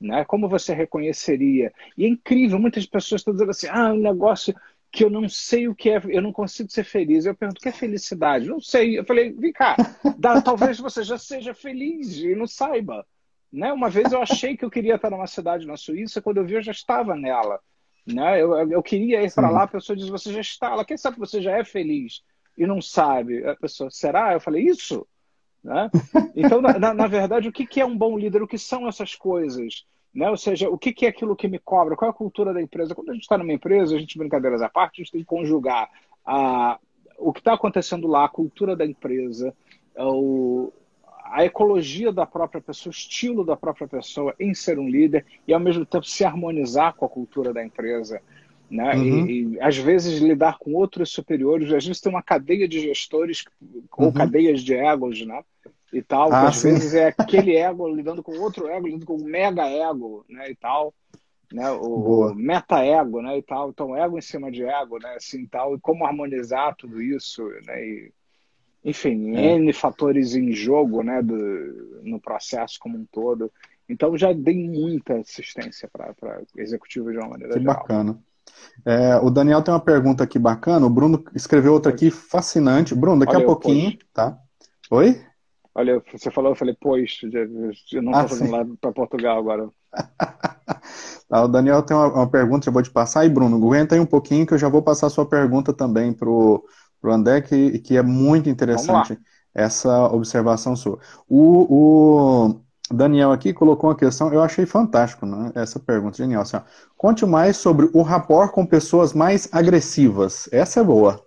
Né? 0.00 0.24
Como 0.24 0.48
você 0.48 0.74
reconheceria? 0.74 1.72
E 1.96 2.04
é 2.04 2.08
incrível, 2.08 2.58
muitas 2.58 2.84
pessoas 2.86 3.20
estão 3.20 3.32
dizendo 3.32 3.50
assim: 3.50 3.68
ah, 3.70 3.92
um 3.92 4.00
negócio 4.00 4.54
que 4.90 5.02
eu 5.02 5.08
não 5.08 5.26
sei 5.26 5.68
o 5.68 5.74
que 5.74 5.88
é, 5.88 6.02
eu 6.08 6.20
não 6.20 6.32
consigo 6.32 6.70
ser 6.70 6.84
feliz. 6.84 7.24
Eu 7.24 7.34
pergunto, 7.34 7.58
o 7.58 7.62
que 7.62 7.70
é 7.70 7.72
felicidade? 7.72 8.46
Não 8.46 8.60
sei. 8.60 8.98
Eu 8.98 9.04
falei, 9.04 9.32
vem 9.32 9.52
cá, 9.52 9.74
dá, 10.18 10.42
talvez 10.42 10.78
você 10.78 11.02
já 11.02 11.16
seja 11.16 11.54
feliz 11.54 12.18
e 12.18 12.34
não 12.34 12.46
saiba. 12.46 13.06
Né? 13.52 13.72
Uma 13.72 13.90
vez 13.90 14.10
eu 14.10 14.22
achei 14.22 14.56
que 14.56 14.64
eu 14.64 14.70
queria 14.70 14.94
estar 14.94 15.10
numa 15.10 15.26
cidade 15.26 15.66
na 15.66 15.76
Suíça, 15.76 16.22
quando 16.22 16.38
eu 16.38 16.44
vi, 16.44 16.54
eu 16.54 16.62
já 16.62 16.72
estava 16.72 17.14
nela. 17.14 17.60
Né? 18.06 18.40
Eu, 18.40 18.54
eu 18.70 18.82
queria 18.82 19.22
ir 19.22 19.32
para 19.32 19.50
lá, 19.50 19.64
a 19.64 19.68
pessoa 19.68 19.96
diz, 19.96 20.08
você 20.08 20.32
já 20.32 20.40
está 20.40 20.74
lá. 20.74 20.84
Quem 20.84 20.96
sabe 20.96 21.18
você 21.18 21.42
já 21.42 21.52
é 21.52 21.64
feliz 21.64 22.22
e 22.56 22.66
não 22.66 22.80
sabe? 22.80 23.46
A 23.46 23.54
pessoa, 23.54 23.90
será? 23.90 24.32
Eu 24.32 24.40
falei, 24.40 24.64
isso? 24.64 25.06
Né? 25.62 25.90
Então, 26.34 26.60
na, 26.60 26.94
na, 26.94 27.06
verdade, 27.06 27.48
o 27.48 27.52
que, 27.52 27.66
que 27.66 27.80
é 27.80 27.84
um 27.84 27.96
bom 27.96 28.18
líder? 28.18 28.42
O 28.42 28.48
que 28.48 28.58
são 28.58 28.88
essas 28.88 29.14
coisas? 29.14 29.84
Né? 30.14 30.28
Ou 30.28 30.36
seja, 30.36 30.68
o 30.68 30.78
que, 30.78 30.92
que 30.92 31.06
é 31.06 31.10
aquilo 31.10 31.36
que 31.36 31.46
me 31.46 31.58
cobra? 31.58 31.94
Qual 31.94 32.10
é 32.10 32.10
a 32.10 32.16
cultura 32.16 32.52
da 32.52 32.62
empresa? 32.62 32.94
Quando 32.94 33.10
a 33.10 33.12
gente 33.12 33.22
está 33.22 33.36
numa 33.36 33.52
empresa, 33.52 33.94
a 33.94 33.98
gente, 33.98 34.18
brincadeiras 34.18 34.62
à 34.62 34.68
parte, 34.68 35.00
a 35.00 35.04
gente 35.04 35.12
tem 35.12 35.20
que 35.20 35.26
conjugar 35.26 35.90
a, 36.24 36.78
o 37.18 37.32
que 37.32 37.40
está 37.40 37.52
acontecendo 37.52 38.08
lá, 38.08 38.24
a 38.24 38.28
cultura 38.28 38.74
da 38.74 38.84
empresa, 38.84 39.54
o, 39.96 40.72
a 41.32 41.44
ecologia 41.44 42.12
da 42.12 42.26
própria 42.26 42.60
pessoa, 42.60 42.90
o 42.90 42.94
estilo 42.94 43.42
da 43.42 43.56
própria 43.56 43.88
pessoa 43.88 44.34
em 44.38 44.52
ser 44.52 44.78
um 44.78 44.86
líder 44.86 45.24
e, 45.48 45.54
ao 45.54 45.58
mesmo 45.58 45.86
tempo, 45.86 46.04
se 46.04 46.24
harmonizar 46.24 46.94
com 46.94 47.06
a 47.06 47.08
cultura 47.08 47.54
da 47.54 47.64
empresa. 47.64 48.20
Né? 48.70 48.94
Uhum. 48.94 49.26
E, 49.26 49.42
e, 49.54 49.60
às 49.60 49.76
vezes 49.78 50.20
lidar 50.20 50.58
com 50.58 50.74
outros 50.74 51.10
superiores, 51.10 51.72
às 51.72 51.86
vezes 51.86 52.00
tem 52.00 52.12
uma 52.12 52.22
cadeia 52.22 52.68
de 52.68 52.80
gestores 52.80 53.44
ou 53.96 54.06
uhum. 54.06 54.12
cadeias 54.12 54.62
de 54.62 54.74
egos, 54.74 55.24
né? 55.26 55.42
E 55.92 56.02
tal, 56.02 56.32
ah, 56.32 56.48
às 56.48 56.56
sim. 56.56 56.70
vezes 56.70 56.94
é 56.94 57.14
aquele 57.16 57.56
ego 57.56 57.86
lidando 57.88 58.22
com 58.22 58.38
outro 58.38 58.66
ego, 58.68 58.86
lidando 58.86 59.04
com 59.04 59.16
o 59.16 59.24
mega 59.24 59.66
ego, 59.68 60.24
né? 60.28 60.50
E 60.50 60.54
tal, 60.54 60.94
né? 61.52 61.70
O, 61.70 62.34
meta 62.34 62.82
ego, 62.82 63.20
né? 63.20 63.36
E 63.38 63.42
tal, 63.42 63.70
então 63.70 63.96
ego 63.96 64.18
em 64.18 64.22
cima 64.22 64.50
de 64.50 64.64
ego, 64.64 64.98
né? 64.98 65.14
Assim, 65.16 65.46
tal, 65.46 65.74
e 65.74 65.80
como 65.80 66.06
harmonizar 66.06 66.74
tudo 66.76 67.00
isso, 67.00 67.42
né? 67.66 67.84
E, 67.84 68.12
enfim, 68.84 69.36
é. 69.36 69.56
N 69.56 69.72
fatores 69.72 70.34
em 70.34 70.52
jogo, 70.52 71.02
né? 71.02 71.22
Do, 71.22 72.00
no 72.02 72.20
processo 72.20 72.78
como 72.80 72.98
um 72.98 73.06
todo. 73.10 73.50
Então 73.88 74.16
já 74.16 74.32
dei 74.32 74.68
muita 74.68 75.18
assistência 75.18 75.88
para 75.92 76.14
executivo 76.56 77.10
de 77.12 77.18
uma 77.18 77.28
maneira 77.28 77.54
que 77.54 77.60
geral. 77.60 77.76
bacana. 77.76 78.18
É, 78.84 79.16
o 79.16 79.30
Daniel 79.30 79.62
tem 79.62 79.72
uma 79.72 79.80
pergunta 79.80 80.24
aqui 80.24 80.38
bacana. 80.38 80.86
O 80.86 80.90
Bruno 80.90 81.22
escreveu 81.34 81.72
outra 81.72 81.92
aqui 81.92 82.10
fascinante. 82.10 82.94
Bruno, 82.94 83.20
daqui 83.20 83.36
Olha 83.36 83.44
a 83.44 83.46
pouquinho, 83.46 83.98
tá? 84.12 84.38
Oi? 84.90 85.20
Olha, 85.74 86.02
você 86.12 86.30
falou, 86.30 86.52
eu 86.52 86.56
falei, 86.56 86.76
pois, 86.78 87.18
eu 87.22 88.02
não 88.02 88.12
estou 88.12 88.14
ah, 88.14 88.28
fazendo 88.28 88.50
lá 88.50 88.66
para 88.80 88.92
Portugal 88.92 89.38
agora. 89.38 89.68
tá, 91.28 91.44
o 91.44 91.48
Daniel 91.48 91.82
tem 91.82 91.96
uma, 91.96 92.12
uma, 92.12 92.30
pergunta, 92.30 92.66
já 92.66 92.70
vou 92.70 92.82
te 92.82 92.90
passar. 92.90 93.24
E 93.24 93.28
Bruno, 93.30 93.56
aguenta 93.56 93.94
aí 93.94 94.00
um 94.00 94.06
pouquinho 94.06 94.46
que 94.46 94.52
eu 94.52 94.58
já 94.58 94.68
vou 94.68 94.82
passar 94.82 95.06
a 95.06 95.10
sua 95.10 95.24
pergunta 95.24 95.72
também 95.72 96.12
para 96.12 96.28
o 97.10 97.14
André, 97.14 97.40
que, 97.40 97.78
que 97.78 97.96
é 97.96 98.02
muito 98.02 98.48
interessante 98.48 99.18
essa 99.54 100.06
observação 100.06 100.74
sua. 100.74 100.98
O, 101.28 101.66
o, 101.68 102.60
Daniel 102.94 103.32
aqui 103.32 103.52
colocou 103.52 103.90
uma 103.90 103.96
questão, 103.96 104.32
eu 104.32 104.42
achei 104.42 104.66
fantástico 104.66 105.26
né, 105.26 105.52
essa 105.54 105.78
pergunta, 105.80 106.16
genial. 106.16 106.42
Assim, 106.42 106.58
Conte 106.96 107.26
mais 107.26 107.56
sobre 107.56 107.90
o 107.92 108.02
rapport 108.02 108.52
com 108.52 108.64
pessoas 108.64 109.12
mais 109.12 109.48
agressivas. 109.52 110.48
Essa 110.52 110.80
é 110.80 110.84
boa. 110.84 111.24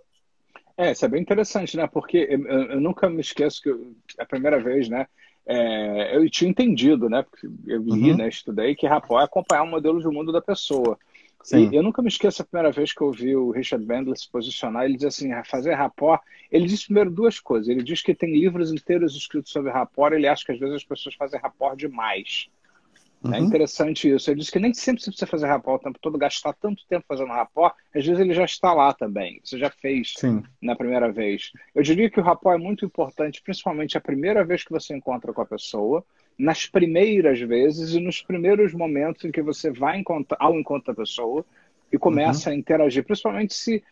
É, 0.76 0.92
isso 0.92 1.04
é 1.04 1.08
bem 1.08 1.22
interessante, 1.22 1.76
né? 1.76 1.86
Porque 1.86 2.26
eu, 2.30 2.46
eu 2.46 2.80
nunca 2.80 3.08
me 3.08 3.20
esqueço 3.20 3.62
que 3.62 3.70
eu, 3.70 3.94
a 4.18 4.26
primeira 4.26 4.60
vez, 4.60 4.88
né? 4.88 5.06
É, 5.46 6.16
eu 6.16 6.28
tinha 6.28 6.50
entendido, 6.50 7.08
né? 7.08 7.22
Porque 7.22 7.46
eu 7.66 7.82
li, 7.82 8.10
uhum. 8.10 8.16
né? 8.16 8.28
Estudei 8.28 8.74
que 8.74 8.86
rapport 8.86 9.22
é 9.22 9.24
acompanhar 9.24 9.62
o 9.62 9.66
modelo 9.66 10.00
de 10.00 10.08
mundo 10.08 10.32
da 10.32 10.42
pessoa. 10.42 10.98
Sim. 11.46 11.70
E 11.70 11.76
eu 11.76 11.82
nunca 11.82 12.02
me 12.02 12.08
esqueço 12.08 12.42
a 12.42 12.44
primeira 12.44 12.72
vez 12.72 12.92
que 12.92 13.00
eu 13.00 13.12
vi 13.12 13.36
o 13.36 13.52
Richard 13.52 13.86
Bandler 13.86 14.16
se 14.16 14.28
posicionar, 14.28 14.84
ele 14.84 14.96
diz 14.96 15.04
assim, 15.04 15.30
fazer 15.44 15.74
rapport, 15.74 16.20
ele 16.50 16.66
diz 16.66 16.86
primeiro 16.86 17.08
duas 17.08 17.38
coisas, 17.38 17.68
ele 17.68 17.84
diz 17.84 18.02
que 18.02 18.12
tem 18.16 18.32
livros 18.32 18.72
inteiros 18.72 19.14
escritos 19.14 19.52
sobre 19.52 19.70
rapport, 19.70 20.12
ele 20.12 20.26
acha 20.26 20.44
que 20.44 20.50
às 20.50 20.58
vezes 20.58 20.74
as 20.74 20.84
pessoas 20.84 21.14
fazem 21.14 21.38
rapport 21.38 21.76
demais. 21.76 22.48
É 23.22 23.28
uhum. 23.28 23.34
É 23.34 23.38
interessante 23.38 24.12
isso. 24.12 24.28
Ele 24.28 24.40
diz 24.40 24.50
que 24.50 24.58
nem 24.58 24.74
sempre 24.74 25.00
você 25.00 25.10
precisa 25.10 25.30
fazer 25.30 25.46
rapport 25.46 25.80
o 25.80 25.84
tempo 25.84 26.00
todo, 26.02 26.18
gastar 26.18 26.52
tanto 26.52 26.84
tempo 26.88 27.04
fazendo 27.06 27.28
rapport, 27.28 27.76
às 27.94 28.04
vezes 28.04 28.20
ele 28.20 28.34
já 28.34 28.44
está 28.44 28.74
lá 28.74 28.92
também. 28.92 29.40
Você 29.44 29.56
já 29.56 29.70
fez 29.70 30.14
Sim. 30.16 30.42
na 30.60 30.74
primeira 30.74 31.12
vez. 31.12 31.52
Eu 31.72 31.82
diria 31.84 32.10
que 32.10 32.18
o 32.18 32.24
rapport 32.24 32.58
é 32.58 32.62
muito 32.62 32.84
importante, 32.84 33.40
principalmente 33.40 33.96
a 33.96 34.00
primeira 34.00 34.44
vez 34.44 34.64
que 34.64 34.72
você 34.72 34.96
encontra 34.96 35.32
com 35.32 35.42
a 35.42 35.46
pessoa, 35.46 36.04
nas 36.38 36.66
primeiras 36.66 37.40
vezes 37.40 37.94
e 37.94 38.00
nos 38.00 38.20
primeiros 38.20 38.74
momentos 38.74 39.24
em 39.24 39.30
que 39.30 39.42
você 39.42 39.70
vai 39.70 40.02
ao 40.38 40.58
encontro 40.58 40.92
da 40.92 40.94
pessoa 40.94 41.44
e 41.92 41.98
começa 41.98 42.50
uhum. 42.50 42.56
a 42.56 42.58
interagir, 42.58 43.04
principalmente 43.04 43.54
se 43.54 43.82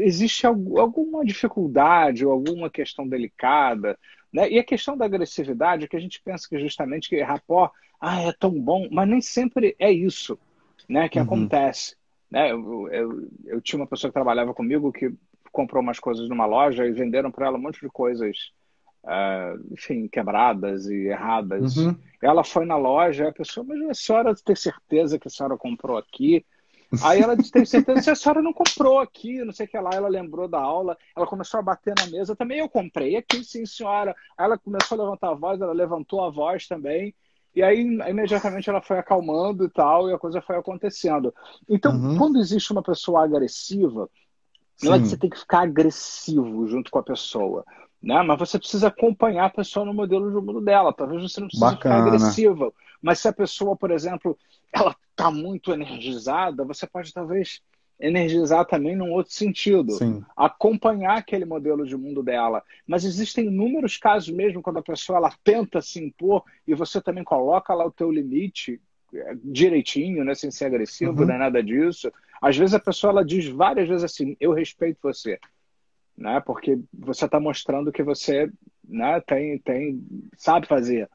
existe 0.00 0.46
alguma 0.46 1.24
dificuldade 1.24 2.26
ou 2.26 2.32
alguma 2.32 2.68
questão 2.68 3.06
delicada. 3.06 3.98
Né? 4.32 4.50
E 4.50 4.58
a 4.58 4.64
questão 4.64 4.96
da 4.96 5.04
agressividade, 5.04 5.88
que 5.88 5.96
a 5.96 6.00
gente 6.00 6.20
pensa 6.22 6.48
que 6.48 6.58
justamente 6.58 7.08
que 7.08 7.20
rapport 7.22 7.72
ah, 8.00 8.22
é 8.22 8.32
tão 8.32 8.50
bom, 8.50 8.88
mas 8.90 9.08
nem 9.08 9.20
sempre 9.20 9.76
é 9.78 9.92
isso 9.92 10.38
né, 10.88 11.08
que 11.08 11.18
uhum. 11.18 11.24
acontece. 11.24 11.96
Né? 12.30 12.50
Eu, 12.50 12.88
eu, 12.90 13.28
eu, 13.46 13.60
tinha 13.60 13.80
uma 13.80 13.86
pessoa 13.86 14.10
que 14.10 14.14
trabalhava 14.14 14.52
comigo 14.52 14.92
que 14.92 15.12
comprou 15.52 15.82
umas 15.82 16.00
coisas 16.00 16.28
numa 16.28 16.46
loja 16.46 16.86
e 16.86 16.92
venderam 16.92 17.30
para 17.30 17.46
ela 17.46 17.58
um 17.58 17.60
monte 17.60 17.80
de 17.80 17.88
coisas, 17.88 18.52
uh, 19.04 19.72
enfim, 19.72 20.08
quebradas 20.08 20.86
e 20.86 21.08
erradas. 21.08 21.76
Uhum. 21.76 21.96
Ela 22.20 22.44
foi 22.44 22.64
na 22.64 22.76
loja, 22.76 23.28
a 23.28 23.32
pessoa, 23.32 23.64
mas 23.66 23.80
a 23.82 23.94
senhora 23.94 24.34
tem 24.34 24.56
certeza 24.56 25.18
que 25.18 25.28
a 25.28 25.30
senhora 25.30 25.56
comprou 25.56 25.96
aqui? 25.96 26.44
Aí 27.02 27.22
ela 27.22 27.34
disse, 27.34 27.50
tem 27.50 27.64
certeza 27.64 28.02
que 28.02 28.10
a 28.10 28.14
senhora 28.14 28.42
não 28.42 28.52
comprou 28.52 28.98
aqui, 28.98 29.42
não 29.42 29.52
sei 29.52 29.64
o 29.64 29.68
que 29.68 29.78
lá. 29.78 29.90
Ela 29.94 30.08
lembrou 30.08 30.46
da 30.46 30.60
aula, 30.60 30.96
ela 31.16 31.26
começou 31.26 31.58
a 31.58 31.62
bater 31.62 31.94
na 31.98 32.06
mesa. 32.06 32.36
Também 32.36 32.58
eu 32.58 32.68
comprei 32.68 33.16
aqui, 33.16 33.42
sim, 33.42 33.64
senhora. 33.64 34.14
Aí 34.36 34.44
ela 34.44 34.58
começou 34.58 34.98
a 35.00 35.04
levantar 35.04 35.30
a 35.30 35.34
voz, 35.34 35.60
ela 35.60 35.72
levantou 35.72 36.22
a 36.22 36.28
voz 36.28 36.66
também. 36.66 37.14
E 37.54 37.62
aí, 37.62 37.80
imediatamente, 37.80 38.68
ela 38.68 38.80
foi 38.80 38.98
acalmando 38.98 39.64
e 39.64 39.70
tal, 39.70 40.08
e 40.08 40.12
a 40.12 40.18
coisa 40.18 40.40
foi 40.40 40.56
acontecendo. 40.56 41.34
Então, 41.68 41.94
uhum. 41.94 42.18
quando 42.18 42.38
existe 42.38 42.72
uma 42.72 42.82
pessoa 42.82 43.24
agressiva, 43.24 44.08
não 44.82 44.94
é 44.94 44.98
que 44.98 45.06
você 45.06 45.16
tem 45.16 45.30
que 45.30 45.38
ficar 45.38 45.60
agressivo 45.60 46.66
junto 46.66 46.90
com 46.90 46.98
a 46.98 47.02
pessoa, 47.02 47.64
né? 48.02 48.22
Mas 48.22 48.38
você 48.38 48.58
precisa 48.58 48.88
acompanhar 48.88 49.46
a 49.46 49.50
pessoa 49.50 49.86
no 49.86 49.94
modelo 49.94 50.28
de 50.28 50.44
mundo 50.44 50.60
dela. 50.60 50.92
Talvez 50.92 51.22
você 51.22 51.40
não 51.40 51.48
precise 51.48 51.64
Bacana. 51.64 51.96
ficar 51.96 52.06
agressiva. 52.06 52.72
Mas 53.00 53.20
se 53.20 53.28
a 53.28 53.32
pessoa, 53.32 53.76
por 53.76 53.90
exemplo, 53.90 54.36
ela 54.72 54.96
está 55.10 55.30
muito 55.30 55.72
energizada, 55.72 56.64
você 56.64 56.86
pode 56.86 57.12
talvez 57.12 57.60
energizar 58.00 58.64
também 58.66 58.96
num 58.96 59.12
outro 59.12 59.32
sentido. 59.32 59.92
Sim. 59.92 60.24
Acompanhar 60.36 61.18
aquele 61.18 61.44
modelo 61.44 61.86
de 61.86 61.96
mundo 61.96 62.22
dela. 62.22 62.62
Mas 62.86 63.04
existem 63.04 63.46
inúmeros 63.46 63.96
casos 63.96 64.34
mesmo 64.34 64.60
quando 64.60 64.78
a 64.78 64.82
pessoa 64.82 65.18
ela 65.18 65.32
tenta 65.44 65.80
se 65.80 66.02
impor 66.02 66.42
e 66.66 66.74
você 66.74 67.00
também 67.00 67.22
coloca 67.22 67.72
lá 67.72 67.86
o 67.86 67.92
teu 67.92 68.10
limite 68.10 68.80
é, 69.14 69.36
direitinho, 69.44 70.24
né, 70.24 70.34
sem 70.34 70.50
ser 70.50 70.64
agressivo, 70.64 71.20
uhum. 71.20 71.26
não 71.26 71.34
é 71.34 71.38
nada 71.38 71.62
disso. 71.62 72.10
Às 72.40 72.56
vezes 72.56 72.74
a 72.74 72.80
pessoa 72.80 73.12
ela 73.12 73.24
diz 73.24 73.46
várias 73.46 73.88
vezes 73.88 74.02
assim, 74.02 74.36
eu 74.40 74.52
respeito 74.52 74.98
você. 75.02 75.38
Né? 76.16 76.40
Porque 76.40 76.78
você 76.92 77.24
está 77.24 77.40
mostrando 77.40 77.92
que 77.92 78.02
você 78.02 78.50
né, 78.84 79.20
tem, 79.20 79.58
tem, 79.58 80.02
sabe 80.36 80.66
fazer. 80.66 81.08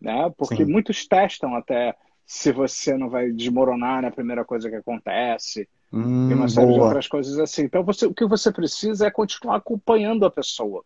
Né? 0.00 0.32
Porque 0.36 0.64
Sim. 0.64 0.72
muitos 0.72 1.06
testam 1.06 1.54
até 1.54 1.94
se 2.26 2.52
você 2.52 2.96
não 2.96 3.10
vai 3.10 3.30
desmoronar 3.30 4.02
na 4.02 4.10
primeira 4.10 4.44
coisa 4.44 4.70
que 4.70 4.76
acontece. 4.76 5.68
Hum, 5.92 6.32
uma 6.32 6.48
série 6.48 6.66
boa. 6.66 6.78
de 6.78 6.84
outras 6.84 7.08
coisas 7.08 7.38
assim. 7.38 7.64
Então, 7.64 7.82
você, 7.82 8.06
o 8.06 8.14
que 8.14 8.24
você 8.24 8.52
precisa 8.52 9.06
é 9.06 9.10
continuar 9.10 9.56
acompanhando 9.56 10.24
a 10.24 10.30
pessoa. 10.30 10.84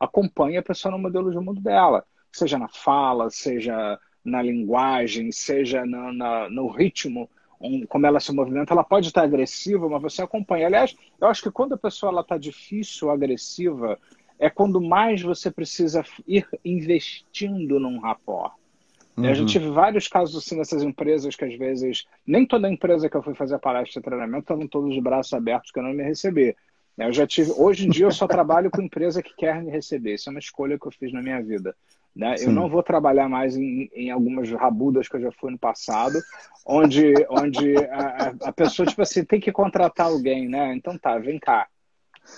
Acompanhe 0.00 0.56
a 0.56 0.62
pessoa 0.62 0.92
no 0.92 0.98
modelo 0.98 1.30
de 1.30 1.38
mundo 1.38 1.60
dela, 1.60 2.04
seja 2.32 2.58
na 2.58 2.68
fala, 2.68 3.28
seja 3.30 3.98
na 4.24 4.42
linguagem, 4.42 5.30
seja 5.30 5.84
no, 5.84 6.12
na, 6.12 6.48
no 6.48 6.68
ritmo 6.68 7.30
como 7.88 8.06
ela 8.06 8.20
se 8.20 8.32
movimenta, 8.32 8.74
ela 8.74 8.84
pode 8.84 9.08
estar 9.08 9.22
agressiva, 9.22 9.88
mas 9.88 10.02
você 10.02 10.22
acompanha. 10.22 10.66
Aliás, 10.66 10.96
eu 11.20 11.28
acho 11.28 11.42
que 11.42 11.50
quando 11.50 11.74
a 11.74 11.78
pessoa 11.78 12.20
está 12.20 12.36
difícil, 12.36 13.10
agressiva, 13.10 13.98
é 14.38 14.50
quando 14.50 14.80
mais 14.80 15.22
você 15.22 15.50
precisa 15.50 16.04
ir 16.26 16.46
investindo 16.64 17.80
num 17.80 17.98
rapport. 17.98 18.52
Uhum. 19.16 19.24
Eu 19.24 19.34
já 19.34 19.46
tive 19.46 19.70
vários 19.70 20.08
casos 20.08 20.36
assim 20.36 20.56
nessas 20.56 20.82
empresas 20.82 21.34
que 21.34 21.44
às 21.44 21.54
vezes, 21.56 22.06
nem 22.26 22.44
toda 22.44 22.70
empresa 22.70 23.08
que 23.08 23.16
eu 23.16 23.22
fui 23.22 23.34
fazer 23.34 23.58
palestra 23.58 24.00
de 24.00 24.04
treinamento 24.04 24.42
estavam 24.42 24.68
todos 24.68 24.92
de 24.92 25.00
braços 25.00 25.32
abertos 25.32 25.70
querendo 25.70 25.96
me 25.96 26.02
receber. 26.02 26.54
Eu 26.98 27.12
já 27.12 27.26
tive, 27.26 27.52
hoje 27.52 27.86
em 27.86 27.90
dia 27.90 28.06
eu 28.06 28.10
só 28.10 28.26
trabalho 28.26 28.70
com 28.70 28.82
empresa 28.82 29.22
que 29.22 29.34
quer 29.34 29.62
me 29.62 29.70
receber. 29.70 30.14
Isso 30.14 30.28
é 30.28 30.32
uma 30.32 30.38
escolha 30.38 30.78
que 30.78 30.86
eu 30.86 30.92
fiz 30.92 31.12
na 31.12 31.22
minha 31.22 31.42
vida. 31.42 31.74
Né? 32.16 32.36
Eu 32.40 32.50
não 32.50 32.66
vou 32.66 32.82
trabalhar 32.82 33.28
mais 33.28 33.58
em, 33.58 33.90
em, 33.94 34.10
algumas 34.10 34.50
rabudas 34.50 35.06
que 35.06 35.16
eu 35.16 35.20
já 35.20 35.30
fui 35.32 35.50
no 35.50 35.58
passado, 35.58 36.18
onde, 36.64 37.12
onde 37.28 37.76
a, 37.76 38.34
a, 38.44 38.52
pessoa, 38.52 38.86
tipo 38.86 39.02
assim, 39.02 39.22
tem 39.22 39.38
que 39.38 39.52
contratar 39.52 40.06
alguém, 40.06 40.48
né? 40.48 40.74
Então 40.74 40.96
tá, 40.96 41.18
vem 41.18 41.38
cá. 41.38 41.68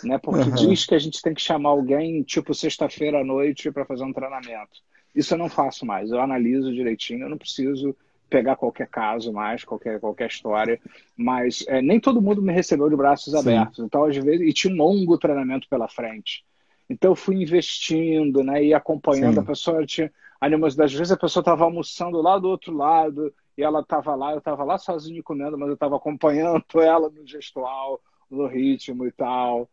Né? 0.02 0.18
Porque 0.18 0.50
uhum. 0.50 0.54
diz 0.56 0.84
que 0.84 0.96
a 0.96 0.98
gente 0.98 1.22
tem 1.22 1.32
que 1.32 1.40
chamar 1.40 1.70
alguém, 1.70 2.24
tipo, 2.24 2.52
sexta-feira 2.52 3.20
à 3.20 3.24
noite 3.24 3.70
para 3.70 3.84
fazer 3.84 4.02
um 4.02 4.12
treinamento. 4.12 4.82
Isso 5.14 5.34
eu 5.34 5.38
não 5.38 5.48
faço 5.48 5.86
mais. 5.86 6.10
Eu 6.10 6.20
analiso 6.20 6.74
direitinho, 6.74 7.22
eu 7.22 7.30
não 7.30 7.38
preciso 7.38 7.96
pegar 8.28 8.56
qualquer 8.56 8.88
caso 8.88 9.32
mais, 9.32 9.62
qualquer, 9.62 10.00
qualquer 10.00 10.26
história, 10.26 10.80
mas 11.16 11.64
é, 11.68 11.80
nem 11.80 12.00
todo 12.00 12.20
mundo 12.20 12.42
me 12.42 12.52
recebeu 12.52 12.90
de 12.90 12.96
braços 12.96 13.32
Sim. 13.32 13.38
abertos. 13.38 13.78
Então, 13.78 14.04
às 14.04 14.16
vezes, 14.16 14.40
e 14.40 14.52
tinha 14.52 14.74
um 14.74 14.76
longo 14.76 15.16
treinamento 15.16 15.68
pela 15.68 15.88
frente. 15.88 16.44
Então 16.88 17.12
eu 17.12 17.16
fui 17.16 17.36
investindo, 17.36 18.42
né, 18.42 18.64
e 18.64 18.74
acompanhando 18.74 19.34
Sim. 19.34 19.40
a 19.40 19.44
pessoa 19.44 19.86
tinha 19.86 20.10
animosidade. 20.40 20.92
Às 20.92 20.98
vezes 20.98 21.12
a 21.12 21.16
pessoa 21.16 21.42
estava 21.42 21.64
almoçando 21.64 22.20
lá 22.22 22.38
do 22.38 22.48
outro 22.48 22.74
lado 22.74 23.32
e 23.56 23.62
ela 23.62 23.80
estava 23.80 24.14
lá, 24.14 24.32
eu 24.32 24.38
estava 24.38 24.64
lá 24.64 24.78
sozinho 24.78 25.22
comendo, 25.22 25.58
mas 25.58 25.68
eu 25.68 25.74
estava 25.74 25.96
acompanhando 25.96 26.64
ela 26.80 27.10
no 27.10 27.26
gestual, 27.26 28.00
no 28.30 28.46
ritmo 28.46 29.06
e 29.06 29.12
tal, 29.12 29.68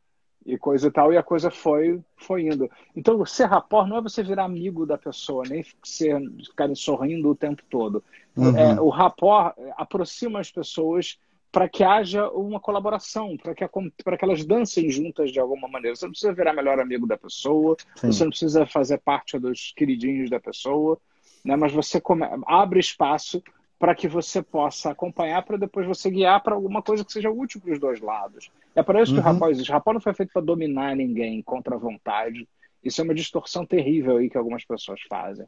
e 0.45 0.57
coisa 0.57 0.87
e 0.87 0.91
tal, 0.91 1.13
e 1.13 1.17
a 1.17 1.23
coisa 1.23 1.49
foi 1.49 2.01
foi 2.17 2.43
indo. 2.43 2.69
Então, 2.95 3.25
ser 3.25 3.45
rapport 3.45 3.87
não 3.87 3.97
é 3.97 4.01
você 4.01 4.21
virar 4.21 4.43
amigo 4.43 4.85
da 4.85 4.97
pessoa, 4.97 5.43
nem 5.47 5.65
ser, 5.83 6.19
ficarem 6.43 6.75
sorrindo 6.75 7.29
o 7.29 7.35
tempo 7.35 7.63
todo. 7.69 8.03
Uhum. 8.35 8.57
É, 8.57 8.79
o 8.79 8.89
rapport 8.89 9.55
aproxima 9.77 10.39
as 10.39 10.51
pessoas 10.51 11.17
para 11.55 11.69
que 11.69 11.85
haja 11.85 12.29
uma 12.31 12.59
colaboração, 12.59 13.37
para 13.37 13.55
que, 13.55 13.65
para 14.03 14.17
que 14.17 14.25
elas 14.25 14.43
dancem 14.43 14.91
juntas 14.91 15.31
de 15.31 15.39
alguma 15.39 15.69
maneira. 15.69 15.95
Você 15.95 16.03
não 16.03 16.11
precisa 16.11 16.33
virar 16.33 16.51
melhor 16.51 16.81
amigo 16.81 17.07
da 17.07 17.17
pessoa, 17.17 17.77
Sim. 17.95 18.07
você 18.07 18.25
não 18.25 18.29
precisa 18.29 18.65
fazer 18.65 18.97
parte 18.97 19.39
dos 19.39 19.71
queridinhos 19.73 20.29
da 20.29 20.37
pessoa, 20.37 20.99
né? 21.45 21.55
mas 21.55 21.71
você 21.71 22.01
come, 22.01 22.25
abre 22.45 22.81
espaço 22.81 23.41
para 23.79 23.95
que 23.95 24.05
você 24.05 24.43
possa 24.43 24.91
acompanhar, 24.91 25.43
para 25.43 25.55
depois 25.55 25.87
você 25.87 26.11
guiar 26.11 26.43
para 26.43 26.55
alguma 26.55 26.81
coisa 26.81 27.05
que 27.05 27.13
seja 27.13 27.31
útil 27.31 27.61
para 27.61 27.71
os 27.71 27.79
dois 27.79 28.01
lados. 28.01 28.51
É 28.75 28.83
para 28.83 29.01
isso 29.01 29.13
uhum. 29.13 29.21
que 29.21 29.25
o 29.25 29.31
rapaz 29.31 29.51
existe. 29.53 29.71
O 29.71 29.73
rapaz 29.75 29.93
não 29.93 30.01
foi 30.01 30.13
feito 30.13 30.33
para 30.33 30.41
dominar 30.41 30.93
ninguém 30.93 31.41
contra 31.41 31.75
a 31.75 31.79
vontade. 31.79 32.45
Isso 32.83 32.99
é 32.99 33.03
uma 33.05 33.15
distorção 33.15 33.65
terrível 33.65 34.17
aí 34.17 34.29
que 34.29 34.37
algumas 34.37 34.65
pessoas 34.65 34.99
fazem. 35.07 35.47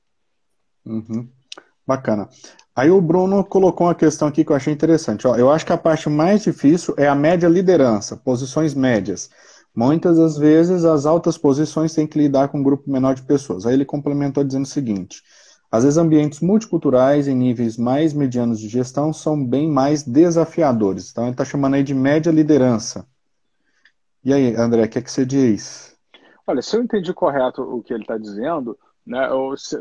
Uhum. 0.86 1.28
Bacana. 1.88 2.28
Aí 2.76 2.92
o 2.92 3.02
Bruno 3.02 3.44
colocou 3.44 3.88
uma 3.88 3.96
questão 3.96 4.28
aqui 4.28 4.44
que 4.44 4.52
eu 4.52 4.56
achei 4.56 4.74
interessante. 4.74 5.26
Ó, 5.26 5.36
eu 5.36 5.50
acho 5.50 5.66
que 5.66 5.74
a 5.74 5.78
parte 5.78 6.10
mais 6.10 6.44
difícil 6.44 6.94
é 6.98 7.08
a 7.08 7.16
média 7.16 7.48
liderança, 7.48 8.18
posições 8.18 8.76
médias. 8.76 9.30
Muitas 9.74 10.18
das 10.18 10.38
vezes 10.38 10.84
as 10.84 11.06
altas 11.06 11.38
posições 11.38 11.94
têm 11.94 12.06
que 12.06 12.20
lidar 12.20 12.50
com 12.50 12.60
um 12.60 12.64
grupo 12.64 12.92
menor 12.92 13.16
de 13.16 13.24
pessoas. 13.24 13.66
Aí 13.66 13.74
ele 13.74 13.86
complementou 13.86 14.44
dizendo 14.44 14.66
o 14.66 14.68
seguinte: 14.68 15.24
às 15.72 15.84
vezes 15.84 15.98
ambientes 15.98 16.40
multiculturais 16.40 17.28
em 17.28 17.36
níveis 17.36 17.78
mais 17.78 18.14
medianos 18.14 18.60
de 18.60 18.68
gestão 18.68 19.14
são 19.14 19.44
bem 19.44 19.70
mais 19.70 20.04
desafiadores. 20.04 21.12
Então 21.12 21.24
ele 21.24 21.32
está 21.32 21.46
chamando 21.46 21.76
aí 21.76 21.84
de 21.84 21.94
média 21.94 22.32
liderança. 22.32 23.08
E 24.24 24.34
aí, 24.34 24.56
André, 24.56 24.84
o 24.84 24.90
que, 24.90 25.00
é 25.00 25.02
que 25.02 25.12
você 25.12 25.26
diz? 25.26 25.96
Olha, 26.46 26.62
se 26.62 26.76
eu 26.76 26.84
entendi 26.84 27.14
correto 27.14 27.62
o 27.62 27.82
que 27.82 27.94
ele 27.94 28.04
está 28.04 28.18
dizendo, 28.18 28.78
né? 29.08 29.30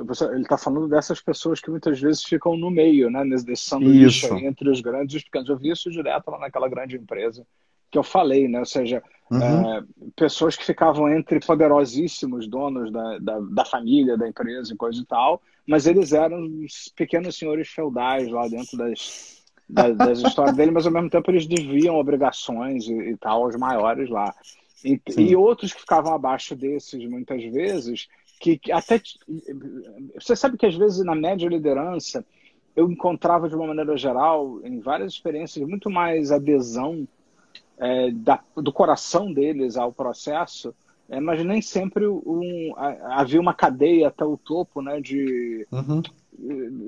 Você, 0.06 0.24
ele 0.26 0.42
está 0.42 0.56
falando 0.56 0.88
dessas 0.88 1.20
pessoas 1.20 1.60
que 1.60 1.70
muitas 1.70 2.00
vezes 2.00 2.22
ficam 2.22 2.56
no 2.56 2.70
meio, 2.70 3.10
né? 3.10 3.24
Nesse 3.24 3.56
sanduíche 3.56 4.26
entre 4.32 4.70
os 4.70 4.80
grandes 4.80 5.14
e 5.14 5.16
os 5.18 5.24
pequenos. 5.24 5.48
Eu 5.48 5.58
vi 5.58 5.70
isso 5.70 5.90
direto 5.90 6.30
lá 6.30 6.38
naquela 6.38 6.68
grande 6.68 6.96
empresa 6.96 7.44
que 7.90 7.98
eu 7.98 8.04
falei, 8.04 8.46
né? 8.46 8.60
Ou 8.60 8.66
seja, 8.66 9.02
uhum. 9.30 9.40
é, 9.42 9.82
pessoas 10.14 10.56
que 10.56 10.64
ficavam 10.64 11.08
entre 11.08 11.40
poderosíssimos 11.40 12.48
donos 12.48 12.92
da, 12.92 13.18
da, 13.18 13.40
da, 13.40 13.64
família, 13.64 14.16
da 14.16 14.28
empresa 14.28 14.72
e 14.72 14.76
coisa 14.76 15.00
e 15.00 15.04
tal, 15.04 15.42
mas 15.66 15.86
eles 15.86 16.12
eram 16.12 16.48
pequenos 16.94 17.36
senhores 17.36 17.68
feudais 17.68 18.28
lá 18.28 18.46
dentro 18.48 18.76
das, 18.78 19.42
das, 19.68 19.96
das 19.96 20.18
histórias 20.20 20.56
dele, 20.56 20.70
mas 20.70 20.86
ao 20.86 20.92
mesmo 20.92 21.10
tempo 21.10 21.30
eles 21.30 21.46
deviam 21.46 21.96
obrigações 21.96 22.86
e, 22.86 22.92
e 22.92 23.16
tal 23.16 23.44
aos 23.44 23.56
maiores 23.56 24.08
lá. 24.08 24.32
E, 24.84 25.00
e, 25.16 25.34
outros 25.34 25.72
que 25.72 25.80
ficavam 25.80 26.14
abaixo 26.14 26.54
desses, 26.54 27.08
muitas 27.08 27.42
vezes, 27.44 28.08
que, 28.38 28.58
que 28.58 28.72
até 28.72 29.00
você 30.14 30.36
sabe 30.36 30.56
que 30.56 30.66
às 30.66 30.74
vezes 30.74 31.04
na 31.04 31.14
média 31.14 31.48
liderança 31.48 32.24
eu 32.74 32.90
encontrava 32.90 33.48
de 33.48 33.54
uma 33.54 33.66
maneira 33.66 33.96
geral 33.96 34.60
em 34.64 34.80
várias 34.80 35.12
experiências 35.12 35.66
muito 35.68 35.90
mais 35.90 36.30
adesão 36.30 37.06
é, 37.78 38.10
da, 38.10 38.40
do 38.54 38.72
coração 38.72 39.32
deles 39.32 39.76
ao 39.76 39.92
processo 39.92 40.74
é, 41.08 41.20
mas 41.20 41.44
nem 41.44 41.62
sempre 41.62 42.06
um, 42.06 42.74
havia 43.04 43.40
uma 43.40 43.54
cadeia 43.54 44.08
até 44.08 44.24
o 44.24 44.36
topo 44.36 44.82
né, 44.82 45.00
de, 45.00 45.66
uhum. 45.70 46.02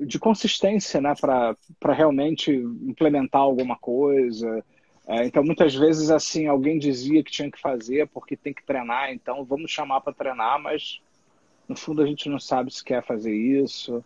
de 0.05 0.19
consistência 0.19 0.99
né, 0.99 1.13
para 1.19 1.93
realmente 1.93 2.51
implementar 2.51 3.41
alguma 3.41 3.77
coisa. 3.77 4.63
É, 5.07 5.25
então, 5.25 5.41
muitas 5.41 5.73
vezes, 5.73 6.11
assim, 6.11 6.47
alguém 6.47 6.77
dizia 6.77 7.23
que 7.23 7.31
tinha 7.31 7.49
que 7.49 7.59
fazer 7.59 8.07
porque 8.09 8.35
tem 8.35 8.53
que 8.53 8.65
treinar, 8.65 9.11
então 9.11 9.45
vamos 9.45 9.71
chamar 9.71 10.01
para 10.01 10.13
treinar, 10.13 10.61
mas 10.61 11.01
no 11.69 11.75
fundo 11.75 12.01
a 12.01 12.05
gente 12.05 12.27
não 12.27 12.39
sabe 12.39 12.73
se 12.73 12.83
quer 12.83 13.05
fazer 13.05 13.33
isso 13.33 14.03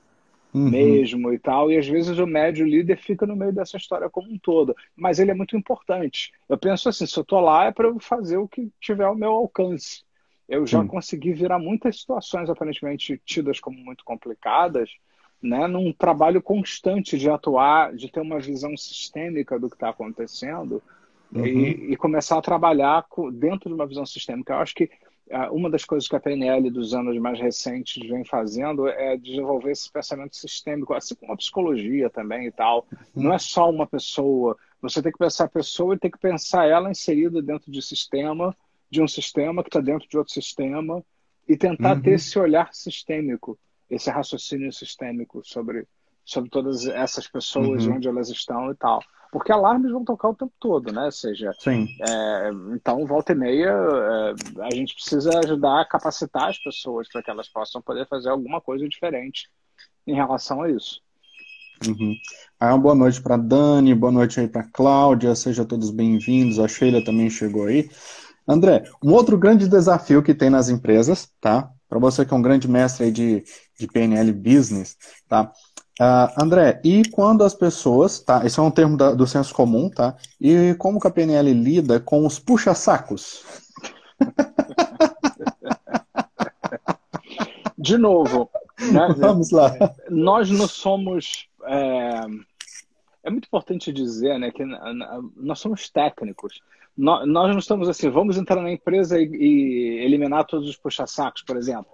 uhum. 0.54 0.70
mesmo 0.70 1.34
e 1.34 1.40
tal. 1.40 1.72
E 1.72 1.78
às 1.78 1.88
vezes 1.88 2.20
o 2.20 2.28
médio 2.28 2.66
líder 2.66 2.98
fica 2.98 3.26
no 3.26 3.36
meio 3.36 3.54
dessa 3.54 3.78
história 3.78 4.10
como 4.10 4.30
um 4.30 4.38
todo. 4.38 4.76
Mas 4.96 5.18
ele 5.18 5.32
é 5.32 5.34
muito 5.34 5.58
importante. 5.58 6.32
Eu 6.48 6.58
penso 6.58 6.88
assim, 6.90 7.08
se 7.08 7.18
eu 7.18 7.24
estou 7.24 7.40
lá 7.40 7.66
é 7.66 7.72
para 7.72 7.88
eu 7.88 8.00
fazer 8.00 8.38
o 8.38 8.48
que 8.48 8.70
tiver 8.80 9.06
ao 9.06 9.16
meu 9.16 9.32
alcance. 9.32 10.04
Eu 10.48 10.68
já 10.68 10.82
Sim. 10.82 10.88
consegui 10.88 11.32
virar 11.32 11.58
muitas 11.58 12.02
situações 12.02 12.50
aparentemente 12.50 13.20
tidas 13.26 13.60
como 13.60 13.78
muito 13.78 14.04
complicadas, 14.04 14.90
né, 15.42 15.68
num 15.68 15.92
trabalho 15.92 16.42
constante 16.42 17.18
de 17.18 17.30
atuar, 17.30 17.96
de 17.96 18.12
ter 18.12 18.20
uma 18.20 18.40
visão 18.40 18.76
sistêmica 18.78 19.58
do 19.58 19.70
que 19.70 19.76
está 19.76 19.90
acontecendo 19.90 20.84
uhum. 21.34 21.46
e, 21.46 21.94
e, 21.94 21.98
começar 21.98 22.38
a 22.38 22.42
trabalhar 22.42 23.06
dentro 23.34 23.70
de 23.70 23.76
uma 23.76 23.88
visão 23.88 24.06
sistêmica. 24.06 24.54
Eu 24.54 24.58
acho 24.60 24.76
que 24.76 24.90
uma 25.52 25.70
das 25.70 25.86
coisas 25.86 26.08
que 26.08 26.16
a 26.16 26.20
PNL 26.20 26.70
dos 26.70 26.94
anos 26.94 27.18
mais 27.18 27.40
recentes 27.40 28.08
vem 28.08 28.26
fazendo 28.26 28.88
é 28.88 29.16
desenvolver 29.16 29.72
esse 29.72 29.90
pensamento 29.90 30.36
sistêmico, 30.36 30.94
assim 30.94 31.16
como 31.16 31.34
a 31.34 31.38
psicologia 31.38 32.10
também 32.10 32.48
e 32.48 32.52
tal. 32.52 32.86
Não 33.16 33.34
é 33.34 33.40
só 33.40 33.70
uma 33.70 33.88
pessoa. 33.88 34.58
Você 34.82 35.02
tem 35.02 35.12
que 35.12 35.18
pensar 35.18 35.46
a 35.46 35.50
pessoa 35.50 35.96
e 35.96 36.00
tem 36.00 36.12
que 36.12 36.20
pensar 36.20 36.68
ela 36.68 36.92
inserida 36.92 37.42
dentro 37.42 37.72
de 37.72 37.82
sistema, 37.82 38.56
de 38.90 39.02
um 39.02 39.08
sistema 39.08 39.64
que 39.64 39.70
está 39.70 39.80
dentro 39.80 40.08
de 40.08 40.18
outro 40.18 40.34
sistema 40.34 41.04
e 41.48 41.58
tentar 41.58 41.96
uhum. 41.96 42.02
ter 42.02 42.12
esse 42.12 42.38
olhar 42.38 42.74
sistêmico, 42.74 43.58
esse 43.90 44.10
raciocínio 44.10 44.72
sistêmico 44.72 45.42
sobre, 45.44 45.88
sobre 46.24 46.50
todas 46.50 46.86
essas 46.86 47.28
pessoas, 47.28 47.86
uhum. 47.86 47.96
onde 47.96 48.08
elas 48.08 48.30
estão 48.30 48.72
e 48.72 48.76
tal. 48.76 49.02
Porque 49.34 49.52
alarmes 49.52 49.92
vão 49.92 50.06
tocar 50.06 50.30
o 50.30 50.36
tempo 50.36 50.54
todo, 50.60 50.94
né? 50.94 51.06
Ou 51.06 51.12
seja, 51.12 51.52
é, 52.08 52.52
então, 52.76 53.04
volta 53.08 53.32
e 53.32 53.36
meia, 53.36 53.72
é, 53.72 54.62
a 54.62 54.76
gente 54.76 54.94
precisa 54.94 55.40
ajudar 55.40 55.82
a 55.82 55.86
capacitar 55.86 56.50
as 56.50 56.60
pessoas 56.60 57.08
para 57.12 57.24
que 57.24 57.32
elas 57.32 57.50
possam 57.50 57.82
poder 57.82 58.08
fazer 58.08 58.30
alguma 58.30 58.62
coisa 58.62 58.88
diferente 58.88 59.50
em 60.06 60.14
relação 60.14 60.62
a 60.62 60.70
isso. 60.70 61.02
Uhum. 61.84 62.16
Aí 62.60 62.70
uma 62.70 62.78
boa 62.78 62.94
noite 62.94 63.24
para 63.24 63.36
Dani, 63.36 63.96
boa 63.96 64.12
noite 64.12 64.40
aí 64.40 64.48
para 64.48 64.70
Cláudia, 64.72 65.34
sejam 65.34 65.66
todos 65.66 65.90
bem-vindos. 65.90 66.60
A 66.60 66.68
Sheila 66.68 67.04
também 67.04 67.28
chegou 67.28 67.66
aí. 67.66 67.90
André, 68.48 68.84
um 69.04 69.14
outro 69.14 69.36
grande 69.36 69.68
desafio 69.68 70.22
que 70.22 70.36
tem 70.36 70.52
nas 70.52 70.70
empresas, 70.70 71.28
tá? 71.42 71.72
Para 71.90 71.98
você 71.98 72.24
que 72.24 72.32
é 72.36 72.38
um 72.38 72.42
grande 72.42 72.68
mestre 72.68 73.06
aí 73.06 73.12
de, 73.12 73.44
de 73.80 73.88
PNL 73.88 74.32
Business, 74.32 74.96
tá? 75.28 75.52
Uh, 76.02 76.42
André, 76.42 76.82
e 76.84 77.08
quando 77.10 77.44
as 77.44 77.54
pessoas, 77.54 78.20
tá? 78.20 78.44
Esse 78.44 78.60
é 78.60 78.64
um 78.64 78.72
termo 78.72 78.98
da, 78.98 79.14
do 79.14 79.28
senso 79.28 79.54
comum, 79.54 79.90
tá? 79.90 80.16
E 80.42 80.74
como 80.80 81.00
que 81.00 81.08
a 81.08 81.12
PNL 81.12 81.54
lida 81.54 82.00
com 82.00 82.26
os 82.26 82.40
puxa-sacos? 82.40 83.44
De 87.78 87.98
novo, 87.98 88.50
né? 88.80 89.14
vamos 89.18 89.52
lá. 89.52 89.74
Nós 90.10 90.50
não 90.50 90.68
somos. 90.68 91.50
É, 91.66 92.22
é 93.24 93.30
muito 93.30 93.46
importante 93.46 93.92
dizer, 93.92 94.40
né, 94.40 94.52
que 94.52 94.64
nós 95.36 95.60
somos 95.60 95.90
técnicos. 95.90 96.62
Nós, 96.98 97.28
nós 97.28 97.52
não 97.52 97.60
estamos 97.60 97.90
assim, 97.90 98.10
vamos 98.10 98.38
entrar 98.38 98.62
na 98.62 98.72
empresa 98.72 99.20
e, 99.20 99.26
e 99.26 100.06
eliminar 100.06 100.46
todos 100.46 100.70
os 100.70 100.78
puxa-sacos, 100.78 101.42
por 101.42 101.58
exemplo. 101.58 101.92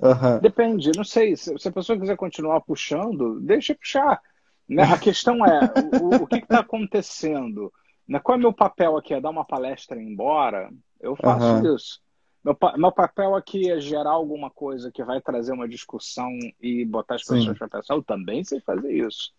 Uhum. 0.00 0.38
Depende, 0.40 0.92
não 0.96 1.04
sei. 1.04 1.36
Se, 1.36 1.56
se, 1.58 1.68
a 1.68 1.72
pessoa 1.72 1.98
quiser 1.98 2.16
continuar 2.16 2.60
puxando, 2.60 3.40
deixa 3.40 3.74
puxar. 3.74 4.20
Né? 4.68 4.82
A 4.82 4.98
questão 4.98 5.44
é, 5.44 5.60
o, 6.00 6.22
o 6.22 6.26
que 6.26 6.36
está 6.36 6.60
acontecendo? 6.60 7.72
Né? 8.06 8.20
Qual 8.20 8.36
é 8.36 8.38
o 8.38 8.42
meu 8.42 8.52
papel 8.52 8.96
aqui? 8.96 9.14
É 9.14 9.20
dar 9.20 9.30
uma 9.30 9.44
palestra 9.44 9.98
e 9.98 10.02
ir 10.02 10.10
embora? 10.10 10.70
Eu 11.00 11.16
faço 11.16 11.46
uhum. 11.46 11.74
isso. 11.74 12.00
Meu, 12.44 12.56
meu 12.76 12.92
papel 12.92 13.34
aqui 13.34 13.70
é 13.70 13.80
gerar 13.80 14.12
alguma 14.12 14.50
coisa 14.50 14.90
que 14.92 15.02
vai 15.02 15.20
trazer 15.20 15.52
uma 15.52 15.68
discussão 15.68 16.30
e 16.60 16.84
botar 16.84 17.16
as 17.16 17.24
pessoas 17.24 17.58
para 17.58 17.68
pensar. 17.68 17.94
Eu 17.94 18.02
também 18.02 18.44
sei 18.44 18.60
fazer 18.60 18.92
isso. 18.92 19.32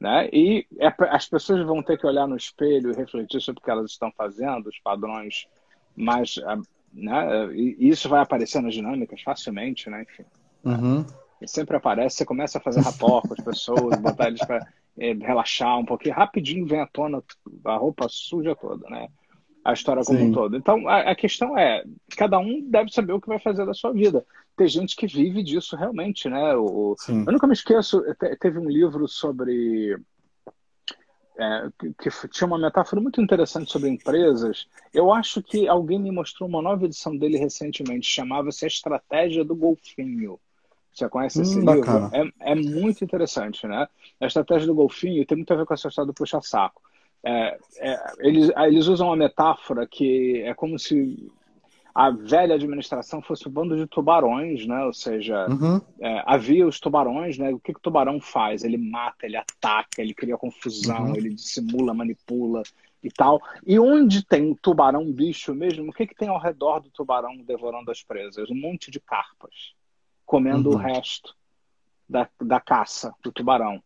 Né? 0.00 0.28
E 0.32 0.66
é, 0.78 0.92
as 1.10 1.28
pessoas 1.28 1.66
vão 1.66 1.82
ter 1.82 1.98
que 1.98 2.06
olhar 2.06 2.26
no 2.26 2.36
espelho 2.36 2.90
e 2.90 2.96
refletir 2.96 3.40
sobre 3.40 3.60
o 3.60 3.64
que 3.64 3.70
elas 3.70 3.90
estão 3.90 4.12
fazendo, 4.16 4.68
os 4.68 4.78
padrões 4.78 5.46
mais. 5.96 6.36
Né? 6.92 7.54
E 7.54 7.88
isso 7.88 8.08
vai 8.08 8.20
aparecer 8.20 8.60
nas 8.60 8.74
dinâmicas 8.74 9.22
facilmente, 9.22 9.88
né? 9.88 10.02
Enfim. 10.02 10.24
Uhum. 10.62 11.06
sempre 11.46 11.76
aparece, 11.76 12.16
você 12.16 12.24
começa 12.26 12.58
a 12.58 12.60
fazer 12.60 12.80
rapport 12.80 13.26
com 13.26 13.32
as 13.32 13.42
pessoas, 13.42 13.96
botar 14.00 14.28
eles 14.28 14.44
para 14.44 14.66
é, 14.98 15.14
relaxar 15.14 15.78
um 15.78 15.86
pouquinho, 15.86 16.14
rapidinho 16.14 16.66
vem 16.66 16.80
à 16.80 16.86
tona 16.86 17.22
a 17.64 17.76
roupa 17.76 18.06
suja 18.08 18.54
toda, 18.54 18.88
né? 18.90 19.08
A 19.64 19.72
história 19.72 20.02
como 20.04 20.18
Sim. 20.18 20.26
um 20.26 20.32
todo. 20.32 20.56
Então, 20.56 20.88
a, 20.88 21.10
a, 21.10 21.14
questão 21.14 21.56
é, 21.56 21.84
cada 22.16 22.38
um 22.38 22.62
deve 22.62 22.90
saber 22.90 23.12
o 23.12 23.20
que 23.20 23.28
vai 23.28 23.38
fazer 23.38 23.66
da 23.66 23.74
sua 23.74 23.92
vida. 23.92 24.24
Tem 24.56 24.66
gente 24.66 24.96
que 24.96 25.06
vive 25.06 25.42
disso 25.42 25.76
realmente, 25.76 26.28
né? 26.28 26.54
O, 26.56 26.96
eu 27.08 27.32
nunca 27.32 27.46
me 27.46 27.52
esqueço, 27.52 28.02
teve 28.40 28.58
um 28.58 28.68
livro 28.68 29.06
sobre 29.06 29.98
é, 31.40 31.68
que, 31.78 32.10
que, 32.10 32.28
tinha 32.28 32.46
uma 32.46 32.58
metáfora 32.58 33.00
muito 33.00 33.20
interessante 33.20 33.72
sobre 33.72 33.88
empresas. 33.88 34.68
Eu 34.92 35.12
acho 35.12 35.42
que 35.42 35.66
alguém 35.66 35.98
me 35.98 36.10
mostrou 36.10 36.46
uma 36.46 36.60
nova 36.60 36.84
edição 36.84 37.16
dele 37.16 37.38
recentemente, 37.38 38.08
chamava-se 38.08 38.64
A 38.64 38.68
Estratégia 38.68 39.42
do 39.42 39.54
Golfinho. 39.54 40.38
Você 40.92 41.08
conhece 41.08 41.40
esse 41.40 41.58
hum, 41.58 41.72
livro? 41.72 42.10
É, 42.12 42.52
é, 42.52 42.54
muito 42.54 43.02
interessante, 43.02 43.66
né? 43.66 43.88
A 44.20 44.26
estratégia 44.26 44.66
do 44.66 44.74
golfinho 44.74 45.24
tem 45.24 45.36
muito 45.36 45.52
a 45.52 45.56
ver 45.56 45.64
com 45.64 45.72
essa 45.72 45.88
história 45.88 46.06
do 46.06 46.14
puxa-saco. 46.14 46.82
É, 47.22 47.58
é, 47.78 48.12
eles, 48.18 48.50
eles 48.56 48.86
usam 48.86 49.06
uma 49.06 49.16
metáfora 49.16 49.86
que 49.86 50.42
é 50.42 50.52
como 50.52 50.78
se 50.78 51.30
a 51.94 52.10
velha 52.10 52.54
administração 52.54 53.20
fosse 53.20 53.48
um 53.48 53.50
bando 53.50 53.76
de 53.76 53.86
tubarões, 53.86 54.66
né? 54.66 54.84
Ou 54.84 54.92
seja, 54.92 55.46
uhum. 55.48 55.80
é, 56.00 56.22
havia 56.26 56.66
os 56.66 56.78
tubarões, 56.78 57.38
né? 57.38 57.52
O 57.52 57.58
que, 57.58 57.72
que, 57.72 57.78
o 57.78 57.82
tubarão 57.82 58.20
faz? 58.20 58.64
Ele 58.64 58.76
mata, 58.76 59.26
ele 59.26 59.36
ataca, 59.36 60.00
ele 60.00 60.14
cria 60.14 60.36
confusão, 60.36 61.06
uhum. 61.06 61.16
ele 61.16 61.30
dissimula, 61.30 61.94
manipula 61.94 62.62
e 63.02 63.10
tal. 63.10 63.40
E 63.66 63.78
onde 63.78 64.24
tem 64.24 64.54
tubarão 64.54 65.10
bicho 65.10 65.54
mesmo, 65.54 65.90
o 65.90 65.92
que, 65.92 66.06
que 66.06 66.14
tem 66.14 66.28
ao 66.28 66.40
redor 66.40 66.80
do 66.80 66.90
tubarão 66.90 67.36
devorando 67.38 67.90
as 67.90 68.02
presas? 68.02 68.50
Um 68.50 68.60
monte 68.60 68.90
de 68.90 69.00
carpas 69.00 69.74
comendo 70.24 70.70
uhum. 70.70 70.76
o 70.76 70.78
resto 70.78 71.34
da, 72.08 72.28
da 72.40 72.60
caça 72.60 73.12
do 73.22 73.32
tubarão. 73.32 73.82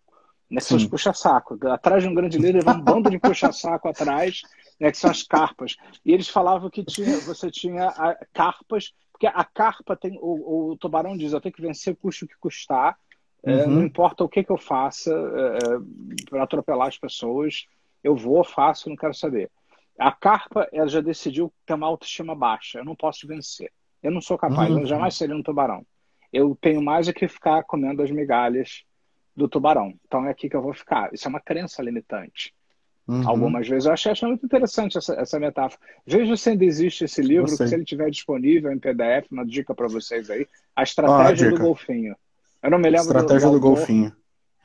Né, 0.51 0.61
são 0.61 0.77
os 0.77 0.87
puxa-saco. 0.87 1.59
Atrás 1.69 2.03
de 2.03 2.09
um 2.09 2.15
grande 2.15 2.39
líder 2.39 2.63
vem 2.63 2.75
um 2.75 2.81
bando 2.81 3.11
de 3.11 3.19
puxa-saco 3.19 3.89
atrás, 3.89 4.43
né, 4.79 4.91
que 4.91 4.99
são 4.99 5.11
as 5.11 5.23
carpas. 5.23 5.77
E 6.05 6.13
eles 6.13 6.29
falavam 6.29 6.71
que 6.71 6.85
tinha, 6.85 7.19
você 7.21 7.51
tinha 7.51 7.89
a, 7.89 8.17
carpas, 8.33 8.93
porque 9.13 9.27
a 9.27 9.45
carpa 9.45 9.97
tem. 9.97 10.19
O, 10.21 10.73
o 10.73 10.77
tubarão 10.77 11.17
diz: 11.17 11.33
eu 11.33 11.41
tenho 11.41 11.55
que 11.55 11.63
vencer 11.63 11.97
custo 11.97 12.27
que 12.27 12.37
custar, 12.39 12.99
é, 13.43 13.53
uhum. 13.53 13.61
é, 13.61 13.67
não 13.67 13.85
importa 13.85 14.25
o 14.25 14.29
que, 14.29 14.43
que 14.43 14.53
eu 14.53 14.59
faça 14.59 15.11
é, 15.11 15.75
é 15.75 16.29
para 16.29 16.43
atropelar 16.43 16.89
as 16.89 16.99
pessoas, 16.99 17.67
eu 18.03 18.17
vou, 18.17 18.43
faço, 18.45 18.89
não 18.89 18.97
quero 18.97 19.15
saber. 19.15 19.51
A 19.99 20.11
carpa, 20.11 20.69
ela 20.73 20.89
já 20.89 21.01
decidiu 21.01 21.53
ter 21.65 21.75
uma 21.75 21.87
autoestima 21.87 22.35
baixa, 22.35 22.79
eu 22.79 22.85
não 22.85 22.97
posso 22.97 23.27
vencer. 23.29 23.71
Eu 24.03 24.11
não 24.11 24.21
sou 24.21 24.37
capaz, 24.37 24.71
uhum. 24.71 24.81
eu 24.81 24.87
jamais 24.87 25.15
seria 25.15 25.37
um 25.37 25.43
tubarão 25.43 25.87
eu 26.35 26.59
tenho 26.61 26.83
mais 26.83 27.07
do 27.07 27.15
que 27.15 27.29
ficar 27.29 27.63
comendo 27.63 28.03
as 28.03 28.11
migalhas 28.11 28.83
do 29.37 29.49
tubarão. 29.49 29.95
Então 30.05 30.27
é 30.27 30.31
aqui 30.31 30.51
que 30.51 30.57
eu 30.57 30.63
vou 30.63 30.75
ficar. 30.75 31.15
Isso 31.15 31.29
é 31.29 31.31
uma 31.31 31.41
crença 31.41 31.81
limitante. 31.81 32.53
Uhum. 33.07 33.29
Algumas 33.29 33.69
vezes 33.69 33.85
eu 33.85 33.93
achei, 33.93 34.13
achei 34.13 34.27
muito 34.27 34.47
interessante 34.47 34.97
essa, 34.97 35.15
essa 35.15 35.39
metáfora. 35.39 35.81
Veja 36.07 36.37
se 36.37 36.51
ainda 36.51 36.65
existe 36.65 37.05
esse 37.05 37.21
livro, 37.21 37.49
se 37.49 37.63
ele 37.63 37.83
estiver 37.83 38.11
disponível 38.11 38.73
em 38.73 38.79
PDF, 38.79 39.31
uma 39.31 39.45
dica 39.45 39.75
para 39.75 39.89
vocês 39.89 40.31
aí. 40.31 40.47
A 40.75 40.83
Estratégia 40.83 41.49
ah, 41.49 41.51
a 41.51 41.55
do 41.55 41.61
Golfinho. 41.61 42.17
Eu 42.63 42.71
não 42.71 42.79
me 42.79 42.89
lembro 42.89 43.07
Estratégia 43.07 43.49
do, 43.49 43.53
do, 43.55 43.61
do 43.61 43.61
Golfinho. 43.61 44.13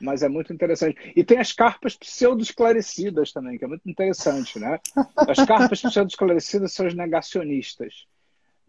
Mas 0.00 0.22
é 0.22 0.28
muito 0.30 0.52
interessante. 0.52 1.12
E 1.14 1.22
tem 1.22 1.38
as 1.38 1.52
carpas 1.52 1.94
pseudo-esclarecidas 1.94 3.32
também, 3.32 3.58
que 3.58 3.64
é 3.66 3.68
muito 3.68 3.88
interessante, 3.88 4.58
né? 4.58 4.80
As 5.14 5.44
carpas 5.44 5.82
pseudo-esclarecidas 5.82 6.72
são 6.72 6.86
os 6.86 6.94
negacionistas 6.94 8.06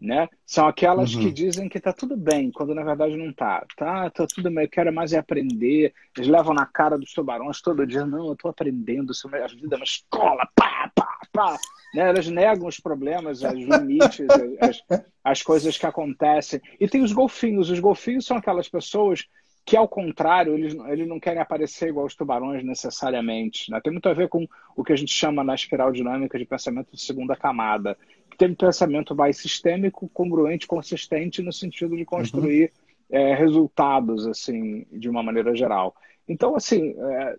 né? 0.02 0.28
São 0.44 0.66
aquelas 0.66 1.14
uhum. 1.14 1.22
que 1.22 1.30
dizem 1.30 1.68
que 1.68 1.80
tá 1.80 1.92
tudo 1.92 2.16
bem, 2.16 2.50
quando 2.50 2.74
na 2.74 2.82
verdade 2.82 3.16
não 3.16 3.32
tá. 3.32 3.64
Tá, 3.76 4.10
tá 4.10 4.26
tudo 4.26 4.50
bem, 4.50 4.64
eu 4.64 4.70
quero 4.70 4.92
mais 4.92 5.12
é 5.12 5.18
aprender. 5.18 5.94
Eles 6.16 6.28
levam 6.28 6.52
na 6.52 6.66
cara 6.66 6.98
dos 6.98 7.12
tubarões 7.12 7.62
todo 7.62 7.86
dia, 7.86 8.04
não, 8.04 8.28
eu 8.28 8.36
tô 8.36 8.48
aprendendo, 8.48 9.12
isso 9.12 9.28
a 9.28 9.46
vida 9.46 9.76
é 9.76 9.78
uma 9.78 9.84
escola, 9.84 10.46
pá, 10.54 10.90
pá, 10.94 11.18
pá. 11.32 11.56
Né? 11.94 12.08
Elas 12.08 12.26
negam 12.26 12.66
os 12.66 12.80
problemas, 12.80 13.42
os 13.42 13.52
limites, 13.52 14.26
as, 14.60 14.82
as 15.22 15.42
coisas 15.42 15.78
que 15.78 15.86
acontecem. 15.86 16.60
E 16.80 16.88
tem 16.88 17.02
os 17.02 17.12
golfinhos. 17.12 17.70
Os 17.70 17.78
golfinhos 17.78 18.26
são 18.26 18.38
aquelas 18.38 18.68
pessoas 18.68 19.26
que, 19.64 19.76
ao 19.76 19.86
contrário, 19.86 20.54
eles, 20.54 20.74
eles 20.88 21.06
não 21.06 21.20
querem 21.20 21.40
aparecer 21.40 21.88
igual 21.88 22.06
os 22.06 22.16
tubarões 22.16 22.64
necessariamente. 22.64 23.70
Né? 23.70 23.80
Tem 23.80 23.92
muito 23.92 24.08
a 24.08 24.14
ver 24.14 24.28
com 24.28 24.46
o 24.76 24.82
que 24.82 24.92
a 24.92 24.96
gente 24.96 25.12
chama 25.12 25.44
na 25.44 25.54
espiral 25.54 25.92
dinâmica 25.92 26.38
de 26.38 26.44
pensamento 26.44 26.90
de 26.92 27.00
segunda 27.00 27.36
camada, 27.36 27.96
que 28.30 28.36
tem 28.36 28.50
um 28.50 28.54
pensamento 28.54 29.14
mais 29.14 29.36
sistêmico, 29.36 30.08
congruente, 30.08 30.66
consistente, 30.66 31.42
no 31.42 31.52
sentido 31.52 31.96
de 31.96 32.04
construir 32.04 32.72
uhum. 33.10 33.18
é, 33.18 33.34
resultados, 33.34 34.26
assim, 34.26 34.84
de 34.90 35.08
uma 35.08 35.22
maneira 35.22 35.54
geral. 35.54 35.94
Então, 36.26 36.56
assim, 36.56 36.94
é, 36.98 37.36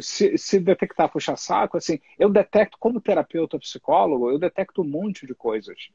se, 0.00 0.36
se, 0.38 0.60
detectar 0.60 1.10
puxa-saco, 1.10 1.76
assim, 1.76 1.98
eu 2.18 2.28
detecto, 2.28 2.76
como 2.78 3.00
terapeuta 3.00 3.58
psicólogo, 3.58 4.30
eu 4.30 4.38
detecto 4.38 4.82
um 4.82 4.88
monte 4.88 5.26
de 5.26 5.34
coisas. 5.34 5.88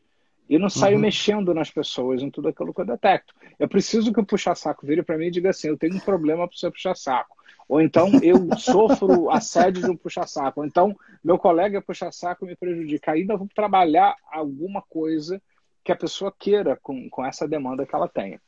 E 0.49 0.57
não 0.57 0.69
saio 0.69 0.95
uhum. 0.95 1.01
mexendo 1.01 1.53
nas 1.53 1.71
pessoas, 1.71 2.21
em 2.21 2.29
tudo 2.29 2.49
aquilo 2.49 2.73
que 2.73 2.81
eu 2.81 2.85
detecto. 2.85 3.33
Eu 3.57 3.69
preciso 3.69 4.11
que 4.11 4.19
o 4.19 4.25
puxa-saco 4.25 4.85
vire 4.85 5.01
para 5.01 5.17
mim 5.17 5.27
e 5.27 5.31
diga 5.31 5.49
assim: 5.49 5.69
eu 5.69 5.77
tenho 5.77 5.95
um 5.95 5.99
problema 5.99 6.47
para 6.47 6.57
você 6.57 6.69
puxa-saco. 6.69 7.37
Ou 7.69 7.79
então 7.79 8.09
eu 8.21 8.57
sofro 8.57 9.29
assédio 9.31 9.83
de 9.83 9.89
um 9.89 9.95
puxa-saco. 9.95 10.59
Ou 10.59 10.65
então 10.65 10.93
meu 11.23 11.37
colega 11.37 11.81
puxa-saco 11.81 12.45
me 12.45 12.55
prejudica. 12.55 13.13
Ainda 13.13 13.37
vou 13.37 13.47
trabalhar 13.53 14.15
alguma 14.29 14.81
coisa 14.81 15.41
que 15.83 15.91
a 15.91 15.95
pessoa 15.95 16.33
queira 16.37 16.77
com, 16.81 17.09
com 17.09 17.25
essa 17.25 17.47
demanda 17.47 17.85
que 17.85 17.95
ela 17.95 18.09
tenha. 18.09 18.41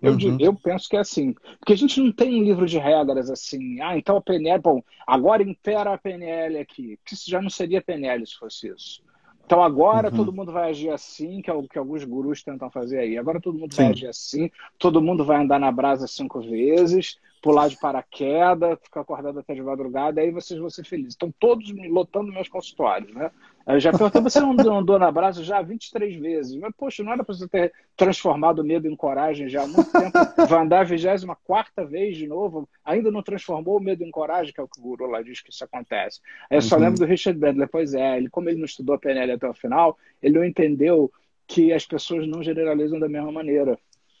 Eu, 0.00 0.12
uhum. 0.12 0.36
eu 0.40 0.54
penso 0.54 0.88
que 0.88 0.96
é 0.96 1.00
assim. 1.00 1.34
Porque 1.58 1.74
a 1.74 1.76
gente 1.76 2.00
não 2.00 2.10
tem 2.10 2.40
um 2.40 2.44
livro 2.44 2.64
de 2.64 2.78
regras 2.78 3.30
assim. 3.30 3.80
Ah, 3.80 3.98
então 3.98 4.16
a 4.16 4.22
PNL, 4.22 4.60
bom, 4.60 4.82
agora 5.06 5.42
impera 5.42 5.92
a 5.92 5.98
PNL 5.98 6.58
aqui. 6.58 6.98
Que 7.04 7.14
isso 7.14 7.30
já 7.30 7.42
não 7.42 7.50
seria 7.50 7.82
PNL 7.82 8.26
se 8.26 8.36
fosse 8.36 8.68
isso. 8.68 9.02
Então 9.50 9.64
agora 9.64 10.10
uhum. 10.10 10.16
todo 10.16 10.32
mundo 10.32 10.52
vai 10.52 10.70
agir 10.70 10.90
assim, 10.90 11.42
que 11.42 11.50
é 11.50 11.52
o 11.52 11.64
que 11.64 11.76
alguns 11.76 12.04
gurus 12.04 12.40
tentam 12.40 12.70
fazer 12.70 13.00
aí. 13.00 13.18
Agora 13.18 13.40
todo 13.40 13.58
mundo 13.58 13.74
Sim. 13.74 13.82
vai 13.82 13.90
agir 13.90 14.06
assim, 14.06 14.48
todo 14.78 15.02
mundo 15.02 15.24
vai 15.24 15.42
andar 15.42 15.58
na 15.58 15.72
brasa 15.72 16.06
cinco 16.06 16.40
vezes, 16.40 17.18
pular 17.42 17.66
de 17.68 17.76
paraquedas, 17.76 18.78
ficar 18.80 19.00
acordado 19.00 19.40
até 19.40 19.52
de 19.52 19.60
madrugada, 19.60 20.20
aí 20.20 20.30
vocês 20.30 20.60
vão 20.60 20.70
ser 20.70 20.84
felizes. 20.84 21.14
Estão 21.14 21.34
todos 21.36 21.68
lotando 21.88 22.30
meus 22.30 22.48
consultórios, 22.48 23.12
né? 23.12 23.32
Eu 23.66 23.78
já 23.78 23.90
perguntei, 23.92 24.20
você 24.20 24.40
não 24.40 24.78
andou 24.78 24.98
na 24.98 25.12
brasa 25.12 25.44
já 25.44 25.60
23 25.60 26.16
vezes. 26.16 26.56
Mas, 26.56 26.72
poxa, 26.76 27.02
não 27.02 27.12
era 27.12 27.22
para 27.22 27.34
você 27.34 27.46
ter 27.46 27.72
transformado 27.96 28.60
o 28.60 28.64
medo 28.64 28.88
em 28.88 28.96
coragem 28.96 29.48
já 29.48 29.62
há 29.62 29.66
muito 29.66 29.90
tempo. 29.92 30.18
Vai 30.48 30.62
andar 30.62 30.80
a 30.80 30.84
24 30.84 31.86
vez 31.86 32.16
de 32.16 32.26
novo, 32.26 32.68
ainda 32.84 33.10
não 33.10 33.22
transformou 33.22 33.76
o 33.76 33.82
medo 33.82 34.02
em 34.02 34.10
coragem, 34.10 34.52
que 34.52 34.60
é 34.60 34.64
o 34.64 34.68
que 34.68 34.80
o 34.80 34.82
guru 34.82 35.06
lá 35.06 35.22
diz 35.22 35.40
que 35.40 35.50
isso 35.50 35.64
acontece. 35.64 36.20
Aí 36.50 36.56
eu 36.56 36.62
só 36.62 36.76
uhum. 36.76 36.82
lembro 36.82 37.00
do 37.00 37.06
Richard 37.06 37.38
Bandler, 37.38 37.68
pois 37.68 37.94
é, 37.94 38.16
ele, 38.16 38.28
como 38.28 38.48
ele 38.48 38.58
não 38.58 38.64
estudou 38.64 38.94
a 38.94 38.98
PNL 38.98 39.32
até 39.32 39.48
o 39.48 39.54
final, 39.54 39.96
ele 40.22 40.38
não 40.38 40.44
entendeu 40.44 41.12
que 41.46 41.72
as 41.72 41.84
pessoas 41.84 42.26
não 42.26 42.42
generalizam 42.42 42.98
da 42.98 43.08
mesma 43.08 43.30
maneira. 43.30 43.78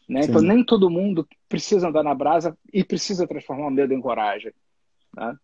Né? 0.08 0.22
Então, 0.24 0.42
nem 0.42 0.64
todo 0.64 0.90
mundo 0.90 1.26
precisa 1.48 1.88
andar 1.88 2.02
na 2.02 2.14
brasa 2.14 2.58
e 2.72 2.82
precisa 2.82 3.28
transformar 3.28 3.68
o 3.68 3.70
medo 3.70 3.94
em 3.94 4.00
coragem. 4.00 4.52
Né? 5.16 5.36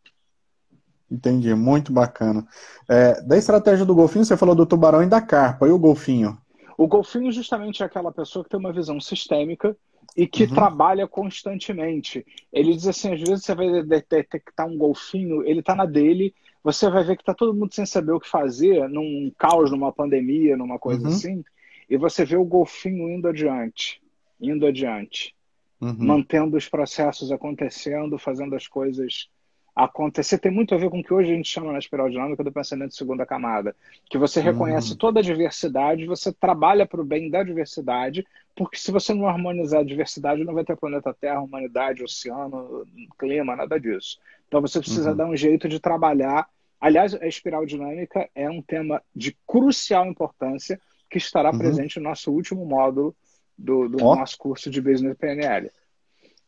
Entendi, 1.10 1.54
muito 1.54 1.92
bacana. 1.92 2.46
É, 2.88 3.20
da 3.22 3.36
estratégia 3.36 3.84
do 3.84 3.94
golfinho, 3.94 4.24
você 4.24 4.36
falou 4.36 4.54
do 4.54 4.66
tubarão 4.66 5.02
e 5.02 5.06
da 5.06 5.20
carpa. 5.20 5.68
E 5.68 5.70
o 5.70 5.78
golfinho? 5.78 6.36
O 6.76 6.86
golfinho 6.86 7.30
justamente 7.30 7.82
é 7.82 7.86
aquela 7.86 8.12
pessoa 8.12 8.44
que 8.44 8.50
tem 8.50 8.58
uma 8.58 8.72
visão 8.72 9.00
sistêmica 9.00 9.76
e 10.16 10.26
que 10.26 10.44
uhum. 10.44 10.54
trabalha 10.54 11.06
constantemente. 11.06 12.26
Ele 12.52 12.74
diz 12.74 12.86
assim, 12.86 13.12
às 13.12 13.20
vezes 13.20 13.44
você 13.44 13.54
vai 13.54 13.82
detectar 13.82 14.66
um 14.66 14.76
golfinho, 14.76 15.42
ele 15.42 15.60
está 15.60 15.74
na 15.74 15.84
dele, 15.84 16.34
você 16.62 16.90
vai 16.90 17.04
ver 17.04 17.16
que 17.16 17.22
está 17.22 17.34
todo 17.34 17.54
mundo 17.54 17.72
sem 17.72 17.86
saber 17.86 18.12
o 18.12 18.20
que 18.20 18.28
fazer, 18.28 18.88
num 18.88 19.32
caos, 19.38 19.70
numa 19.70 19.92
pandemia, 19.92 20.56
numa 20.56 20.78
coisa 20.78 21.02
uhum. 21.02 21.08
assim, 21.08 21.44
e 21.88 21.96
você 21.96 22.24
vê 22.24 22.36
o 22.36 22.44
golfinho 22.44 23.08
indo 23.08 23.28
adiante 23.28 24.00
indo 24.40 24.66
adiante, 24.66 25.34
uhum. 25.80 25.96
mantendo 25.98 26.56
os 26.56 26.68
processos 26.68 27.32
acontecendo, 27.32 28.18
fazendo 28.18 28.54
as 28.54 28.66
coisas 28.66 29.28
acontecer 29.76 30.38
tem 30.38 30.50
muito 30.50 30.74
a 30.74 30.78
ver 30.78 30.88
com 30.88 31.00
o 31.00 31.04
que 31.04 31.12
hoje 31.12 31.30
a 31.30 31.34
gente 31.34 31.50
chama 31.50 31.70
na 31.70 31.78
espiral 31.78 32.08
dinâmica 32.08 32.42
do 32.42 32.50
pensamento 32.50 32.92
de 32.92 32.96
segunda 32.96 33.26
camada, 33.26 33.76
que 34.08 34.16
você 34.16 34.40
reconhece 34.40 34.92
uhum. 34.92 34.96
toda 34.96 35.20
a 35.20 35.22
diversidade, 35.22 36.06
você 36.06 36.32
trabalha 36.32 36.86
para 36.86 37.02
o 37.02 37.04
bem 37.04 37.28
da 37.28 37.42
diversidade, 37.42 38.26
porque 38.54 38.78
se 38.78 38.90
você 38.90 39.12
não 39.12 39.28
harmonizar 39.28 39.80
a 39.80 39.84
diversidade, 39.84 40.44
não 40.44 40.54
vai 40.54 40.64
ter 40.64 40.78
planeta 40.78 41.12
Terra, 41.12 41.42
humanidade, 41.42 42.02
oceano, 42.02 42.86
clima, 43.18 43.54
nada 43.54 43.78
disso. 43.78 44.18
Então 44.48 44.62
você 44.62 44.80
precisa 44.80 45.10
uhum. 45.10 45.16
dar 45.16 45.26
um 45.26 45.36
jeito 45.36 45.68
de 45.68 45.78
trabalhar. 45.78 46.48
Aliás, 46.80 47.14
a 47.14 47.26
espiral 47.26 47.66
dinâmica 47.66 48.30
é 48.34 48.48
um 48.48 48.62
tema 48.62 49.02
de 49.14 49.36
crucial 49.46 50.06
importância 50.06 50.80
que 51.10 51.18
estará 51.18 51.50
uhum. 51.50 51.58
presente 51.58 52.00
no 52.00 52.08
nosso 52.08 52.32
último 52.32 52.64
módulo 52.64 53.14
do, 53.58 53.90
do 53.90 54.02
oh. 54.02 54.16
nosso 54.16 54.38
curso 54.38 54.70
de 54.70 54.80
Business 54.80 55.18
PNL. 55.18 55.70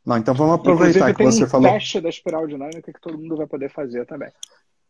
Não, 0.08 0.16
então 0.16 0.32
vamos 0.32 0.54
aproveitar 0.54 1.14
que 1.14 1.22
você 1.22 1.44
um 1.44 1.46
falou. 1.46 1.70
teste 1.70 2.00
da 2.00 2.08
espiral 2.08 2.46
dinâmica 2.46 2.90
que 2.90 2.98
todo 2.98 3.18
mundo 3.18 3.36
vai 3.36 3.46
poder 3.46 3.70
fazer 3.70 4.06
também. 4.06 4.30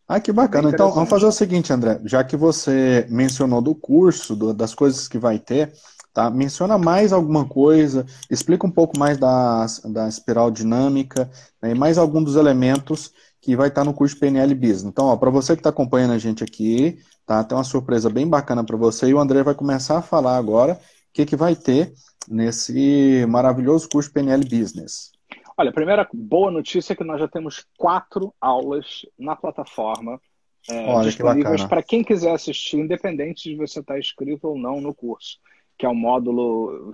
Ah, 0.06 0.20
que 0.20 0.30
bacana. 0.30 0.70
Então, 0.70 0.92
vamos 0.92 1.10
fazer 1.10 1.26
o 1.26 1.32
seguinte, 1.32 1.72
André. 1.72 2.00
Já 2.04 2.22
que 2.22 2.36
você 2.36 3.04
mencionou 3.10 3.60
do 3.60 3.74
curso, 3.74 4.36
do, 4.36 4.54
das 4.54 4.76
coisas 4.76 5.08
que 5.08 5.18
vai 5.18 5.40
ter, 5.40 5.72
tá? 6.14 6.30
Menciona 6.30 6.78
mais 6.78 7.12
alguma 7.12 7.44
coisa, 7.44 8.06
explica 8.30 8.64
um 8.64 8.70
pouco 8.70 8.96
mais 8.96 9.18
da, 9.18 9.66
da 9.86 10.08
espiral 10.08 10.52
dinâmica 10.52 11.28
né, 11.60 11.72
e 11.72 11.74
mais 11.74 11.98
algum 11.98 12.22
dos 12.22 12.36
elementos 12.36 13.12
que 13.40 13.56
vai 13.56 13.68
estar 13.68 13.84
no 13.84 13.92
curso 13.92 14.18
PNL 14.20 14.54
Business. 14.54 14.84
Então, 14.84 15.18
para 15.18 15.30
você 15.30 15.54
que 15.54 15.60
está 15.60 15.70
acompanhando 15.70 16.12
a 16.12 16.18
gente 16.18 16.44
aqui, 16.44 16.96
tá? 17.26 17.42
Tem 17.42 17.58
uma 17.58 17.64
surpresa 17.64 18.08
bem 18.08 18.26
bacana 18.28 18.62
para 18.62 18.76
você 18.76 19.08
e 19.08 19.14
o 19.14 19.18
André 19.18 19.42
vai 19.42 19.54
começar 19.56 19.98
a 19.98 20.02
falar 20.02 20.36
agora 20.36 20.74
o 20.74 20.78
que, 21.12 21.26
que 21.26 21.34
vai 21.34 21.56
ter 21.56 21.92
nesse 22.26 23.26
maravilhoso 23.28 23.88
curso 23.88 24.12
PNL 24.12 24.42
Business? 24.44 25.12
Olha, 25.56 25.70
a 25.70 25.74
primeira 25.74 26.08
boa 26.12 26.50
notícia 26.50 26.92
é 26.92 26.96
que 26.96 27.04
nós 27.04 27.20
já 27.20 27.28
temos 27.28 27.66
quatro 27.76 28.32
aulas 28.40 29.04
na 29.18 29.34
plataforma 29.36 30.20
é, 30.68 30.86
Olha, 30.86 31.08
disponíveis 31.08 31.64
para 31.64 31.82
quem 31.82 32.04
quiser 32.04 32.32
assistir, 32.32 32.76
independente 32.76 33.48
de 33.48 33.56
você 33.56 33.80
estar 33.80 33.98
inscrito 33.98 34.48
ou 34.48 34.58
não 34.58 34.80
no 34.80 34.94
curso, 34.94 35.38
que 35.78 35.86
é 35.86 35.88
o 35.88 35.92
um 35.92 35.94
módulo, 35.94 36.92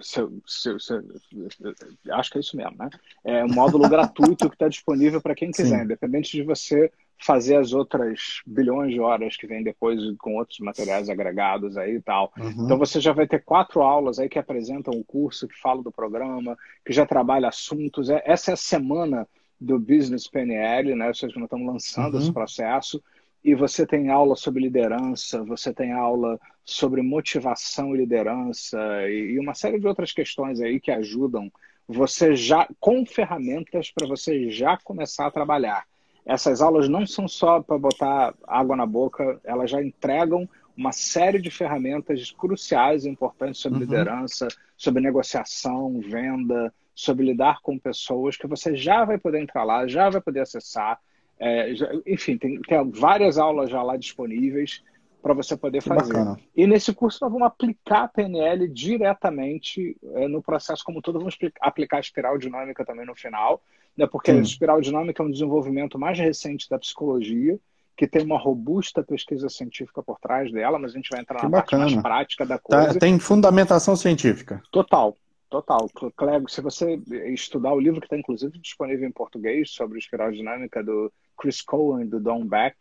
acho 2.13 2.31
que 2.31 2.39
é 2.39 2.41
isso 2.41 2.57
mesmo, 2.57 2.77
né? 2.79 2.89
É 3.25 3.45
um 3.45 3.53
módulo 3.53 3.89
gratuito 3.91 4.49
que 4.49 4.55
está 4.55 4.69
disponível 4.69 5.21
para 5.21 5.35
quem 5.35 5.51
quiser, 5.51 5.79
Sim. 5.79 5.85
independente 5.85 6.31
de 6.33 6.43
você 6.43 6.93
fazer 7.19 7.57
as 7.57 7.73
outras 7.73 8.43
bilhões 8.47 8.93
de 8.93 9.01
horas 9.01 9.37
que 9.37 9.47
vem 9.47 9.63
depois 9.63 10.01
com 10.19 10.37
outros 10.37 10.59
materiais 10.59 11.09
agregados 11.09 11.77
aí 11.77 11.97
e 11.97 12.03
tal. 12.03 12.33
Uhum. 12.39 12.65
Então 12.65 12.79
você 12.79 13.01
já 13.01 13.13
vai 13.13 13.27
ter 13.27 13.43
quatro 13.43 13.83
aulas 13.83 14.19
aí 14.19 14.29
que 14.29 14.39
apresentam 14.39 14.95
o 14.95 15.05
curso, 15.05 15.49
que 15.49 15.59
falam 15.59 15.83
do 15.83 15.93
programa, 15.93 16.57
que 16.85 16.93
já 16.93 17.07
trabalha 17.07 17.49
assuntos. 17.49 18.11
É, 18.11 18.23
essa 18.27 18.51
é 18.51 18.55
a 18.55 18.59
semana 18.59 19.27
do 19.61 19.79
Business 19.79 20.29
PNL, 20.29 20.95
né? 20.95 21.13
Seja, 21.15 21.35
nós 21.37 21.45
estamos 21.45 21.67
lançando 21.67 22.15
uhum. 22.15 22.21
esse 22.21 22.33
processo. 22.33 23.03
E 23.43 23.55
você 23.55 23.87
tem 23.87 24.09
aula 24.09 24.37
sobre 24.37 24.63
liderança, 24.63 25.43
você 25.45 25.73
tem 25.73 25.93
aula 25.93 26.41
sobre 26.65 27.03
motivação 27.03 27.95
e 27.95 27.99
liderança 27.99 28.79
e 29.07 29.39
uma 29.39 29.55
série 29.55 29.79
de 29.79 29.87
outras 29.87 30.13
questões 30.13 30.63
aí 30.63 30.81
que 30.81 30.91
ajudam 30.91 31.53
você 31.87 32.35
já 32.35 32.67
com 32.81 33.05
ferramentas 33.05 33.91
para 33.91 34.07
você 34.07 34.49
já 34.49 34.79
começar 34.83 35.27
a 35.27 35.31
trabalhar 35.31 35.85
essas 36.25 36.63
aulas 36.63 36.89
não 36.89 37.07
são 37.07 37.29
só 37.29 37.61
para 37.61 37.79
botar 37.79 38.35
água 38.47 38.77
na 38.77 38.87
boca, 38.87 39.39
elas 39.45 39.71
já 39.71 39.83
entregam 39.83 40.49
uma 40.77 40.91
série 40.91 41.41
de 41.41 41.51
ferramentas 41.51 42.31
cruciais 42.31 43.05
e 43.05 43.09
importantes 43.09 43.61
sobre 43.61 43.79
uhum. 43.79 43.85
liderança, 43.85 44.49
sobre 44.77 45.03
negociação, 45.03 46.01
venda, 46.01 46.73
sobre 46.95 47.27
lidar 47.27 47.61
com 47.63 47.79
pessoas 47.79 48.37
que 48.37 48.47
você 48.47 48.75
já 48.75 49.05
vai 49.05 49.19
poder 49.19 49.41
entrar 49.41 49.65
lá, 49.65 49.87
já 49.87 50.09
vai 50.09 50.21
poder 50.21 50.41
acessar. 50.41 50.99
É, 51.39 51.75
já, 51.75 51.89
enfim, 52.07 52.39
tem, 52.39 52.61
tem, 52.63 52.91
várias 52.91 53.39
aulas 53.39 53.71
já 53.71 53.83
lá 53.83 53.97
disponíveis 53.97 54.83
para 55.21 55.35
você 55.35 55.57
poder 55.57 55.83
que 55.83 55.89
fazer. 55.89 56.13
Bacana. 56.13 56.39
E 56.57 56.67
nesse 56.67 56.93
curso 56.93 57.19
nós 57.23 57.33
vamos 57.33 57.47
aplicar 57.47 58.05
a 58.05 58.09
PNL 58.09 58.69
diretamente 58.69 59.97
é, 60.15 60.29
no 60.29 60.43
processo 60.43 60.85
como 60.85 61.03
todo, 61.03 61.19
vamos 61.19 61.37
aplicar 61.61 61.99
a 61.99 62.01
espiral 62.01 62.39
dinâmica 62.39 62.85
também 62.85 63.07
no 63.07 63.15
final 63.15 63.63
né, 63.97 64.07
porque 64.07 64.33
Sim. 64.33 64.39
a 64.39 64.43
espiral 64.43 64.81
dinâmica 64.81 65.23
é 65.23 65.27
um 65.27 65.31
desenvolvimento 65.31 65.99
mais 65.99 66.19
recente 66.19 66.69
da 66.69 66.79
psicologia, 66.79 67.59
que 67.97 68.09
tem 68.09 68.25
uma 68.25 68.39
robusta 68.39 69.03
pesquisa 69.03 69.49
científica 69.49 70.03
por 70.03 70.19
trás 70.19 70.51
dela, 70.53 70.79
mas 70.79 70.93
a 70.93 70.97
gente 70.97 71.11
vai 71.11 71.21
entrar 71.21 71.39
que 71.39 71.45
na 71.45 71.51
bacana. 71.51 71.83
parte 71.83 71.95
mais 71.95 72.03
prática 72.03 72.47
da 72.47 72.59
tá, 72.59 72.63
coisa. 72.63 72.95
Tá, 72.95 72.99
tem 72.99 73.19
fundamentação 73.19 73.95
científica. 73.95 74.61
Total, 74.73 75.17
total. 75.49 75.89
Clego, 76.17 76.51
se 76.51 76.61
você 76.61 77.01
estudar 77.33 77.73
o 77.73 77.79
livro 77.79 78.01
que 78.01 78.07
está 78.07 78.19
inclusive 78.19 78.59
disponível 78.59 79.09
em 79.09 79.13
português 79.13 79.71
sobre 79.71 79.99
espiral 79.99 80.33
dinâmica 80.33 80.83
do 80.83 81.13
Chris 81.39 81.63
Cohen, 81.63 82.07
do 82.07 82.19
Don 82.19 82.45
Beck, 82.45 82.77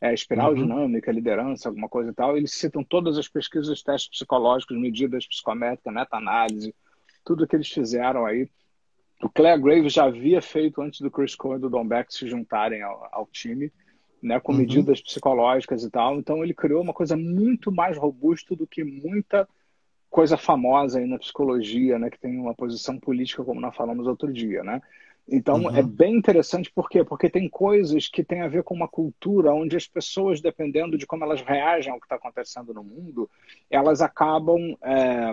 é, 0.00 0.14
espiral 0.14 0.50
uhum. 0.50 0.56
dinâmica, 0.56 1.12
liderança, 1.12 1.68
alguma 1.68 1.88
coisa 1.88 2.10
e 2.10 2.14
tal, 2.14 2.36
eles 2.36 2.52
citam 2.52 2.82
todas 2.82 3.18
as 3.18 3.28
pesquisas, 3.28 3.82
testes 3.82 4.10
psicológicos, 4.10 4.78
medidas 4.78 5.26
psicométricas, 5.26 5.92
meta-análise, 5.92 6.74
tudo 7.24 7.46
que 7.46 7.56
eles 7.56 7.68
fizeram 7.68 8.24
aí 8.26 8.48
o 9.24 9.28
Claire 9.30 9.60
Graves 9.60 9.92
já 9.94 10.04
havia 10.04 10.42
feito 10.42 10.82
antes 10.82 11.00
do 11.00 11.10
Chris 11.10 11.34
Cole 11.34 11.56
e 11.56 11.60
do 11.60 11.70
Don 11.70 11.86
Beck 11.86 12.12
se 12.12 12.28
juntarem 12.28 12.82
ao, 12.82 13.08
ao 13.10 13.26
time, 13.32 13.72
né, 14.22 14.38
com 14.38 14.52
uhum. 14.52 14.58
medidas 14.58 15.00
psicológicas 15.00 15.82
e 15.82 15.90
tal. 15.90 16.18
Então 16.18 16.44
ele 16.44 16.52
criou 16.52 16.82
uma 16.82 16.92
coisa 16.92 17.16
muito 17.16 17.72
mais 17.72 17.96
robusta 17.96 18.54
do 18.54 18.66
que 18.66 18.84
muita 18.84 19.48
coisa 20.10 20.36
famosa 20.36 20.98
aí 20.98 21.06
na 21.06 21.18
psicologia, 21.18 21.98
né, 21.98 22.10
que 22.10 22.20
tem 22.20 22.38
uma 22.38 22.54
posição 22.54 22.98
política, 22.98 23.42
como 23.42 23.60
nós 23.60 23.74
falamos 23.74 24.06
outro 24.06 24.30
dia, 24.30 24.62
né? 24.62 24.82
Então 25.26 25.62
uhum. 25.62 25.74
é 25.74 25.82
bem 25.82 26.16
interessante, 26.16 26.70
por 26.70 26.90
quê? 26.90 27.02
Porque 27.02 27.30
tem 27.30 27.48
coisas 27.48 28.08
que 28.08 28.22
têm 28.22 28.42
a 28.42 28.48
ver 28.48 28.62
com 28.62 28.74
uma 28.74 28.86
cultura 28.86 29.54
onde 29.54 29.74
as 29.74 29.86
pessoas, 29.86 30.42
dependendo 30.42 30.98
de 30.98 31.06
como 31.06 31.24
elas 31.24 31.40
reagem 31.40 31.90
ao 31.90 31.98
que 31.98 32.04
está 32.04 32.16
acontecendo 32.16 32.74
no 32.74 32.84
mundo, 32.84 33.28
elas 33.70 34.02
acabam 34.02 34.76
é, 34.82 35.32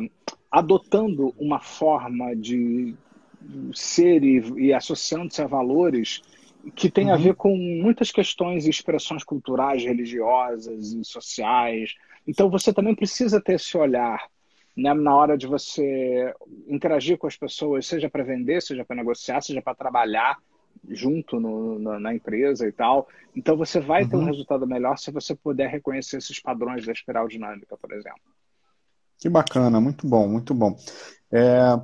adotando 0.50 1.36
uma 1.38 1.60
forma 1.60 2.34
de 2.34 2.96
ser 3.74 4.24
e, 4.24 4.68
e 4.68 4.74
associando-se 4.74 5.42
a 5.42 5.48
valores 5.48 6.22
que 6.76 6.90
tem 6.90 7.08
uhum. 7.08 7.14
a 7.14 7.18
ver 7.18 7.36
com 7.36 7.56
muitas 7.56 8.12
questões 8.12 8.66
e 8.66 8.70
expressões 8.70 9.24
culturais, 9.24 9.84
religiosas 9.84 10.94
e 10.94 11.04
sociais. 11.04 11.96
Então 12.28 12.50
você 12.50 12.72
também 12.72 12.94
precisa 12.94 13.42
ter 13.42 13.54
esse 13.54 13.76
olhar 13.78 14.24
né, 14.76 14.94
na 14.94 15.16
hora 15.16 15.38
de 15.38 15.48
você 15.48 16.34
interagir 16.68 17.18
com 17.18 17.28
as 17.28 17.36
pessoas, 17.36 17.86
seja 17.86 18.10
para 18.10 18.24
vender, 18.24 18.62
seja 18.62 18.86
para 18.86 18.96
negociar, 18.96 19.42
seja 19.42 19.62
para 19.62 19.76
trabalhar 19.76 20.38
junto 20.90 21.40
no, 21.40 21.80
na, 21.80 22.00
na, 22.00 22.16
empresa 22.16 22.68
e 22.68 22.72
tal. 22.72 23.08
Então 23.36 23.58
você 23.58 23.80
vai 23.80 24.04
uhum. 24.04 24.10
ter 24.10 24.16
um 24.16 24.20
uhum. 24.20 24.26
resultado 24.26 24.68
melhor 24.68 24.98
se 24.98 25.12
você 25.12 25.36
puder 25.36 25.70
reconhecer 25.70 26.18
esses 26.18 26.40
padrões 26.40 26.86
da 26.86 26.92
espiral 26.92 27.28
dinâmica, 27.28 27.76
por 27.78 27.92
exemplo. 27.92 28.22
Que 29.20 29.30
bacana, 29.30 29.80
muito 29.80 30.08
bom, 30.08 30.28
muito 30.28 30.54
bom. 30.54 30.76
É, 31.32 31.80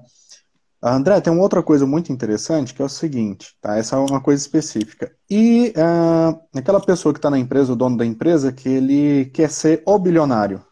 André, 0.82 1.20
tem 1.20 1.34
uma 1.34 1.42
outra 1.42 1.64
coisa 1.64 1.88
muito 1.88 2.12
interessante 2.12 2.74
que 2.74 2.82
é 2.82 2.86
o 2.86 2.90
seguinte, 2.90 3.56
tá? 3.60 3.78
Essa 3.78 3.96
é 3.96 4.00
uma 4.00 4.22
coisa 4.22 4.42
específica. 4.42 5.12
E 5.30 5.74
uh, 5.76 6.40
aquela 6.58 6.80
pessoa 6.80 7.14
que 7.14 7.18
está 7.18 7.30
na 7.30 7.40
empresa, 7.40 7.74
o 7.74 7.76
dono 7.76 7.98
da 7.98 8.06
empresa, 8.06 8.52
que 8.52 8.70
ele 8.70 9.26
quer 9.26 9.50
ser 9.50 9.82
o 9.86 9.98
bilionário. 9.98 10.64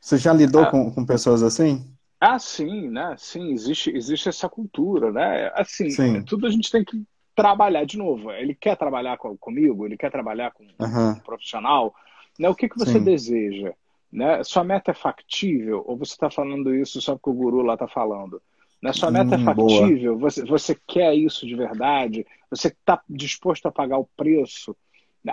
Você 0.00 0.18
já 0.18 0.32
lidou 0.32 0.62
ah, 0.62 0.70
com, 0.70 0.92
com 0.92 1.04
pessoas 1.04 1.42
assim? 1.42 1.84
Ah, 2.20 2.38
sim, 2.38 2.90
né? 2.90 3.14
Sim, 3.18 3.52
existe, 3.52 3.90
existe 3.90 4.28
essa 4.28 4.48
cultura, 4.48 5.10
né? 5.10 5.50
Assim, 5.54 5.90
sim. 5.90 6.22
tudo 6.22 6.46
a 6.46 6.50
gente 6.50 6.70
tem 6.70 6.84
que 6.84 7.02
trabalhar 7.34 7.84
de 7.84 7.98
novo. 7.98 8.30
Ele 8.32 8.54
quer 8.54 8.76
trabalhar 8.76 9.16
com, 9.16 9.36
comigo, 9.36 9.84
ele 9.86 9.96
quer 9.96 10.10
trabalhar 10.10 10.52
com 10.52 10.64
uhum. 10.64 11.10
um 11.10 11.20
profissional. 11.20 11.94
Né? 12.38 12.48
O 12.48 12.54
que, 12.54 12.68
que 12.68 12.78
você 12.78 12.92
sim. 12.92 13.04
deseja? 13.04 13.72
Né? 14.16 14.42
Sua 14.44 14.64
meta 14.64 14.92
é 14.92 14.94
factível 14.94 15.84
ou 15.86 15.94
você 15.94 16.14
está 16.14 16.30
falando 16.30 16.74
isso 16.74 17.02
só 17.02 17.16
porque 17.16 17.28
o 17.28 17.34
guru 17.34 17.60
lá 17.60 17.74
está 17.74 17.86
falando? 17.86 18.40
Né? 18.82 18.90
Sua 18.94 19.10
meta 19.10 19.34
é 19.34 19.38
hum, 19.38 19.42
é 19.42 19.44
factível? 19.44 20.18
Você, 20.18 20.42
você 20.46 20.80
quer 20.86 21.14
isso 21.14 21.46
de 21.46 21.54
verdade? 21.54 22.26
Você 22.50 22.68
está 22.68 22.98
disposto 23.06 23.66
a 23.66 23.70
pagar 23.70 23.98
o 23.98 24.08
preço? 24.16 24.74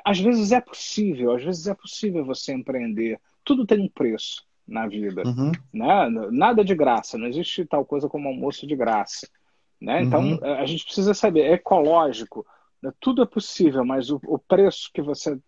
Às 0.03 0.19
vezes 0.19 0.51
é 0.51 0.59
possível, 0.59 1.31
às 1.31 1.41
vezes 1.41 1.65
é 1.65 1.73
possível 1.73 2.25
você 2.25 2.51
empreender. 2.51 3.21
Tudo 3.45 3.65
tem 3.65 3.79
um 3.79 3.87
preço 3.87 4.43
na 4.67 4.85
vida. 4.85 5.23
Uhum. 5.25 5.53
Né? 5.73 6.09
Nada 6.29 6.61
de 6.61 6.75
graça, 6.75 7.17
não 7.17 7.27
existe 7.27 7.65
tal 7.65 7.85
coisa 7.85 8.09
como 8.09 8.27
almoço 8.27 8.67
de 8.67 8.75
graça. 8.75 9.29
Né? 9.79 10.03
Então 10.03 10.19
uhum. 10.19 10.39
a 10.43 10.65
gente 10.65 10.83
precisa 10.83 11.13
saber, 11.13 11.45
é 11.45 11.53
ecológico, 11.53 12.45
né? 12.81 12.91
tudo 12.99 13.21
é 13.21 13.25
possível, 13.25 13.85
mas 13.85 14.09
o, 14.09 14.19
o 14.27 14.37
preço 14.37 14.89
que 14.93 15.01
você 15.01 15.39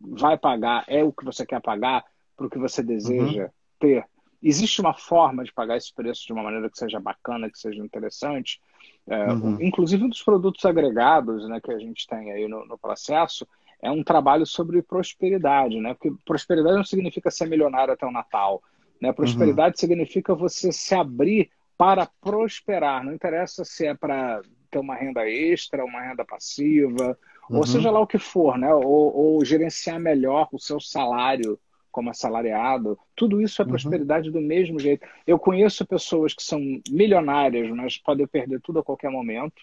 vai 0.00 0.38
pagar 0.38 0.84
é 0.86 1.02
o 1.02 1.12
que 1.12 1.24
você 1.24 1.44
quer 1.44 1.60
pagar, 1.60 2.04
para 2.36 2.46
o 2.46 2.50
que 2.50 2.58
você 2.58 2.82
deseja 2.82 3.44
uhum. 3.44 3.50
ter. 3.78 4.04
Existe 4.42 4.80
uma 4.80 4.92
forma 4.92 5.42
de 5.42 5.52
pagar 5.52 5.76
esse 5.76 5.92
preço 5.94 6.26
de 6.26 6.32
uma 6.32 6.42
maneira 6.42 6.68
que 6.68 6.78
seja 6.78 7.00
bacana, 7.00 7.50
que 7.50 7.58
seja 7.58 7.82
interessante. 7.82 8.60
É, 9.06 9.32
uhum. 9.32 9.56
Inclusive, 9.60 10.04
um 10.04 10.08
dos 10.08 10.22
produtos 10.22 10.64
agregados 10.64 11.48
né, 11.48 11.60
que 11.60 11.72
a 11.72 11.78
gente 11.78 12.06
tem 12.06 12.30
aí 12.30 12.46
no, 12.46 12.66
no, 12.66 12.76
processo 12.76 13.46
é 13.82 13.90
um 13.90 14.04
trabalho 14.04 14.44
sobre 14.46 14.82
prosperidade, 14.82 15.80
né? 15.80 15.94
Porque 15.94 16.12
prosperidade 16.24 16.76
não 16.76 16.84
significa 16.84 17.30
ser 17.30 17.46
milionário 17.46 17.94
até 17.94 18.06
o 18.06 18.10
Natal. 18.10 18.62
Né? 19.00 19.12
Prosperidade 19.12 19.76
uhum. 19.76 19.80
significa 19.80 20.34
você 20.34 20.72
se 20.72 20.94
abrir 20.94 21.50
para 21.76 22.08
prosperar. 22.20 23.04
Não 23.04 23.12
interessa 23.12 23.64
se 23.64 23.86
é 23.86 23.94
para 23.94 24.40
ter 24.70 24.78
uma 24.78 24.94
renda 24.94 25.28
extra, 25.28 25.84
uma 25.84 26.00
renda 26.00 26.24
passiva, 26.24 27.18
uhum. 27.48 27.58
ou 27.58 27.66
seja 27.66 27.90
lá 27.90 28.00
o 28.00 28.06
que 28.06 28.18
for, 28.18 28.58
né? 28.58 28.72
Ou, 28.74 28.84
ou, 28.84 29.44
gerenciar 29.44 30.00
melhor 30.00 30.48
o 30.52 30.58
seu 30.58 30.80
salário 30.80 31.58
como 31.94 32.10
assalariado. 32.10 32.98
Tudo 33.14 33.40
isso 33.40 33.62
é 33.62 33.64
uhum. 33.64 33.70
prosperidade 33.70 34.28
do 34.28 34.40
mesmo 34.40 34.80
jeito. 34.80 35.06
Eu 35.24 35.38
conheço 35.38 35.86
pessoas 35.86 36.34
que 36.34 36.42
são 36.42 36.58
milionárias, 36.90 37.70
mas 37.70 37.96
podem 37.96 38.26
perder 38.26 38.60
tudo 38.60 38.80
a 38.80 38.82
qualquer 38.82 39.10
momento 39.10 39.62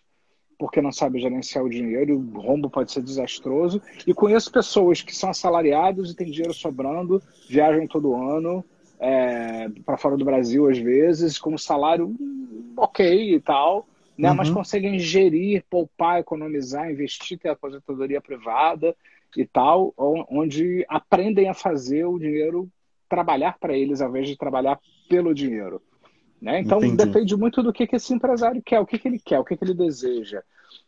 porque 0.58 0.80
não 0.80 0.92
sabe 0.92 1.20
gerenciar 1.20 1.66
o 1.66 1.70
dinheiro, 1.70 2.20
o 2.20 2.40
rombo 2.40 2.70
pode 2.70 2.92
ser 2.92 3.02
desastroso. 3.02 3.82
E 4.06 4.14
conheço 4.14 4.52
pessoas 4.52 5.02
que 5.02 5.16
são 5.16 5.32
assalariados 5.32 6.12
e 6.12 6.16
têm 6.16 6.30
dinheiro 6.30 6.54
sobrando, 6.54 7.20
viajam 7.50 7.88
todo 7.88 8.14
ano 8.14 8.64
é, 9.00 9.70
para 9.84 9.98
fora 9.98 10.16
do 10.16 10.24
Brasil 10.24 10.70
às 10.70 10.78
vezes, 10.78 11.40
com 11.40 11.56
um 11.56 11.58
salário 11.58 12.16
ok 12.78 13.34
e 13.34 13.40
tal, 13.40 13.88
né? 14.22 14.30
Uhum. 14.30 14.36
mas 14.36 14.52
conseguem 14.52 15.00
gerir, 15.00 15.66
poupar, 15.68 16.20
economizar, 16.20 16.92
investir, 16.92 17.40
ter 17.40 17.50
aposentadoria 17.50 18.22
privada 18.22 18.96
e 19.36 19.44
tal, 19.48 19.96
onde 19.98 20.86
aprendem 20.88 21.50
a 21.50 21.56
fazer 21.56 22.06
o 22.06 22.20
dinheiro 22.20 22.70
trabalhar 23.10 23.58
para 23.60 23.76
eles 23.76 24.00
ao 24.00 24.10
invés 24.10 24.28
de 24.28 24.38
trabalhar 24.38 24.80
pelo 25.10 25.34
dinheiro. 25.34 25.82
Né? 26.40 26.60
Então 26.60 26.78
Entendi. 26.78 26.98
depende 26.98 27.36
muito 27.36 27.64
do 27.64 27.74
que, 27.74 27.88
que 27.88 27.96
esse 27.96 28.14
empresário 28.14 28.62
quer, 28.64 28.80
o 28.80 28.86
que, 28.86 29.00
que 29.00 29.08
ele 29.08 29.18
quer, 29.18 29.40
o 29.40 29.44
que, 29.44 29.58
que 29.58 29.64
ele 29.64 29.74
deseja. 29.74 30.44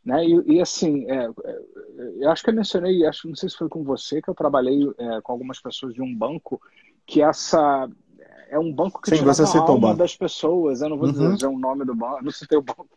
Né? 0.05 0.27
E, 0.27 0.53
e 0.53 0.61
assim, 0.61 1.09
é, 1.09 1.25
é, 1.25 1.61
eu 2.19 2.29
acho 2.29 2.43
que 2.43 2.51
eu 2.51 2.53
mencionei, 2.53 3.03
acho, 3.03 3.27
não 3.27 3.35
sei 3.35 3.49
se 3.49 3.57
foi 3.57 3.67
com 3.67 3.83
você, 3.83 4.21
que 4.21 4.29
eu 4.29 4.35
trabalhei 4.35 4.79
é, 4.95 5.21
com 5.21 5.31
algumas 5.31 5.59
pessoas 5.59 5.91
de 5.95 6.03
um 6.03 6.15
banco, 6.15 6.61
que 7.03 7.19
essa 7.19 7.89
é 8.53 8.59
um 8.59 8.71
banco 8.71 9.01
que 9.01 9.09
Sim, 9.09 9.23
você 9.23 9.47
citou 9.47 9.61
a 9.61 9.71
alma 9.71 9.95
das 9.95 10.15
pessoas. 10.15 10.81
Eu 10.81 10.89
não 10.89 10.97
vou 10.97 11.07
uhum. 11.07 11.33
dizer 11.33 11.47
o 11.47 11.57
nome 11.57 11.83
do 11.83 11.95
banco, 11.95 12.23
não 12.23 12.31
citei 12.31 12.57
o 12.57 12.61
banco. 12.61 12.87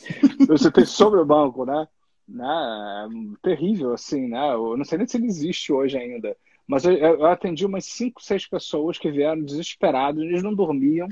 eu 0.48 0.58
citei 0.58 0.84
sobre 0.84 1.20
o 1.20 1.26
banco, 1.26 1.64
né? 1.64 1.86
né? 2.28 3.08
Terrível, 3.42 3.92
assim, 3.92 4.28
né? 4.28 4.52
Eu 4.52 4.76
não 4.76 4.84
sei 4.84 4.98
nem 4.98 5.06
se 5.06 5.16
ele 5.16 5.26
existe 5.26 5.72
hoje 5.72 5.96
ainda. 5.96 6.36
Mas 6.66 6.84
eu, 6.84 6.92
eu 6.92 7.26
atendi 7.26 7.64
umas 7.64 7.86
5, 7.86 8.22
6 8.22 8.46
pessoas 8.46 8.98
que 8.98 9.10
vieram 9.10 9.42
desesperados, 9.42 10.22
eles 10.22 10.42
não 10.42 10.54
dormiam, 10.54 11.08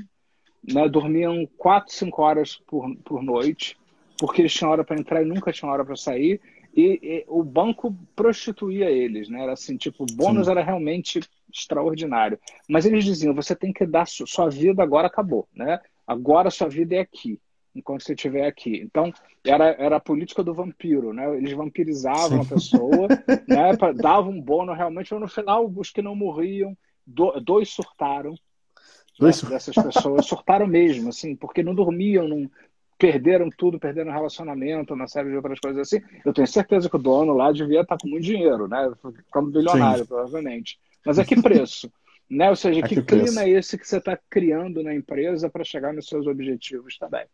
né, 0.63 0.87
dormiam 0.87 1.47
quatro, 1.57 1.93
cinco 1.93 2.21
horas 2.21 2.61
por, 2.67 2.95
por 2.97 3.23
noite, 3.23 3.75
porque 4.19 4.41
eles 4.41 4.53
tinham 4.53 4.71
hora 4.71 4.83
para 4.83 4.99
entrar 4.99 5.23
e 5.23 5.25
nunca 5.25 5.51
tinham 5.51 5.71
hora 5.71 5.83
para 5.83 5.95
sair. 5.95 6.39
E, 6.75 6.99
e, 7.01 7.25
o 7.27 7.43
banco 7.43 7.95
prostituía 8.15 8.91
eles, 8.91 9.29
né? 9.29 9.41
Era 9.41 9.53
assim, 9.53 9.77
tipo, 9.77 10.03
o 10.03 10.15
bônus 10.15 10.45
Sim. 10.45 10.51
era 10.51 10.63
realmente 10.63 11.19
extraordinário. 11.51 12.39
Mas 12.69 12.85
eles 12.85 13.03
diziam, 13.03 13.33
você 13.33 13.55
tem 13.55 13.73
que 13.73 13.83
dar 13.83 14.05
sua 14.05 14.47
vida 14.47 14.83
agora 14.83 15.07
acabou, 15.07 15.47
né? 15.55 15.79
Agora 16.05 16.51
sua 16.51 16.69
vida 16.69 16.95
é 16.95 16.99
aqui, 16.99 17.39
enquanto 17.75 18.03
você 18.03 18.13
estiver 18.13 18.45
aqui. 18.45 18.81
Então 18.81 19.13
era, 19.43 19.65
era 19.79 19.95
a 19.97 20.01
política 20.01 20.43
do 20.43 20.53
vampiro, 20.53 21.13
né? 21.13 21.35
Eles 21.37 21.53
vampirizavam 21.53 22.43
Sim. 22.43 22.47
a 22.47 22.55
pessoa, 22.55 23.07
né? 23.47 23.77
davam 23.95 24.31
um 24.31 24.41
bônus 24.41 24.77
realmente. 24.77 25.13
No 25.13 25.27
final, 25.27 25.71
os 25.75 25.91
que 25.91 26.01
não 26.01 26.15
morriam, 26.15 26.75
do, 27.05 27.39
dois 27.39 27.69
surtaram, 27.69 28.35
Dois... 29.19 29.41
Né, 29.41 29.49
dessas 29.49 29.75
pessoas 29.75 30.25
surtaram 30.25 30.67
mesmo, 30.67 31.09
assim, 31.09 31.35
porque 31.35 31.63
não 31.63 31.73
dormiam, 31.73 32.27
não 32.27 32.49
perderam 32.99 33.49
tudo, 33.49 33.79
perderam 33.79 34.11
relacionamento, 34.11 34.93
uma 34.93 35.07
série 35.07 35.29
de 35.29 35.35
outras 35.35 35.59
coisas 35.59 35.81
assim. 35.81 35.99
Eu 36.25 36.33
tenho 36.33 36.47
certeza 36.47 36.89
que 36.89 36.95
o 36.95 36.99
dono 36.99 37.33
lá 37.33 37.51
devia 37.51 37.81
estar 37.81 37.97
com 37.97 38.07
muito 38.07 38.25
dinheiro, 38.25 38.67
né? 38.67 38.91
Como 39.31 39.51
bilionário, 39.51 40.03
Sim. 40.03 40.07
provavelmente. 40.07 40.79
Mas 41.05 41.17
a 41.17 41.25
que 41.25 41.41
preço? 41.41 41.91
né? 42.29 42.49
Ou 42.49 42.55
seja, 42.55 42.81
que, 42.81 42.95
que 42.95 43.01
clima 43.01 43.43
é 43.43 43.49
esse 43.49 43.77
que 43.77 43.87
você 43.87 43.97
está 43.97 44.17
criando 44.29 44.83
na 44.83 44.93
empresa 44.93 45.49
para 45.49 45.63
chegar 45.63 45.93
nos 45.93 46.07
seus 46.07 46.27
objetivos 46.27 46.97
também? 46.97 47.25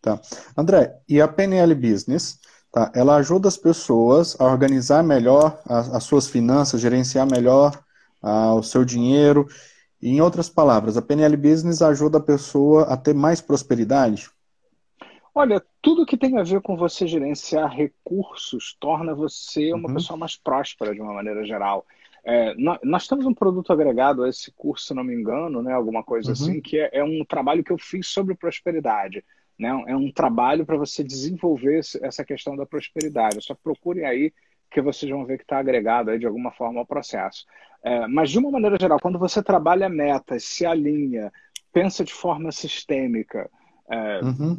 Tá. 0.00 0.20
André, 0.56 0.96
e 1.08 1.20
a 1.20 1.28
PNL 1.28 1.74
Business, 1.74 2.38
tá? 2.72 2.90
ela 2.94 3.16
ajuda 3.16 3.48
as 3.48 3.56
pessoas 3.56 4.34
a 4.40 4.44
organizar 4.44 5.02
melhor 5.02 5.60
as, 5.66 5.92
as 5.94 6.04
suas 6.04 6.26
finanças, 6.26 6.80
gerenciar 6.80 7.30
melhor 7.30 7.78
ah, 8.22 8.54
o 8.54 8.62
seu 8.62 8.84
dinheiro 8.84 9.46
em 10.02 10.20
outras 10.20 10.48
palavras, 10.48 10.96
a 10.96 11.02
PNL 11.02 11.36
Business 11.36 11.82
ajuda 11.82 12.18
a 12.18 12.22
pessoa 12.22 12.84
a 12.84 12.96
ter 12.96 13.14
mais 13.14 13.40
prosperidade? 13.40 14.30
Olha, 15.34 15.62
tudo 15.82 16.06
que 16.06 16.16
tem 16.16 16.38
a 16.38 16.42
ver 16.42 16.60
com 16.60 16.76
você 16.76 17.06
gerenciar 17.06 17.70
recursos 17.70 18.76
torna 18.80 19.14
você 19.14 19.72
uma 19.72 19.88
uhum. 19.88 19.94
pessoa 19.94 20.16
mais 20.16 20.36
próspera 20.36 20.94
de 20.94 21.00
uma 21.00 21.12
maneira 21.12 21.44
geral. 21.44 21.86
É, 22.24 22.54
nós, 22.54 22.78
nós, 22.82 23.06
temos 23.06 23.26
um 23.26 23.34
produto 23.34 23.72
agregado 23.72 24.24
a 24.24 24.28
esse 24.28 24.50
curso, 24.52 24.86
se 24.86 24.94
não 24.94 25.04
me 25.04 25.14
engano, 25.14 25.62
né, 25.62 25.72
alguma 25.72 26.02
coisa 26.02 26.28
uhum. 26.28 26.32
assim, 26.32 26.60
que 26.60 26.78
é, 26.78 26.90
é, 26.92 27.04
um 27.04 27.24
trabalho 27.24 27.62
que 27.62 27.72
eu 27.72 27.78
fiz 27.78 28.08
sobre 28.08 28.34
prosperidade. 28.34 29.24
Né, 29.60 29.68
é 29.88 29.94
um 29.94 30.10
trabalho 30.10 30.64
para 30.64 30.78
você 30.78 31.04
desenvolver 31.04 31.80
essa 32.00 32.24
questão 32.24 32.56
da 32.56 32.64
prosperidade. 32.64 33.42
Só 33.42 33.54
procurem 33.54 34.06
aí 34.06 34.32
que 34.70 34.80
vocês 34.80 35.10
vão 35.10 35.26
ver 35.26 35.36
que 35.36 35.44
está 35.44 35.58
agregado 35.58 36.10
aí 36.10 36.18
de 36.18 36.24
alguma 36.24 36.50
forma 36.50 36.80
ao 36.80 36.86
processo. 36.86 37.44
É, 37.84 38.06
mas, 38.06 38.30
de 38.30 38.38
uma 38.38 38.50
maneira 38.50 38.78
geral, 38.80 38.98
quando 38.98 39.18
você 39.18 39.42
trabalha 39.42 39.86
metas, 39.86 40.44
se 40.44 40.64
alinha, 40.64 41.30
pensa 41.74 42.02
de 42.02 42.12
forma 42.14 42.50
sistêmica 42.50 43.50
é, 43.90 44.20
uhum. 44.24 44.56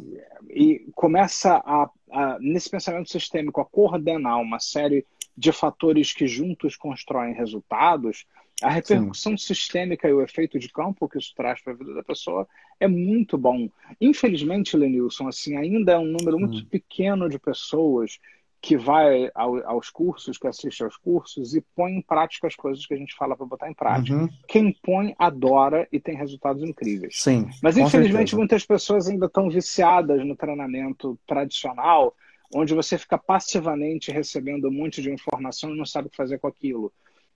e 0.48 0.86
começa 0.94 1.60
a, 1.66 1.90
a, 2.12 2.38
nesse 2.38 2.70
pensamento 2.70 3.10
sistêmico, 3.10 3.60
a 3.60 3.64
coordenar 3.64 4.40
uma 4.40 4.60
série 4.60 5.04
de 5.36 5.50
fatores 5.50 6.12
que 6.12 6.28
juntos 6.28 6.76
constroem 6.76 7.34
resultados, 7.34 8.24
a 8.62 8.70
repercussão 8.70 9.36
Sim. 9.36 9.46
sistêmica 9.54 10.08
e 10.08 10.12
o 10.12 10.22
efeito 10.22 10.58
de 10.58 10.68
campo 10.68 11.08
que 11.08 11.18
isso 11.18 11.32
traz 11.34 11.60
para 11.62 11.72
a 11.72 11.76
vida 11.76 11.94
da 11.94 12.02
pessoa 12.02 12.46
é 12.78 12.86
muito 12.86 13.36
bom. 13.36 13.68
Infelizmente, 14.00 14.76
Lenilson, 14.76 15.28
assim, 15.28 15.56
ainda 15.56 15.92
é 15.92 15.98
um 15.98 16.06
número 16.06 16.38
muito 16.38 16.58
hum. 16.58 16.66
pequeno 16.70 17.28
de 17.28 17.38
pessoas 17.38 18.18
que 18.62 18.76
vai 18.76 19.28
ao, 19.34 19.58
aos 19.66 19.90
cursos, 19.90 20.38
que 20.38 20.46
assiste 20.46 20.84
aos 20.84 20.96
cursos 20.96 21.52
e 21.52 21.60
põe 21.74 21.94
em 21.94 22.00
prática 22.00 22.46
as 22.46 22.54
coisas 22.54 22.86
que 22.86 22.94
a 22.94 22.96
gente 22.96 23.16
fala 23.16 23.36
para 23.36 23.44
botar 23.44 23.68
em 23.68 23.74
prática. 23.74 24.16
Uhum. 24.16 24.28
Quem 24.46 24.72
põe, 24.80 25.16
adora 25.18 25.88
e 25.90 25.98
tem 25.98 26.16
resultados 26.16 26.62
incríveis. 26.62 27.20
Sim. 27.20 27.50
Mas 27.60 27.76
infelizmente 27.76 28.30
certeza. 28.30 28.36
muitas 28.36 28.64
pessoas 28.64 29.08
ainda 29.08 29.26
estão 29.26 29.50
viciadas 29.50 30.24
no 30.24 30.36
treinamento 30.36 31.18
tradicional, 31.26 32.14
onde 32.54 32.72
você 32.72 32.96
fica 32.96 33.18
passivamente 33.18 34.12
recebendo 34.12 34.68
um 34.68 34.72
monte 34.72 35.02
de 35.02 35.10
informação 35.10 35.74
e 35.74 35.76
não 35.76 35.84
sabe 35.84 36.06
o 36.06 36.10
que 36.10 36.16
fazer 36.16 36.38
com 36.38 36.46
aquilo. 36.46 36.92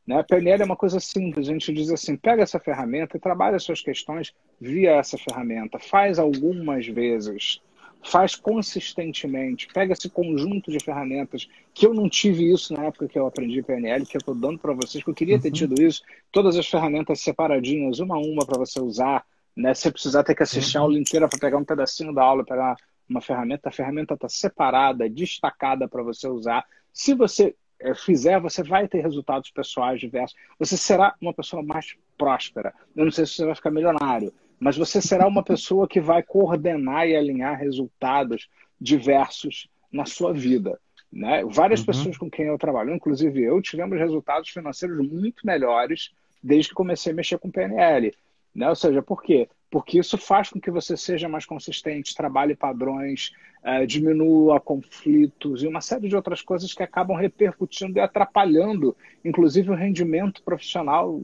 Né? 0.06 0.20
A 0.20 0.24
PNL 0.24 0.62
é 0.62 0.64
uma 0.64 0.76
coisa 0.76 1.00
simples, 1.00 1.48
a 1.48 1.52
gente 1.52 1.72
diz 1.72 1.90
assim, 1.90 2.16
pega 2.16 2.42
essa 2.42 2.60
ferramenta 2.60 3.16
e 3.16 3.20
trabalha 3.20 3.56
as 3.56 3.64
suas 3.64 3.80
questões 3.80 4.32
via 4.60 4.92
essa 4.92 5.18
ferramenta. 5.18 5.78
Faz 5.78 6.18
algumas 6.18 6.86
vezes, 6.86 7.60
faz 8.04 8.36
consistentemente, 8.36 9.66
pega 9.72 9.92
esse 9.92 10.08
conjunto 10.08 10.70
de 10.70 10.78
ferramentas, 10.82 11.48
que 11.74 11.86
eu 11.86 11.92
não 11.92 12.08
tive 12.08 12.52
isso 12.52 12.72
na 12.72 12.84
época 12.84 13.08
que 13.08 13.18
eu 13.18 13.26
aprendi 13.26 13.62
PNL, 13.62 14.06
que 14.06 14.16
eu 14.16 14.20
estou 14.20 14.34
dando 14.34 14.58
para 14.58 14.72
vocês, 14.72 15.02
que 15.02 15.10
eu 15.10 15.14
queria 15.14 15.40
ter 15.40 15.48
uhum. 15.48 15.54
tido 15.54 15.82
isso, 15.82 16.02
todas 16.30 16.56
as 16.56 16.68
ferramentas 16.68 17.20
separadinhas, 17.20 17.98
uma 17.98 18.14
a 18.14 18.18
uma 18.18 18.46
para 18.46 18.58
você 18.58 18.80
usar, 18.80 19.24
né? 19.56 19.74
Se 19.74 19.90
precisar 19.90 20.22
ter 20.22 20.34
que 20.34 20.42
assistir 20.42 20.76
uhum. 20.76 20.82
a 20.82 20.86
aula 20.86 20.98
inteira 20.98 21.28
para 21.28 21.38
pegar 21.38 21.56
um 21.56 21.64
pedacinho 21.64 22.14
da 22.14 22.22
aula, 22.22 22.44
pegar 22.44 22.76
uma 23.08 23.20
ferramenta, 23.20 23.68
a 23.68 23.72
ferramenta 23.72 24.14
está 24.14 24.28
separada, 24.28 25.08
destacada 25.08 25.88
para 25.88 26.02
você 26.02 26.28
usar. 26.28 26.64
Se 26.92 27.14
você 27.14 27.54
fizer, 27.96 28.40
você 28.40 28.62
vai 28.62 28.88
ter 28.88 29.00
resultados 29.00 29.50
pessoais 29.50 30.00
diversos. 30.00 30.36
Você 30.58 30.76
será 30.76 31.14
uma 31.20 31.32
pessoa 31.32 31.62
mais 31.62 31.96
próspera. 32.16 32.74
Eu 32.94 33.04
não 33.04 33.12
sei 33.12 33.26
se 33.26 33.34
você 33.34 33.44
vai 33.44 33.54
ficar 33.54 33.70
milionário, 33.70 34.32
mas 34.58 34.76
você 34.76 35.00
será 35.00 35.26
uma 35.26 35.42
pessoa 35.42 35.86
que 35.86 36.00
vai 36.00 36.22
coordenar 36.22 37.06
e 37.06 37.16
alinhar 37.16 37.58
resultados 37.58 38.48
diversos 38.80 39.68
na 39.92 40.06
sua 40.06 40.32
vida. 40.32 40.78
Né? 41.12 41.44
Várias 41.46 41.80
uhum. 41.80 41.86
pessoas 41.86 42.18
com 42.18 42.30
quem 42.30 42.46
eu 42.46 42.58
trabalho, 42.58 42.94
inclusive 42.94 43.42
eu, 43.42 43.60
tivemos 43.62 43.98
resultados 43.98 44.50
financeiros 44.50 44.98
muito 45.08 45.46
melhores 45.46 46.12
desde 46.42 46.70
que 46.70 46.74
comecei 46.74 47.12
a 47.12 47.14
mexer 47.14 47.38
com 47.38 47.50
PNL. 47.50 48.12
Né? 48.54 48.68
Ou 48.68 48.74
seja, 48.74 49.02
por 49.02 49.22
quê? 49.22 49.48
Porque 49.70 49.98
isso 49.98 50.16
faz 50.16 50.48
com 50.48 50.60
que 50.60 50.70
você 50.70 50.96
seja 50.96 51.28
mais 51.28 51.44
consistente, 51.44 52.14
trabalhe 52.14 52.54
padrões, 52.54 53.32
é, 53.66 53.84
diminua 53.84 54.60
conflitos 54.60 55.64
e 55.64 55.66
uma 55.66 55.80
série 55.80 56.08
de 56.08 56.14
outras 56.14 56.40
coisas 56.40 56.72
que 56.72 56.84
acabam 56.84 57.16
repercutindo 57.16 57.98
e 57.98 58.00
atrapalhando, 58.00 58.96
inclusive, 59.24 59.70
o 59.70 59.74
rendimento 59.74 60.40
profissional 60.44 61.20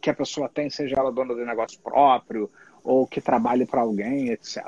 que 0.00 0.08
a 0.08 0.14
pessoa 0.14 0.48
tem, 0.48 0.70
seja 0.70 0.96
ela 0.98 1.12
dona 1.12 1.34
do 1.34 1.44
negócio 1.44 1.78
próprio 1.80 2.50
ou 2.82 3.06
que 3.06 3.20
trabalhe 3.20 3.66
para 3.66 3.82
alguém, 3.82 4.30
etc. 4.30 4.64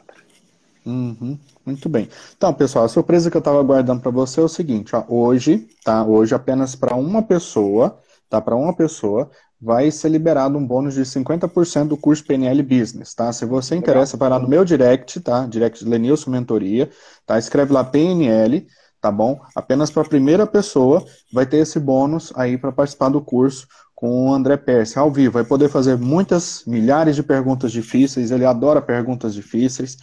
Uhum, 0.85 1.39
muito 1.65 1.89
bem. 1.89 2.07
Então, 2.37 2.53
pessoal, 2.53 2.85
a 2.85 2.89
surpresa 2.89 3.31
que 3.31 3.37
eu 3.37 3.41
estava 3.41 3.63
guardando 3.63 4.03
para 4.03 4.11
você 4.11 4.41
é 4.41 4.45
o 4.45 4.49
seguinte: 4.49 4.95
ó, 4.95 5.03
hoje, 5.09 5.67
tá? 5.83 6.05
Hoje 6.05 6.35
apenas 6.35 6.77
para 6.77 6.95
uma 6.95 7.23
pessoa, 7.23 7.99
tá? 8.29 8.43
Para 8.43 8.55
uma 8.55 8.77
pessoa 8.77 9.31
vai 9.61 9.91
ser 9.91 10.09
liberado 10.11 10.59
um 10.59 10.67
bônus 10.67 10.95
de 10.95 11.03
50% 11.03 11.89
do 11.89 11.97
curso 11.97 12.25
PNL 12.25 12.63
Business, 12.63 13.15
tá? 13.15 13.33
Se 13.33 13.45
você 13.47 13.75
interessa, 13.75 14.17
vai 14.17 14.29
lá 14.29 14.39
no 14.39 14.49
meu 14.49 14.65
direct, 14.65 15.21
tá? 15.21 15.47
Direct 15.47 15.85
Lenilson 15.85 16.31
Mentoria, 16.31 16.91
tá? 17.25 17.39
Escreve 17.39 17.73
lá 17.73 17.83
PNL, 17.83 18.67
tá 19.01 19.11
bom? 19.11 19.41
Apenas 19.55 19.91
para 19.91 20.03
a 20.03 20.09
primeira 20.09 20.47
pessoa 20.47 21.05
vai 21.33 21.47
ter 21.47 21.59
esse 21.59 21.81
bônus 21.81 22.33
aí 22.37 22.59
para 22.59 22.73
participar 22.73 23.09
do 23.09 23.21
curso 23.21 23.67
com 23.95 24.29
o 24.29 24.35
André 24.35 24.59
Percy 24.59 24.99
ao 24.99 25.11
vivo. 25.11 25.35
Vai 25.35 25.45
poder 25.45 25.71
fazer 25.71 25.97
muitas, 25.97 26.63
milhares 26.67 27.17
de 27.17 27.23
perguntas 27.23 27.73
difíceis, 27.73 28.31
ele 28.31 28.45
adora 28.45 28.83
perguntas 28.83 29.33
difíceis, 29.33 29.97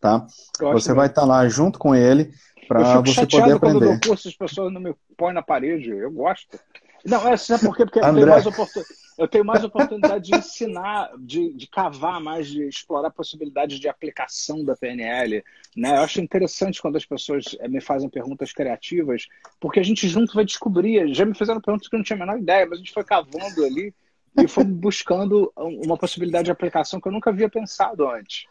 tá? 0.00 0.24
Você 0.72 0.94
vai 0.94 1.08
estar 1.08 1.22
tá 1.22 1.26
lá 1.26 1.48
junto 1.48 1.80
com 1.80 1.96
ele 1.96 2.30
para 2.68 3.00
você 3.00 3.26
poder 3.26 3.54
aprender. 3.54 3.58
Quando 3.58 3.82
eu 3.82 3.90
dou 3.98 4.08
curso, 4.08 4.28
as 4.28 4.36
pessoas 4.36 4.72
não 4.72 4.80
me 4.80 4.94
põem 5.18 5.34
na 5.34 5.42
parede. 5.42 5.90
Eu 5.90 6.12
gosto. 6.12 6.56
Não, 7.04 7.26
é 7.26 7.36
sabe 7.36 7.64
por 7.64 7.76
quê? 7.76 7.84
Porque 7.84 7.98
André. 7.98 8.12
tenho 8.12 8.28
mais 8.28 8.46
oportunidade 8.46 8.99
eu 9.20 9.28
tenho 9.28 9.44
mais 9.44 9.62
oportunidade 9.62 10.30
de 10.30 10.34
ensinar, 10.34 11.10
de, 11.18 11.52
de 11.52 11.66
cavar 11.66 12.18
mais, 12.22 12.46
de 12.46 12.66
explorar 12.66 13.10
possibilidades 13.10 13.78
de 13.78 13.86
aplicação 13.86 14.64
da 14.64 14.74
PNL. 14.74 15.44
Né? 15.76 15.90
Eu 15.90 16.00
acho 16.00 16.22
interessante 16.22 16.80
quando 16.80 16.96
as 16.96 17.04
pessoas 17.04 17.44
eh, 17.60 17.68
me 17.68 17.82
fazem 17.82 18.08
perguntas 18.08 18.50
criativas, 18.50 19.26
porque 19.60 19.78
a 19.78 19.82
gente 19.82 20.08
junto 20.08 20.32
vai 20.32 20.42
descobrir. 20.42 21.14
Já 21.14 21.26
me 21.26 21.34
fizeram 21.34 21.60
perguntas 21.60 21.86
que 21.86 21.94
eu 21.94 21.98
não 21.98 22.04
tinha 22.04 22.16
a 22.16 22.20
menor 22.20 22.38
ideia, 22.38 22.64
mas 22.64 22.78
a 22.78 22.78
gente 22.78 22.94
foi 22.94 23.04
cavando 23.04 23.62
ali 23.62 23.94
e 24.38 24.48
foi 24.48 24.64
buscando 24.64 25.52
uma 25.54 25.98
possibilidade 25.98 26.46
de 26.46 26.50
aplicação 26.50 26.98
que 26.98 27.06
eu 27.06 27.12
nunca 27.12 27.28
havia 27.28 27.50
pensado 27.50 28.08
antes. 28.08 28.46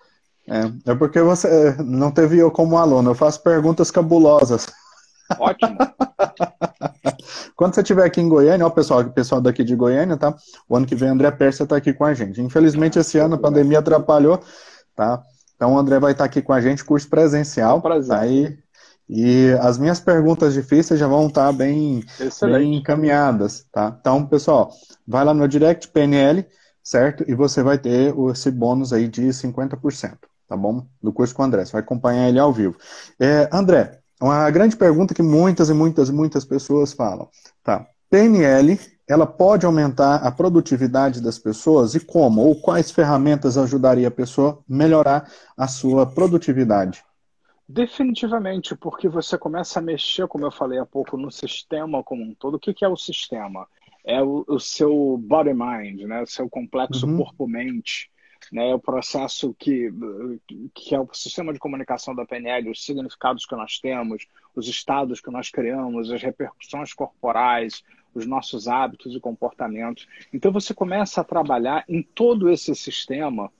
É, 0.47 0.91
é 0.91 0.95
porque 0.95 1.19
você 1.19 1.47
eh, 1.47 1.83
não 1.83 2.11
teve 2.11 2.37
eu 2.37 2.51
como 2.51 2.77
aluno, 2.77 3.09
eu 3.09 3.15
faço 3.15 3.41
perguntas 3.41 3.89
cabulosas. 3.89 4.67
Ótimo. 5.37 5.77
Quando 7.55 7.75
você 7.75 7.81
estiver 7.81 8.05
aqui 8.05 8.21
em 8.21 8.29
Goiânia, 8.29 8.65
ó, 8.65 8.69
pessoal, 8.69 9.03
pessoal 9.09 9.41
daqui 9.41 9.63
de 9.63 9.75
Goiânia, 9.75 10.15
tá? 10.15 10.33
O 10.67 10.75
ano 10.75 10.85
que 10.85 10.95
vem, 10.95 11.09
André 11.09 11.29
Pérsia 11.31 11.63
está 11.63 11.75
aqui 11.75 11.93
com 11.93 12.05
a 12.05 12.13
gente. 12.13 12.41
Infelizmente, 12.41 12.97
esse 12.97 13.17
ano 13.17 13.35
a 13.35 13.37
pandemia 13.37 13.79
atrapalhou, 13.79 14.39
tá? 14.95 15.21
Então, 15.55 15.73
o 15.73 15.77
André 15.77 15.99
vai 15.99 16.13
estar 16.13 16.23
tá 16.23 16.29
aqui 16.29 16.41
com 16.41 16.53
a 16.53 16.61
gente, 16.61 16.85
curso 16.85 17.09
presencial. 17.09 17.75
É 17.75 17.77
um 17.77 17.81
prazer. 17.81 18.17
Tá? 18.17 18.25
E, 18.27 18.57
e 19.09 19.51
as 19.59 19.77
minhas 19.77 19.99
perguntas 19.99 20.53
difíceis 20.53 20.99
já 20.99 21.07
vão 21.07 21.27
estar 21.27 21.47
tá 21.47 21.51
bem, 21.51 22.01
bem 22.43 22.75
encaminhadas, 22.75 23.65
tá? 23.71 23.97
Então, 23.99 24.25
pessoal, 24.25 24.71
vai 25.05 25.25
lá 25.25 25.33
no 25.33 25.47
direct 25.47 25.89
PNL, 25.89 26.45
certo? 26.81 27.25
E 27.27 27.35
você 27.35 27.61
vai 27.61 27.77
ter 27.77 28.15
esse 28.31 28.49
bônus 28.51 28.93
aí 28.93 29.07
de 29.07 29.23
50%, 29.23 30.17
tá 30.47 30.55
bom? 30.55 30.87
Do 31.03 31.11
curso 31.11 31.35
com 31.35 31.41
o 31.41 31.45
André. 31.45 31.65
Você 31.65 31.73
vai 31.73 31.81
acompanhar 31.81 32.29
ele 32.29 32.39
ao 32.39 32.53
vivo. 32.53 32.77
É, 33.19 33.49
André, 33.51 33.98
uma 34.19 34.49
grande 34.51 34.75
pergunta 34.75 35.13
que 35.13 35.21
muitas 35.21 35.69
e 35.69 35.73
muitas 35.73 36.09
e 36.09 36.13
muitas 36.13 36.43
pessoas 36.43 36.93
falam. 36.93 37.29
Tá. 37.63 37.87
PNL, 38.09 38.79
ela 39.07 39.25
pode 39.25 39.65
aumentar 39.65 40.15
a 40.15 40.31
produtividade 40.31 41.21
das 41.21 41.37
pessoas 41.37 41.95
e 41.95 41.99
como? 41.99 42.41
Ou 42.41 42.59
quais 42.59 42.91
ferramentas 42.91 43.57
ajudaria 43.57 44.07
a 44.07 44.11
pessoa 44.11 44.59
a 44.69 44.73
melhorar 44.73 45.31
a 45.55 45.67
sua 45.67 46.05
produtividade? 46.05 47.03
Definitivamente, 47.67 48.75
porque 48.75 49.07
você 49.07 49.37
começa 49.37 49.77
a 49.77 49.81
mexer, 49.81 50.27
como 50.27 50.45
eu 50.45 50.51
falei 50.51 50.79
há 50.79 50.85
pouco, 50.85 51.15
no 51.15 51.31
sistema 51.31 52.03
como 52.03 52.23
um 52.23 52.33
todo. 52.33 52.55
O 52.55 52.59
que 52.59 52.83
é 52.83 52.87
o 52.87 52.97
sistema? 52.97 53.67
É 54.03 54.21
o, 54.23 54.43
o 54.47 54.59
seu 54.59 55.17
body-mind, 55.17 56.01
né? 56.01 56.23
o 56.23 56.27
seu 56.27 56.49
complexo 56.49 57.05
uhum. 57.05 57.17
corpo-mente 57.17 58.08
né, 58.51 58.73
o 58.73 58.79
processo 58.79 59.53
que, 59.57 59.91
que 60.73 60.95
é 60.95 60.99
o 60.99 61.07
sistema 61.13 61.53
de 61.53 61.59
comunicação 61.59 62.15
da 62.15 62.25
PNL, 62.25 62.69
os 62.69 62.83
significados 62.83 63.45
que 63.45 63.55
nós 63.55 63.79
temos, 63.79 64.25
os 64.55 64.67
estados 64.67 65.21
que 65.21 65.29
nós 65.29 65.49
criamos, 65.49 66.11
as 66.11 66.21
repercussões 66.21 66.93
corporais, 66.93 67.83
os 68.13 68.25
nossos 68.25 68.67
hábitos 68.67 69.15
e 69.15 69.19
comportamentos. 69.19 70.07
Então 70.33 70.51
você 70.51 70.73
começa 70.73 71.21
a 71.21 71.23
trabalhar 71.23 71.83
em 71.87 72.01
todo 72.01 72.49
esse 72.49 72.73
sistema 72.75 73.51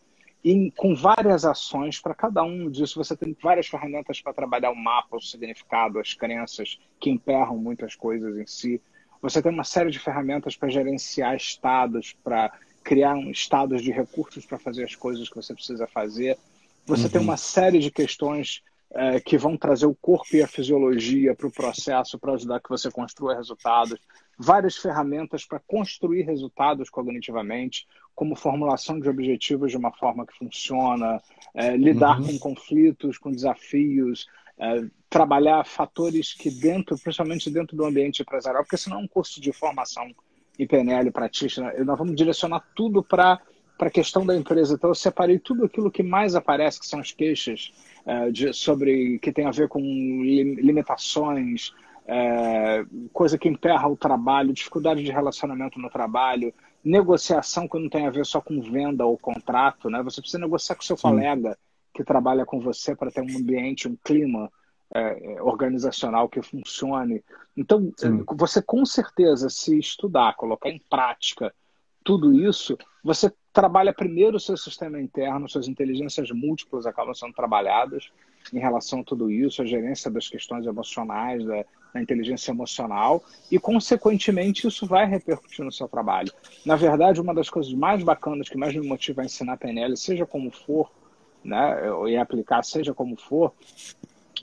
e 0.43 0.71
com 0.71 0.95
várias 0.95 1.45
ações 1.45 1.99
para 1.99 2.15
cada 2.15 2.43
um 2.43 2.69
disso. 2.69 3.03
Você 3.03 3.15
tem 3.15 3.36
várias 3.41 3.67
ferramentas 3.67 4.21
para 4.21 4.34
trabalhar 4.34 4.71
o 4.71 4.75
mapa, 4.75 5.17
o 5.17 5.21
significado, 5.21 5.99
as 5.99 6.13
crenças 6.13 6.80
que 6.99 7.09
emperram 7.09 7.57
muitas 7.57 7.95
coisas 7.95 8.38
em 8.38 8.47
si. 8.47 8.82
Você 9.21 9.41
tem 9.41 9.51
uma 9.51 9.65
série 9.65 9.91
de 9.91 9.99
ferramentas 9.99 10.55
para 10.55 10.69
gerenciar 10.69 11.36
estados, 11.36 12.13
para 12.23 12.57
criar 12.84 13.15
um 13.15 13.32
estados 13.32 13.82
de 13.82 13.91
recursos 13.91 14.45
para 14.45 14.57
fazer 14.57 14.84
as 14.84 14.95
coisas 14.95 15.30
que 15.30 15.36
você 15.36 15.53
precisa 15.53 15.88
fazer. 15.88 16.38
Você 16.86 17.03
uhum. 17.03 17.09
tem 17.09 17.21
uma 17.21 17.38
série 17.38 17.80
de 17.80 17.91
questões 17.91 18.63
é, 18.91 19.19
que 19.19 19.38
vão 19.38 19.55
trazer 19.55 19.86
o 19.86 19.95
corpo 19.95 20.36
e 20.36 20.41
a 20.41 20.47
fisiologia 20.47 21.36
para 21.36 21.47
o 21.47 21.51
processo 21.51 22.17
para 22.17 22.34
ajudar 22.34 22.59
que 22.59 22.69
você 22.69 22.89
construa 22.89 23.36
resultados. 23.36 23.99
Várias 24.38 24.77
ferramentas 24.77 25.45
para 25.45 25.59
construir 25.59 26.23
resultados 26.23 26.89
cognitivamente, 26.89 27.86
como 28.15 28.36
formulação 28.36 28.99
de 28.99 29.07
objetivos 29.07 29.71
de 29.71 29.77
uma 29.77 29.91
forma 29.91 30.25
que 30.25 30.38
funciona, 30.38 31.21
é, 31.53 31.75
lidar 31.77 32.19
uhum. 32.19 32.27
com 32.27 32.39
conflitos, 32.39 33.17
com 33.17 33.32
desafios, 33.32 34.27
é, 34.57 34.86
trabalhar 35.09 35.65
fatores 35.65 36.34
que 36.34 36.49
dentro, 36.49 36.97
principalmente 36.97 37.49
dentro 37.49 37.77
do 37.77 37.86
ambiente 37.86 38.21
empresarial, 38.21 38.63
porque 38.63 38.77
senão 38.77 38.99
é 38.99 39.03
um 39.03 39.07
curso 39.07 39.39
de 39.39 39.51
formação 39.51 40.11
e 40.60 40.68
PNL 40.68 41.10
pratista, 41.10 41.74
nós 41.86 41.97
vamos 41.97 42.14
direcionar 42.16 42.62
tudo 42.76 43.01
para 43.01 43.39
a 43.80 43.89
questão 43.89 44.26
da 44.26 44.36
empresa. 44.36 44.76
Então, 44.76 44.89
eu 44.89 44.95
separei 44.95 45.39
tudo 45.39 45.64
aquilo 45.64 45.89
que 45.89 46.03
mais 46.03 46.36
aparece, 46.36 46.82
que 46.82 46.86
são 46.86 46.99
as 46.99 47.14
queixas 47.14 47.72
uh, 48.05 48.30
de, 48.30 48.51
sobre 48.51 49.18
que 49.20 49.32
tem 49.32 49.45
a 49.45 49.51
ver 49.51 49.70
com 49.70 49.80
limitações, 49.80 51.70
uh, 52.03 53.10
coisa 53.14 53.38
que 53.38 53.47
emperra 53.47 53.88
o 53.88 53.95
trabalho, 53.95 54.51
dificuldade 54.51 55.01
de 55.01 55.12
relacionamento 55.12 55.80
no 55.80 55.89
trabalho, 55.89 56.53
negociação 56.84 57.66
que 57.66 57.80
não 57.80 57.89
tem 57.89 58.05
a 58.05 58.12
ver 58.12 58.26
só 58.26 58.41
com 58.41 58.62
venda 58.62 59.05
ou 59.05 59.18
contrato, 59.18 59.89
né? 59.89 60.03
Você 60.03 60.20
precisa 60.20 60.41
negociar 60.41 60.76
com 60.76 60.82
seu 60.82 60.97
Sim. 60.97 61.03
colega 61.03 61.57
que 61.93 62.03
trabalha 62.03 62.45
com 62.45 62.60
você 62.60 62.93
para 62.93 63.10
ter 63.10 63.22
um 63.22 63.38
ambiente, 63.38 63.88
um 63.88 63.97
clima 64.03 64.51
é, 64.94 65.34
é, 65.34 65.42
organizacional 65.42 66.28
que 66.28 66.42
funcione. 66.42 67.24
Então, 67.56 67.92
Sim. 67.96 68.24
você 68.36 68.62
com 68.62 68.86
certeza, 68.86 69.50
se 69.50 69.78
estudar, 69.78 70.36
colocar 70.36 70.70
em 70.70 70.82
prática 70.90 71.54
tudo 72.04 72.34
isso, 72.34 72.78
você 73.04 73.32
trabalha 73.54 73.94
primeiro 73.94 74.38
o 74.38 74.40
seu 74.40 74.58
sistema 74.58 75.00
interno, 75.00 75.50
suas 75.50 75.68
inteligências 75.68 76.32
múltiplas 76.32 76.86
acabam 76.86 77.14
sendo 77.14 77.34
trabalhadas 77.34 78.10
em 78.54 78.58
relação 78.58 79.02
a 79.02 79.04
tudo 79.04 79.30
isso, 79.30 79.62
a 79.62 79.66
gerência 79.66 80.10
das 80.10 80.28
questões 80.28 80.66
emocionais, 80.66 81.46
da, 81.46 81.66
da 81.94 82.02
inteligência 82.02 82.52
emocional, 82.52 83.24
e, 83.52 83.60
consequentemente, 83.60 84.68
isso 84.68 84.88
vai 84.88 85.06
repercutir 85.06 85.64
no 85.64 85.72
seu 85.72 85.88
trabalho. 85.88 86.32
Na 86.66 86.76
verdade, 86.76 87.22
uma 87.22 87.34
das 87.34 87.50
coisas 87.50 87.74
mais 87.74 88.04
bacanas 88.04 88.50
que 88.50 88.58
mais 88.58 88.74
me 88.76 88.88
motiva 88.88 89.22
a 89.22 89.26
ensinar 89.26 89.58
PNL, 89.58 89.96
seja 89.96 90.26
como 90.26 90.50
for, 90.50 90.90
né, 91.44 91.78
e 92.08 92.18
aplicar 92.18 92.64
seja 92.64 92.94
como 92.94 93.16
for, 93.16 93.54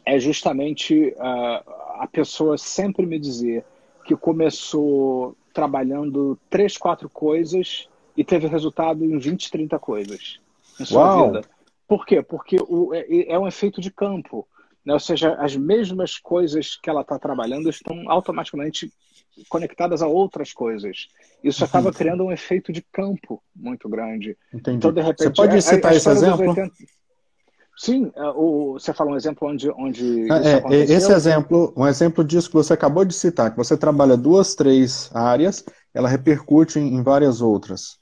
é 0.07 0.21
justamente 0.21 1.09
uh, 1.17 1.71
a 1.99 2.09
pessoa 2.11 2.57
sempre 2.57 3.05
me 3.05 3.19
dizer 3.19 3.65
que 4.05 4.17
começou 4.17 5.37
trabalhando 5.53 6.39
três, 6.49 6.79
quatro 6.79 7.09
coisas 7.11 7.89
e 8.17 8.23
teve 8.23 8.47
resultado 8.47 9.05
em 9.05 9.19
20, 9.19 9.51
30 9.51 9.79
coisas 9.81 10.39
em 10.79 10.85
sua 10.85 11.03
Uau. 11.03 11.27
vida. 11.27 11.43
Por 11.89 12.07
quê? 12.07 12.23
Porque 12.23 12.57
o, 12.61 12.95
é, 12.95 13.05
é 13.29 13.39
um 13.39 13.49
efeito 13.49 13.81
de 13.81 13.91
campo. 13.91 14.47
Né? 14.85 14.93
Ou 14.93 15.01
seja, 15.01 15.35
as 15.35 15.57
mesmas 15.57 16.17
coisas 16.17 16.77
que 16.77 16.89
ela 16.89 17.01
está 17.01 17.19
trabalhando 17.19 17.69
estão 17.69 18.09
automaticamente 18.09 18.93
conectadas 19.49 20.03
a 20.03 20.07
outras 20.07 20.53
coisas. 20.53 21.09
Isso 21.43 21.63
uhum. 21.63 21.69
acaba 21.69 21.93
criando 21.93 22.25
um 22.25 22.33
efeito 22.33 22.73
de 22.73 22.81
campo 22.93 23.43
muito 23.55 23.89
grande. 23.89 24.37
Entendi. 24.55 24.77
Então, 24.77 24.93
de 24.93 25.01
repente, 25.01 25.25
Você 25.25 25.31
pode 25.31 25.63
citar 25.63 25.91
a, 25.91 25.95
a 25.95 25.97
esse 25.97 26.09
exemplo? 26.09 26.49
80... 26.49 26.73
Sim, 27.77 28.11
é, 28.17 28.23
o, 28.31 28.73
você 28.75 28.95
falou 28.95 29.13
um 29.13 29.17
exemplo 29.17 29.47
onde, 29.49 29.71
onde 29.71 30.33
é, 30.33 30.75
é 30.75 30.77
esse 30.85 31.13
exemplo, 31.13 31.75
um 31.77 31.87
exemplo 31.87 32.25
disso 32.25 32.49
que 32.49 32.57
você 32.57 32.73
acabou 32.73 33.05
de 33.05 33.15
citar, 33.15 33.51
que 33.51 33.57
você 33.57 33.77
trabalha 33.77 34.17
duas, 34.17 34.55
três 34.55 35.11
áreas, 35.15 35.63
ela 35.93 36.09
repercute 36.09 36.79
em, 36.79 36.95
em 36.95 37.03
várias 37.03 37.43
outras. 37.43 37.99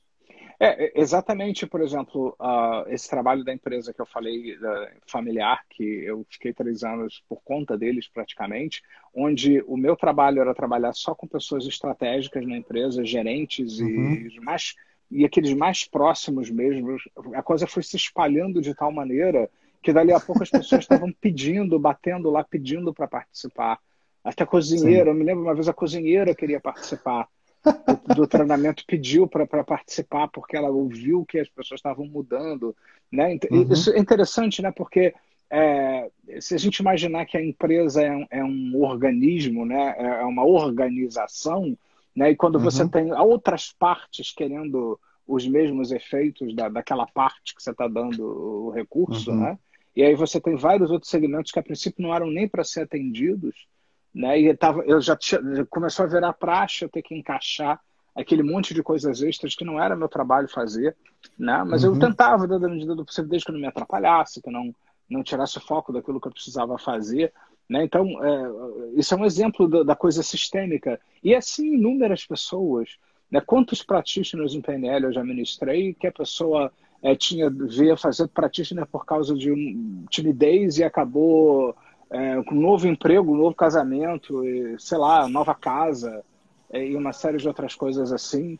É, 0.61 0.93
exatamente, 0.99 1.66
por 1.66 1.81
exemplo, 1.83 2.37
uh, 2.41 2.89
esse 2.89 3.11
trabalho 3.11 3.45
da 3.45 3.53
empresa 3.53 3.93
que 3.93 4.01
eu 4.01 4.07
falei, 4.07 4.55
uh, 4.55 4.89
familiar, 5.09 5.61
que 5.68 5.83
eu 5.83 6.25
fiquei 6.31 6.53
três 6.53 6.85
anos 6.85 7.22
por 7.29 7.43
conta 7.43 7.77
deles 7.77 8.09
praticamente, 8.09 8.81
onde 9.12 9.61
o 9.66 9.77
meu 9.77 9.97
trabalho 9.97 10.41
era 10.41 10.55
trabalhar 10.55 10.93
só 10.93 11.14
com 11.16 11.27
pessoas 11.27 11.66
estratégicas 11.66 12.47
na 12.47 12.57
empresa, 12.57 13.05
gerentes 13.05 13.81
uhum. 13.81 14.14
e 14.14 14.41
mais 14.41 14.75
e 15.11 15.25
aqueles 15.25 15.53
mais 15.53 15.85
próximos 15.85 16.51
mesmo, 16.51 16.97
a 17.35 17.43
coisa 17.43 17.66
foi 17.66 17.83
se 17.83 17.97
espalhando 17.97 18.61
de 18.61 18.75
tal 18.75 18.91
maneira 18.91 19.51
que 19.85 19.93
dali 19.93 20.12
a 20.12 20.18
pouco 20.18 20.43
as 20.43 20.51
pessoas 20.51 20.82
estavam 20.82 21.12
pedindo, 21.20 21.78
batendo 21.78 22.30
lá, 22.30 22.43
pedindo 22.43 22.93
para 22.93 23.07
participar. 23.07 23.78
Até 24.24 24.43
a 24.43 24.47
cozinheira, 24.47 25.05
Sim. 25.05 25.11
eu 25.11 25.14
me 25.14 25.22
lembro 25.22 25.45
uma 25.45 25.55
vez 25.55 25.68
a 25.68 25.74
cozinheira 25.74 26.35
queria 26.35 26.59
participar 26.59 27.28
do, 27.62 28.14
do 28.14 28.26
treinamento, 28.26 28.82
pediu 28.87 29.28
para 29.28 29.62
participar 29.62 30.28
porque 30.28 30.57
ela 30.57 30.70
ouviu 30.70 31.26
que 31.26 31.39
as 31.39 31.49
pessoas 31.51 31.78
estavam 31.78 32.07
mudando. 32.07 32.74
Né? 33.12 33.39
Uhum. 33.51 33.70
Isso 33.70 33.93
é 33.93 33.99
interessante, 33.99 34.62
né? 34.62 34.72
porque 34.72 35.14
é, 35.51 36.11
se 36.41 36.55
a 36.55 36.59
gente 36.59 36.78
imaginar 36.78 37.26
que 37.26 37.37
a 37.37 37.45
empresa 37.45 38.03
é 38.03 38.11
um, 38.11 38.26
é 38.30 38.43
um 38.43 38.82
organismo, 38.82 39.66
né? 39.66 39.95
é, 39.99 40.07
é 40.22 40.24
uma 40.24 40.47
organização, 40.47 41.76
né? 42.16 42.30
e 42.30 42.37
quando 42.37 42.55
uhum. 42.55 42.62
você 42.62 42.89
tem 42.89 43.12
outras 43.12 43.70
partes 43.70 44.32
querendo 44.32 44.99
os 45.26 45.47
mesmos 45.47 45.93
efeitos 45.93 46.55
da, 46.55 46.70
daquela 46.70 47.07
parte 47.07 47.55
que 47.55 47.62
você 47.62 47.70
está 47.70 47.87
dando 47.87 48.22
o 48.22 48.70
recurso, 48.70 49.30
uhum. 49.30 49.41
né? 49.41 49.59
E 49.95 50.03
aí 50.03 50.15
você 50.15 50.41
tem 50.41 50.57
vários 50.57 50.91
outros 50.91 51.11
segmentos 51.11 51.53
que 51.53 51.59
a 51.59 51.63
princípio 51.63 52.03
não 52.03 52.15
eram 52.15 52.27
nem 52.27 52.49
para 52.49 52.65
ser 52.65 52.83
atendidos, 52.83 53.67
né? 54.15 54.41
E 54.41 54.47
eu, 54.47 54.57
tava, 54.57 54.83
eu 54.83 55.01
já 55.01 55.17
tinha, 55.17 55.41
começou 55.71 56.05
a 56.05 56.09
virar 56.09 56.33
praxe 56.33 56.85
eu 56.85 56.89
ter 56.89 57.03
que 57.03 57.15
encaixar 57.15 57.81
aquele 58.15 58.43
monte 58.43 58.75
de 58.75 58.83
coisas 58.83 59.23
extras 59.23 59.55
que 59.55 59.65
não 59.65 59.81
era 59.81 59.97
meu 59.97 60.09
trabalho 60.09 60.49
fazer, 60.49 60.97
né? 61.39 61.65
Mas 61.65 61.85
uhum. 61.85 61.95
eu 61.95 61.99
tentava, 61.99 62.47
da 62.47 62.69
medida 62.69 62.95
do 62.95 63.05
possível, 63.05 63.31
desde 63.31 63.47
que 63.47 63.53
não 63.53 63.61
me 63.61 63.67
atrapalhasse, 63.67 64.41
que 64.41 64.51
não 64.51 64.75
não 65.09 65.23
tirasse 65.23 65.59
o 65.59 65.61
foco 65.61 65.93
daquilo 65.93 66.21
que 66.21 66.29
eu 66.29 66.33
precisava 66.33 66.79
fazer. 66.79 67.33
Né? 67.69 67.85
Então, 67.85 68.07
é, 68.25 68.91
isso 68.97 69.15
é 69.15 69.17
um 69.17 69.25
exemplo 69.25 69.69
da, 69.69 69.83
da, 69.83 69.97
coisa 69.97 70.23
sistêmica. 70.23 71.01
E 71.23 71.35
assim, 71.35 71.75
inúmeras 71.75 72.27
pessoas. 72.27 72.97
Né? 73.31 73.41
Quantos 73.41 73.83
practitioners 73.83 74.55
em 74.55 74.61
PNL 74.61 75.07
eu 75.07 75.13
já 75.13 75.25
ministrei 75.25 75.95
que 75.95 76.07
a 76.07 76.13
pessoa 76.13 76.73
é, 77.05 77.15
tinha 77.15 77.51
veio 77.51 77.99
fazer 77.99 78.27
practitioner 78.29 78.87
por 78.87 79.05
causa 79.05 79.35
de 79.35 79.53
um, 79.53 80.07
timidez 80.09 80.79
e 80.79 80.85
acabou 80.85 81.77
é, 82.11 82.43
com 82.45 82.55
um 82.55 82.61
novo 82.61 82.89
emprego, 82.89 83.31
um 83.31 83.37
novo 83.37 83.55
casamento, 83.55 84.43
e, 84.43 84.81
sei 84.81 84.97
lá, 84.97 85.29
nova 85.29 85.55
casa 85.55 86.25
é, 86.71 86.83
e 86.83 86.97
uma 86.97 87.13
série 87.13 87.37
de 87.37 87.47
outras 87.47 87.75
coisas 87.75 88.11
assim. 88.11 88.59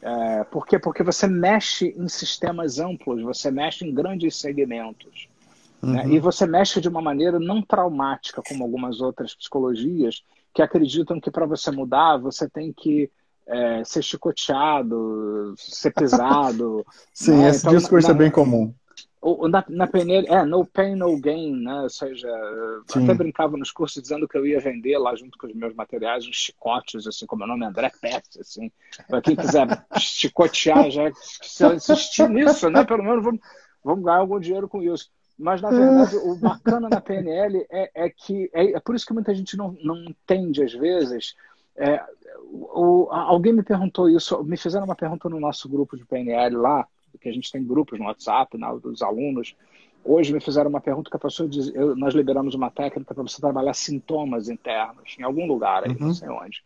É, 0.00 0.42
por 0.44 0.66
quê? 0.66 0.78
Porque 0.78 1.02
você 1.02 1.26
mexe 1.26 1.94
em 1.94 2.08
sistemas 2.08 2.78
amplos, 2.78 3.20
você 3.20 3.50
mexe 3.50 3.86
em 3.86 3.92
grandes 3.92 4.36
segmentos. 4.36 5.28
Né? 5.82 6.02
Uhum. 6.02 6.08
Né? 6.08 6.14
E 6.14 6.18
você 6.18 6.46
mexe 6.46 6.80
de 6.80 6.88
uma 6.88 7.02
maneira 7.02 7.38
não 7.38 7.60
traumática, 7.60 8.40
como 8.42 8.64
algumas 8.64 9.02
outras 9.02 9.34
psicologias, 9.34 10.24
que 10.54 10.62
acreditam 10.62 11.20
que 11.20 11.30
para 11.30 11.44
você 11.44 11.70
mudar, 11.70 12.16
você 12.16 12.48
tem 12.48 12.72
que 12.72 13.10
é, 13.46 13.84
ser 13.84 14.02
chicoteado, 14.02 15.54
ser 15.56 15.92
pesado. 15.92 16.84
Sim, 17.12 17.38
né? 17.38 17.50
esse 17.50 17.60
então, 17.60 17.76
discurso 17.76 18.08
na, 18.08 18.14
é 18.14 18.18
bem 18.18 18.30
comum. 18.30 18.72
Na, 19.48 19.64
na 19.68 19.86
PNL, 19.86 20.26
é, 20.28 20.44
no 20.44 20.66
pain, 20.66 20.96
no 20.96 21.16
gain, 21.20 21.54
né? 21.54 21.82
Ou 21.82 21.90
seja, 21.90 22.28
Sim. 22.88 23.04
até 23.04 23.14
brincava 23.14 23.56
nos 23.56 23.70
cursos 23.70 24.02
dizendo 24.02 24.26
que 24.26 24.36
eu 24.36 24.44
ia 24.44 24.58
vender 24.60 24.98
lá 24.98 25.14
junto 25.14 25.38
com 25.38 25.46
os 25.46 25.54
meus 25.54 25.74
materiais 25.74 26.26
uns 26.26 26.34
chicotes, 26.34 27.06
assim, 27.06 27.24
como 27.24 27.44
o 27.44 27.46
nome 27.46 27.64
é 27.64 27.68
André 27.68 27.90
Pet, 28.00 28.40
assim. 28.40 28.70
Para 29.08 29.22
quem 29.22 29.36
quiser 29.36 29.66
chicotear, 29.98 30.90
já 30.90 31.12
se 31.14 31.64
insistir 31.66 32.28
nisso, 32.28 32.68
né? 32.68 32.84
Pelo 32.84 33.04
menos 33.04 33.24
vamos, 33.24 33.40
vamos 33.84 34.04
ganhar 34.04 34.18
algum 34.18 34.40
dinheiro 34.40 34.68
com 34.68 34.82
isso. 34.82 35.08
Mas, 35.38 35.60
na 35.60 35.70
verdade, 35.70 36.16
o 36.16 36.36
bacana 36.36 36.88
na 36.88 37.00
PNL 37.00 37.66
é, 37.70 37.90
é 37.94 38.10
que. 38.10 38.50
É, 38.52 38.72
é, 38.72 38.80
por 38.80 38.94
isso 38.94 39.06
que 39.06 39.12
muita 39.14 39.34
gente 39.34 39.56
não, 39.56 39.76
não 39.82 39.96
entende, 40.04 40.62
às 40.62 40.72
vezes. 40.72 41.34
É, 41.76 42.02
o, 42.50 43.08
alguém 43.10 43.52
me 43.52 43.62
perguntou 43.62 44.08
isso, 44.08 44.42
me 44.44 44.56
fizeram 44.56 44.84
uma 44.84 44.96
pergunta 44.96 45.28
no 45.28 45.40
nosso 45.40 45.68
grupo 45.68 45.96
de 45.96 46.04
PNL 46.04 46.56
lá, 46.56 46.86
que 47.20 47.28
a 47.28 47.32
gente 47.32 47.52
tem 47.52 47.64
grupos 47.64 47.98
no 47.98 48.06
WhatsApp, 48.06 48.56
né, 48.56 48.66
dos 48.82 49.02
alunos. 49.02 49.54
Hoje 50.04 50.32
me 50.32 50.40
fizeram 50.40 50.68
uma 50.68 50.80
pergunta 50.80 51.10
que 51.10 51.16
a 51.16 51.20
pessoa 51.20 51.48
diz: 51.48 51.72
eu, 51.74 51.94
nós 51.94 52.14
liberamos 52.14 52.54
uma 52.54 52.70
técnica 52.70 53.14
para 53.14 53.22
você 53.22 53.40
trabalhar 53.40 53.74
sintomas 53.74 54.48
internos, 54.48 55.16
em 55.18 55.22
algum 55.22 55.46
lugar 55.46 55.84
aí, 55.84 55.90
uhum. 55.90 56.06
não 56.06 56.14
sei 56.14 56.28
onde. 56.28 56.62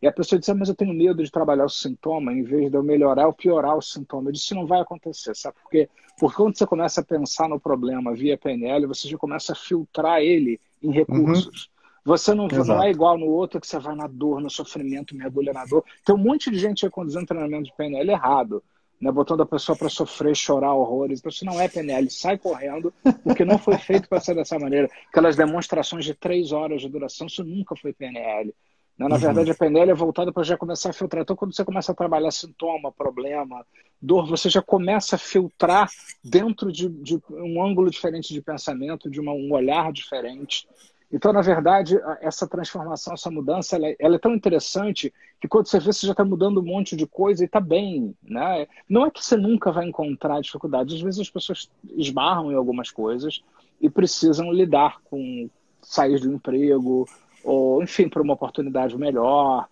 E 0.00 0.06
a 0.06 0.12
pessoa 0.12 0.38
disse, 0.38 0.50
ah, 0.52 0.54
mas 0.54 0.68
eu 0.68 0.76
tenho 0.76 0.94
medo 0.94 1.24
de 1.24 1.30
trabalhar 1.30 1.64
o 1.64 1.68
sintoma, 1.68 2.32
em 2.32 2.44
vez 2.44 2.70
de 2.70 2.76
eu 2.76 2.84
melhorar 2.84 3.26
ou 3.26 3.32
piorar 3.32 3.76
o 3.76 3.82
sintoma. 3.82 4.28
Eu 4.28 4.32
disse, 4.32 4.54
não 4.54 4.64
vai 4.64 4.80
acontecer, 4.80 5.34
sabe 5.34 5.56
por 5.60 5.70
quê? 5.70 5.88
Porque 6.18 6.36
quando 6.36 6.56
você 6.56 6.66
começa 6.66 7.00
a 7.00 7.04
pensar 7.04 7.48
no 7.48 7.58
problema 7.58 8.14
via 8.14 8.38
PNL, 8.38 8.86
você 8.86 9.08
já 9.08 9.18
começa 9.18 9.52
a 9.52 9.56
filtrar 9.56 10.20
ele 10.20 10.60
em 10.80 10.92
recursos. 10.92 11.64
Uhum. 11.64 11.77
Você 12.08 12.34
não, 12.34 12.48
não, 12.48 12.82
é 12.82 12.90
igual 12.90 13.18
no 13.18 13.26
outro 13.26 13.60
que 13.60 13.66
você 13.66 13.78
vai 13.78 13.94
na 13.94 14.06
dor, 14.06 14.40
no 14.40 14.48
sofrimento, 14.48 15.14
mergulha 15.14 15.52
na 15.52 15.66
dor. 15.66 15.84
Tem 16.02 16.14
um 16.14 16.18
monte 16.18 16.50
de 16.50 16.58
gente 16.58 16.88
conduzindo 16.88 17.26
treinamento 17.26 17.64
de 17.64 17.76
PNL 17.76 18.10
errado, 18.10 18.64
né? 18.98 19.12
botando 19.12 19.42
a 19.42 19.46
pessoa 19.46 19.76
para 19.76 19.90
sofrer, 19.90 20.34
chorar 20.34 20.72
horrores. 20.72 21.18
Então, 21.18 21.28
isso 21.28 21.44
não 21.44 21.60
é 21.60 21.68
PNL, 21.68 22.10
sai 22.10 22.38
correndo, 22.38 22.94
porque 23.22 23.44
não 23.44 23.58
foi 23.58 23.76
feito 23.76 24.08
para 24.08 24.20
ser 24.20 24.34
dessa 24.34 24.58
maneira. 24.58 24.88
Aquelas 25.10 25.36
demonstrações 25.36 26.02
de 26.02 26.14
três 26.14 26.50
horas 26.50 26.80
de 26.80 26.88
duração, 26.88 27.26
isso 27.26 27.44
nunca 27.44 27.76
foi 27.76 27.92
PNL. 27.92 28.54
Né? 28.96 29.06
Na 29.06 29.16
uhum. 29.16 29.20
verdade, 29.20 29.50
a 29.50 29.54
PNL 29.54 29.90
é 29.90 29.94
voltada 29.94 30.32
para 30.32 30.42
já 30.42 30.56
começar 30.56 30.88
a 30.88 30.94
filtrar. 30.94 31.24
Então, 31.24 31.36
quando 31.36 31.54
você 31.54 31.62
começa 31.62 31.92
a 31.92 31.94
trabalhar 31.94 32.30
sintoma, 32.30 32.90
problema, 32.90 33.66
dor, 34.00 34.26
você 34.26 34.48
já 34.48 34.62
começa 34.62 35.16
a 35.16 35.18
filtrar 35.18 35.90
dentro 36.24 36.72
de, 36.72 36.88
de 36.88 37.20
um 37.30 37.62
ângulo 37.62 37.90
diferente 37.90 38.32
de 38.32 38.40
pensamento, 38.40 39.10
de 39.10 39.20
uma, 39.20 39.32
um 39.32 39.52
olhar 39.52 39.92
diferente. 39.92 40.66
Então, 41.10 41.32
na 41.32 41.40
verdade, 41.40 41.98
essa 42.20 42.46
transformação, 42.46 43.14
essa 43.14 43.30
mudança, 43.30 43.76
ela 43.76 43.86
é, 43.88 43.96
ela 43.98 44.16
é 44.16 44.18
tão 44.18 44.34
interessante 44.34 45.12
que 45.40 45.48
quando 45.48 45.66
você 45.66 45.78
vê, 45.78 45.90
você 45.90 46.06
já 46.06 46.12
está 46.12 46.24
mudando 46.24 46.60
um 46.60 46.64
monte 46.64 46.94
de 46.94 47.06
coisa 47.06 47.42
e 47.42 47.46
está 47.46 47.60
bem. 47.60 48.14
Né? 48.22 48.66
Não 48.88 49.06
é 49.06 49.10
que 49.10 49.24
você 49.24 49.36
nunca 49.36 49.72
vai 49.72 49.86
encontrar 49.86 50.40
dificuldades. 50.42 50.96
Às 50.96 51.00
vezes 51.00 51.20
as 51.20 51.30
pessoas 51.30 51.70
esbarram 51.96 52.52
em 52.52 52.54
algumas 52.54 52.90
coisas 52.90 53.42
e 53.80 53.88
precisam 53.88 54.52
lidar 54.52 55.00
com 55.04 55.48
sair 55.80 56.20
do 56.20 56.30
emprego, 56.30 57.08
ou 57.42 57.82
enfim, 57.82 58.08
para 58.08 58.22
uma 58.22 58.34
oportunidade 58.34 58.96
melhor, 58.98 59.66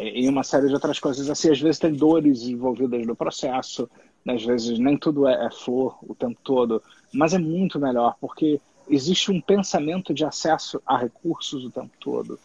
e 0.00 0.26
uma 0.28 0.42
série 0.42 0.68
de 0.68 0.74
outras 0.74 0.98
coisas 0.98 1.28
assim. 1.28 1.50
Às 1.50 1.60
vezes 1.60 1.78
tem 1.78 1.92
dores 1.92 2.44
envolvidas 2.44 3.06
no 3.06 3.14
processo, 3.14 3.90
né? 4.24 4.34
às 4.34 4.44
vezes 4.44 4.78
nem 4.78 4.96
tudo 4.96 5.26
é, 5.26 5.46
é 5.46 5.50
flor 5.50 5.98
o 6.02 6.14
tempo 6.14 6.38
todo, 6.42 6.82
mas 7.12 7.34
é 7.34 7.38
muito 7.38 7.78
melhor, 7.78 8.16
porque 8.18 8.60
existe 8.88 9.30
um 9.30 9.40
pensamento 9.40 10.12
de 10.14 10.24
acesso 10.24 10.80
a 10.86 10.96
recursos 10.96 11.64
o 11.64 11.70
tempo 11.70 11.92
todo. 12.00 12.38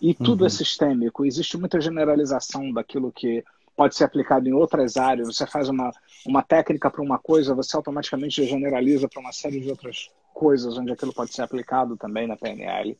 E 0.00 0.14
tudo 0.14 0.42
é 0.42 0.42
uhum. 0.42 0.46
é 0.46 0.50
sistêmico, 0.50 1.24
existe 1.24 1.56
muita 1.58 1.80
generalização 1.80 2.72
daquilo 2.72 3.10
que 3.10 3.44
pode 3.76 3.96
ser 3.96 4.04
aplicado 4.04 4.48
em 4.48 4.52
outras 4.52 4.96
áreas. 4.96 5.28
Você 5.28 5.46
faz 5.46 5.68
uma, 5.68 5.90
uma 6.26 6.42
técnica 6.42 6.90
para 6.90 7.02
uma 7.02 7.18
coisa, 7.18 7.54
você 7.54 7.76
automaticamente 7.76 8.44
generaliza 8.44 9.08
para 9.08 9.20
uma 9.20 9.32
série 9.32 9.60
de 9.60 9.70
outras 9.70 10.10
coisas 10.34 10.76
onde 10.76 10.92
aquilo 10.92 11.12
pode 11.12 11.32
ser 11.32 11.42
aplicado 11.42 11.96
também 11.96 12.26
na 12.26 12.36
PNL. 12.36 12.96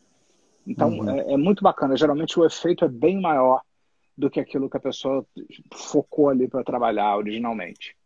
Então, 0.66 0.90
uhum. 0.90 1.10
é, 1.10 1.32
é, 1.32 1.36
muito 1.36 1.62
bacana. 1.62 1.96
Geralmente, 1.96 2.38
o 2.38 2.44
efeito 2.44 2.84
é 2.84 2.88
bem 2.88 3.20
maior 3.20 3.62
do 4.16 4.28
que 4.28 4.38
aquilo 4.40 4.68
que 4.68 4.76
a 4.76 4.80
pessoa 4.80 5.24
focou 5.72 6.28
ali 6.28 6.46
para 6.48 6.64
trabalhar 6.64 7.16
originalmente. 7.16 7.96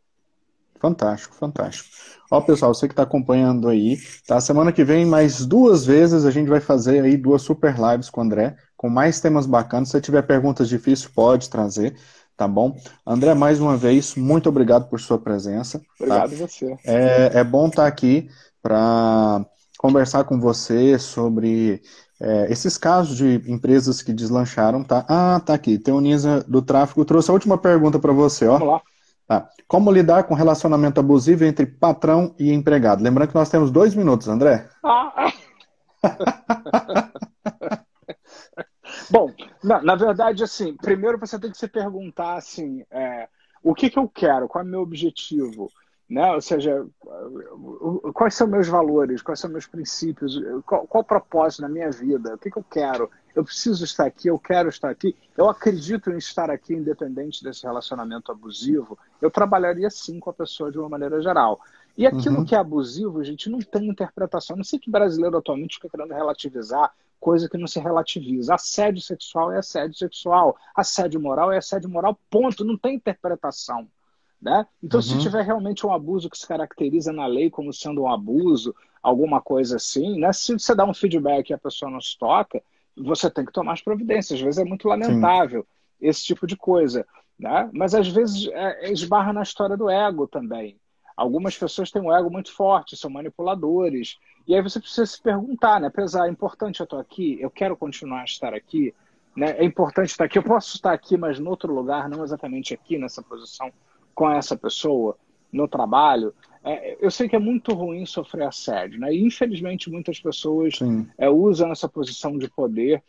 Fantástico, 0.83 1.37
fantástico. 1.37 1.89
Ó, 2.28 2.41
pessoal, 2.41 2.74
você 2.74 2.89
que 2.89 2.93
está 2.93 3.05
acompanhando 3.05 3.68
aí, 3.68 4.01
tá? 4.26 4.41
Semana 4.41 4.72
que 4.72 4.83
vem, 4.83 5.07
mais 5.07 5.47
duas 5.47 5.87
vezes, 5.87 6.24
a 6.24 6.30
gente 6.33 6.49
vai 6.49 6.59
fazer 6.59 7.05
aí 7.05 7.16
duas 7.16 7.43
super 7.43 7.76
lives 7.78 8.11
com 8.11 8.20
o 8.20 8.24
André, 8.24 8.57
com 8.76 8.89
mais 8.89 9.20
temas 9.20 9.47
bacanas. 9.47 9.91
Se 9.91 10.01
tiver 10.01 10.22
perguntas 10.22 10.68
difíceis, 10.68 11.07
pode 11.07 11.49
trazer, 11.49 11.95
tá 12.37 12.49
bom? 12.49 12.76
André, 13.07 13.33
mais 13.33 13.61
uma 13.61 13.76
vez, 13.76 14.16
muito 14.16 14.49
obrigado 14.49 14.89
por 14.89 14.99
sua 14.99 15.20
presença. 15.20 15.78
Tá? 15.78 15.85
Obrigado 16.01 16.30
tá? 16.30 16.37
você. 16.37 16.76
É, 16.85 17.30
é 17.35 17.45
bom 17.45 17.68
estar 17.68 17.83
tá 17.83 17.89
aqui 17.89 18.28
para 18.61 19.47
conversar 19.78 20.24
com 20.24 20.41
você 20.41 20.99
sobre 20.99 21.80
é, 22.20 22.51
esses 22.51 22.76
casos 22.76 23.16
de 23.16 23.41
empresas 23.47 24.03
que 24.03 24.12
deslancharam, 24.12 24.83
tá? 24.83 25.07
Ah, 25.09 25.41
tá 25.47 25.55
aqui. 25.55 25.78
Teoniza 25.78 26.45
do 26.49 26.61
Tráfico 26.61 27.05
trouxe 27.05 27.30
a 27.30 27.35
última 27.35 27.57
pergunta 27.57 28.01
para 28.01 28.12
você, 28.12 28.49
ó. 28.49 28.59
Vamos 28.59 28.74
lá. 28.74 28.83
Tá. 29.33 29.49
Como 29.66 29.91
lidar 29.91 30.24
com 30.24 30.35
relacionamento 30.35 31.01
abusivo 31.01 31.43
entre 31.45 31.64
patrão 31.64 32.35
e 32.39 32.53
empregado? 32.53 33.03
Lembrando 33.03 33.30
que 33.30 33.35
nós 33.35 33.49
temos 33.49 33.70
dois 33.70 33.95
minutos, 33.95 34.28
André. 34.28 34.68
Ah. 34.85 35.33
Bom, 39.11 39.33
na, 39.64 39.80
na, 39.80 39.95
verdade, 39.95 40.45
assim, 40.45 40.76
primeiro 40.76 41.18
você 41.18 41.39
tem 41.39 41.51
que 41.51 41.57
se 41.57 41.66
perguntar 41.66 42.35
assim, 42.37 42.85
é, 42.91 43.26
o 43.62 43.74
que, 43.74 43.89
que 43.89 43.99
eu 43.99 44.07
quero, 44.07 44.47
qual 44.49 44.62
é 44.62 44.66
o 44.66 44.70
meu 44.70 44.80
objetivo? 44.83 45.70
Né? 46.11 46.30
Ou 46.33 46.43
seja, 46.43 46.87
quais 48.12 48.35
são 48.35 48.47
meus 48.47 48.68
valores, 48.68 49.22
quais 49.22 49.41
são 49.41 49.51
meus 49.51 49.66
princípios, 49.66 50.39
qual, 50.66 50.87
qual 50.87 51.03
o 51.03 51.07
propósito 51.07 51.62
na 51.62 51.70
minha 51.70 51.91
vida, 51.91 52.35
o 52.35 52.39
que, 52.39 52.51
que 52.51 52.59
eu 52.59 52.64
quero? 52.70 53.11
Eu 53.35 53.45
preciso 53.45 53.85
estar 53.85 54.07
aqui, 54.07 54.28
eu 54.28 54.39
quero 54.39 54.68
estar 54.68 54.91
aqui, 54.91 55.16
eu 55.37 55.49
acredito 55.49 56.11
em 56.11 56.18
estar 56.18 56.51
aqui, 56.51 56.74
independente 56.74 57.43
desse 57.43 57.64
relacionamento 57.64 58.30
abusivo. 58.30 58.99
Eu 59.20 59.30
trabalharia 59.30 59.89
sim 59.91 60.20
com 60.20 60.30
a 60.30 60.35
pessoa 60.35 60.70
de 60.70 60.78
uma 60.78 60.89
maneira 60.89 61.20
geral. 61.22 61.61
E 61.97 62.07
aquilo 62.07 62.39
uhum. 62.39 62.45
que 62.45 62.55
é 62.55 62.59
abusivo, 62.59 63.22
gente, 63.22 63.51
não 63.51 63.59
tem 63.59 63.89
interpretação. 63.89 64.57
Não 64.57 64.64
sei 64.64 64.78
que 64.78 64.91
brasileiro 64.91 65.37
atualmente 65.37 65.76
fica 65.76 65.91
querendo 65.91 66.12
relativizar 66.12 66.93
coisa 67.20 67.49
que 67.49 67.57
não 67.57 67.66
se 67.66 67.78
relativiza. 67.78 68.55
Assédio 68.55 69.01
sexual 69.01 69.53
é 69.53 69.59
assédio 69.59 69.97
sexual, 69.97 70.57
assédio 70.74 71.20
moral 71.20 71.53
é 71.53 71.59
assédio 71.59 71.89
moral, 71.89 72.18
ponto. 72.28 72.64
Não 72.64 72.76
tem 72.76 72.97
interpretação. 72.97 73.89
Né? 74.41 74.66
Então, 74.83 74.99
uhum. 74.99 75.03
se 75.05 75.20
tiver 75.20 75.45
realmente 75.45 75.87
um 75.87 75.93
abuso 75.93 76.28
que 76.28 76.37
se 76.37 76.49
caracteriza 76.49 77.12
na 77.12 77.26
lei 77.26 77.49
como 77.49 77.72
sendo 77.72 78.03
um 78.03 78.12
abuso, 78.12 78.74
alguma 79.01 79.41
coisa 79.41 79.76
assim, 79.76 80.18
né? 80.18 80.33
se 80.33 80.53
você 80.53 80.74
dá 80.74 80.85
um 80.85 80.93
feedback 80.93 81.51
e 81.51 81.55
a 81.55 81.59
pessoa 81.59 81.89
não 81.89 82.01
se 82.01 82.18
toca, 82.18 82.61
você 82.97 83.30
tem 83.30 83.45
que 83.45 83.53
tomar 83.53 83.72
as 83.72 83.82
providências. 83.82 84.38
Às 84.38 84.45
vezes 84.45 84.59
é 84.59 84.64
muito 84.64 84.88
lamentável 84.88 85.62
Sim. 85.62 86.09
esse 86.09 86.24
tipo 86.24 86.47
de 86.47 86.57
coisa. 86.57 87.07
Né? 87.38 87.70
Mas 87.72 87.95
às 87.95 88.09
vezes 88.09 88.49
é, 88.53 88.93
esbarra 88.93 89.32
na 89.32 89.43
história 89.43 89.76
do 89.76 89.90
ego 89.90 90.26
também. 90.26 90.78
Algumas 91.16 91.57
pessoas 91.57 91.90
têm 91.90 92.03
um 92.03 92.14
ego 92.14 92.30
muito 92.30 92.53
forte, 92.55 92.97
são 92.97 93.11
manipuladores. 93.11 94.18
E 94.47 94.55
aí 94.55 94.62
você 94.62 94.80
precisa 94.80 95.07
se 95.07 95.20
perguntar, 95.20 95.80
né? 95.80 95.88
Apesar, 95.88 96.26
é 96.26 96.30
importante 96.30 96.80
eu 96.80 96.84
estar 96.84 97.01
aqui, 97.01 97.38
eu 97.40 97.51
quero 97.51 97.76
continuar 97.76 98.22
a 98.22 98.24
estar 98.24 98.55
aqui, 98.55 98.95
né? 99.36 99.51
É 99.59 99.64
importante 99.64 100.11
estar 100.11 100.24
aqui, 100.24 100.38
eu 100.38 100.43
posso 100.43 100.74
estar 100.74 100.93
aqui, 100.93 101.16
mas 101.16 101.38
em 101.38 101.47
outro 101.47 101.72
lugar, 101.72 102.09
não 102.09 102.24
exatamente 102.24 102.74
aqui 102.74 102.99
nessa 102.99 103.22
posição 103.22 103.70
com 104.14 104.30
essa 104.30 104.57
pessoa 104.57 105.16
no 105.53 105.68
trabalho, 105.68 106.34
eu 107.01 107.11
sei 107.11 107.29
que 107.29 107.37
é 107.37 107.39
muito 107.39 107.73
ruim 107.75 108.07
sofrer 108.07 108.47
assédio, 108.47 109.01
né? 109.01 109.13
E, 109.13 109.25
infelizmente 109.25 109.91
muitas 109.91 110.21
pessoas 110.21 110.79
é, 111.19 111.29
usam 111.29 111.73
essa 111.73 111.89
posição 111.89 112.39
de 112.39 112.49
poder 112.49 113.03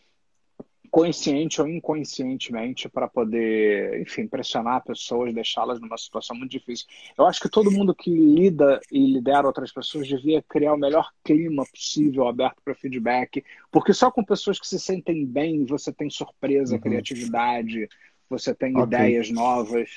consciente 0.94 1.60
ou 1.60 1.68
inconscientemente 1.68 2.88
para 2.88 3.08
poder, 3.08 4.00
enfim, 4.00 4.28
pressionar 4.28 4.84
pessoas, 4.84 5.34
deixá-las 5.34 5.82
numa 5.82 5.98
situação 5.98 6.38
muito 6.38 6.52
difícil. 6.52 6.86
Eu 7.18 7.26
acho 7.26 7.40
que 7.40 7.50
todo 7.50 7.72
mundo 7.72 7.96
que 7.96 8.12
lida 8.12 8.80
e 8.92 9.04
lidera 9.12 9.48
outras 9.48 9.72
pessoas 9.72 10.08
devia 10.08 10.44
criar 10.48 10.72
o 10.72 10.78
melhor 10.78 11.10
clima 11.24 11.66
possível 11.66 12.28
aberto 12.28 12.62
para 12.64 12.76
feedback, 12.76 13.44
porque 13.72 13.92
só 13.92 14.12
com 14.12 14.24
pessoas 14.24 14.60
que 14.60 14.68
se 14.68 14.80
sentem 14.80 15.26
bem 15.26 15.66
você 15.66 15.92
tem 15.92 16.12
surpresa, 16.12 16.76
uhum. 16.76 16.82
criatividade, 16.82 17.90
você 18.30 18.54
tem 18.54 18.78
okay. 18.78 18.84
ideias 18.84 19.32
novas. 19.32 19.90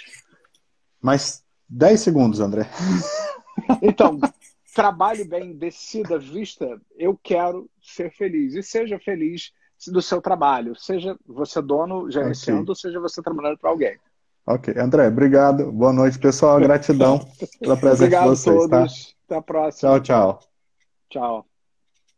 Mas 0.99 1.45
10 1.69 2.01
segundos, 2.01 2.41
André. 2.41 2.67
Então, 3.83 4.19
trabalhe 4.75 5.25
bem, 5.25 5.55
decida, 5.55 6.19
vista, 6.19 6.81
eu 6.97 7.19
quero 7.23 7.69
ser 7.81 8.11
feliz 8.12 8.55
e 8.55 8.62
seja 8.62 8.99
feliz 8.99 9.53
do 9.89 10.01
seu 10.01 10.21
trabalho, 10.21 10.75
seja 10.75 11.19
você 11.27 11.61
dono, 11.61 12.11
gerenciando, 12.11 12.62
okay. 12.62 12.71
ou 12.71 12.75
seja 12.75 13.01
você 13.01 13.23
trabalhando 13.23 13.59
para 13.59 13.71
alguém. 13.71 13.99
Ok. 14.47 14.75
André, 14.79 15.09
obrigado. 15.09 15.73
Boa 15.73 15.93
noite, 15.93 16.19
pessoal. 16.19 16.61
Gratidão 16.61 17.19
pela 17.59 17.77
presença 17.77 18.05
obrigado 18.05 18.23
de 18.23 18.29
vocês. 18.29 18.57
Obrigado 18.57 18.75
a 18.75 18.87
todos. 18.87 19.05
Tá? 19.05 19.14
Até 19.27 19.37
a 19.37 19.43
próxima. 19.43 19.91
Tchau, 19.91 20.01
tchau. 20.01 20.41
Tchau. 21.11 21.56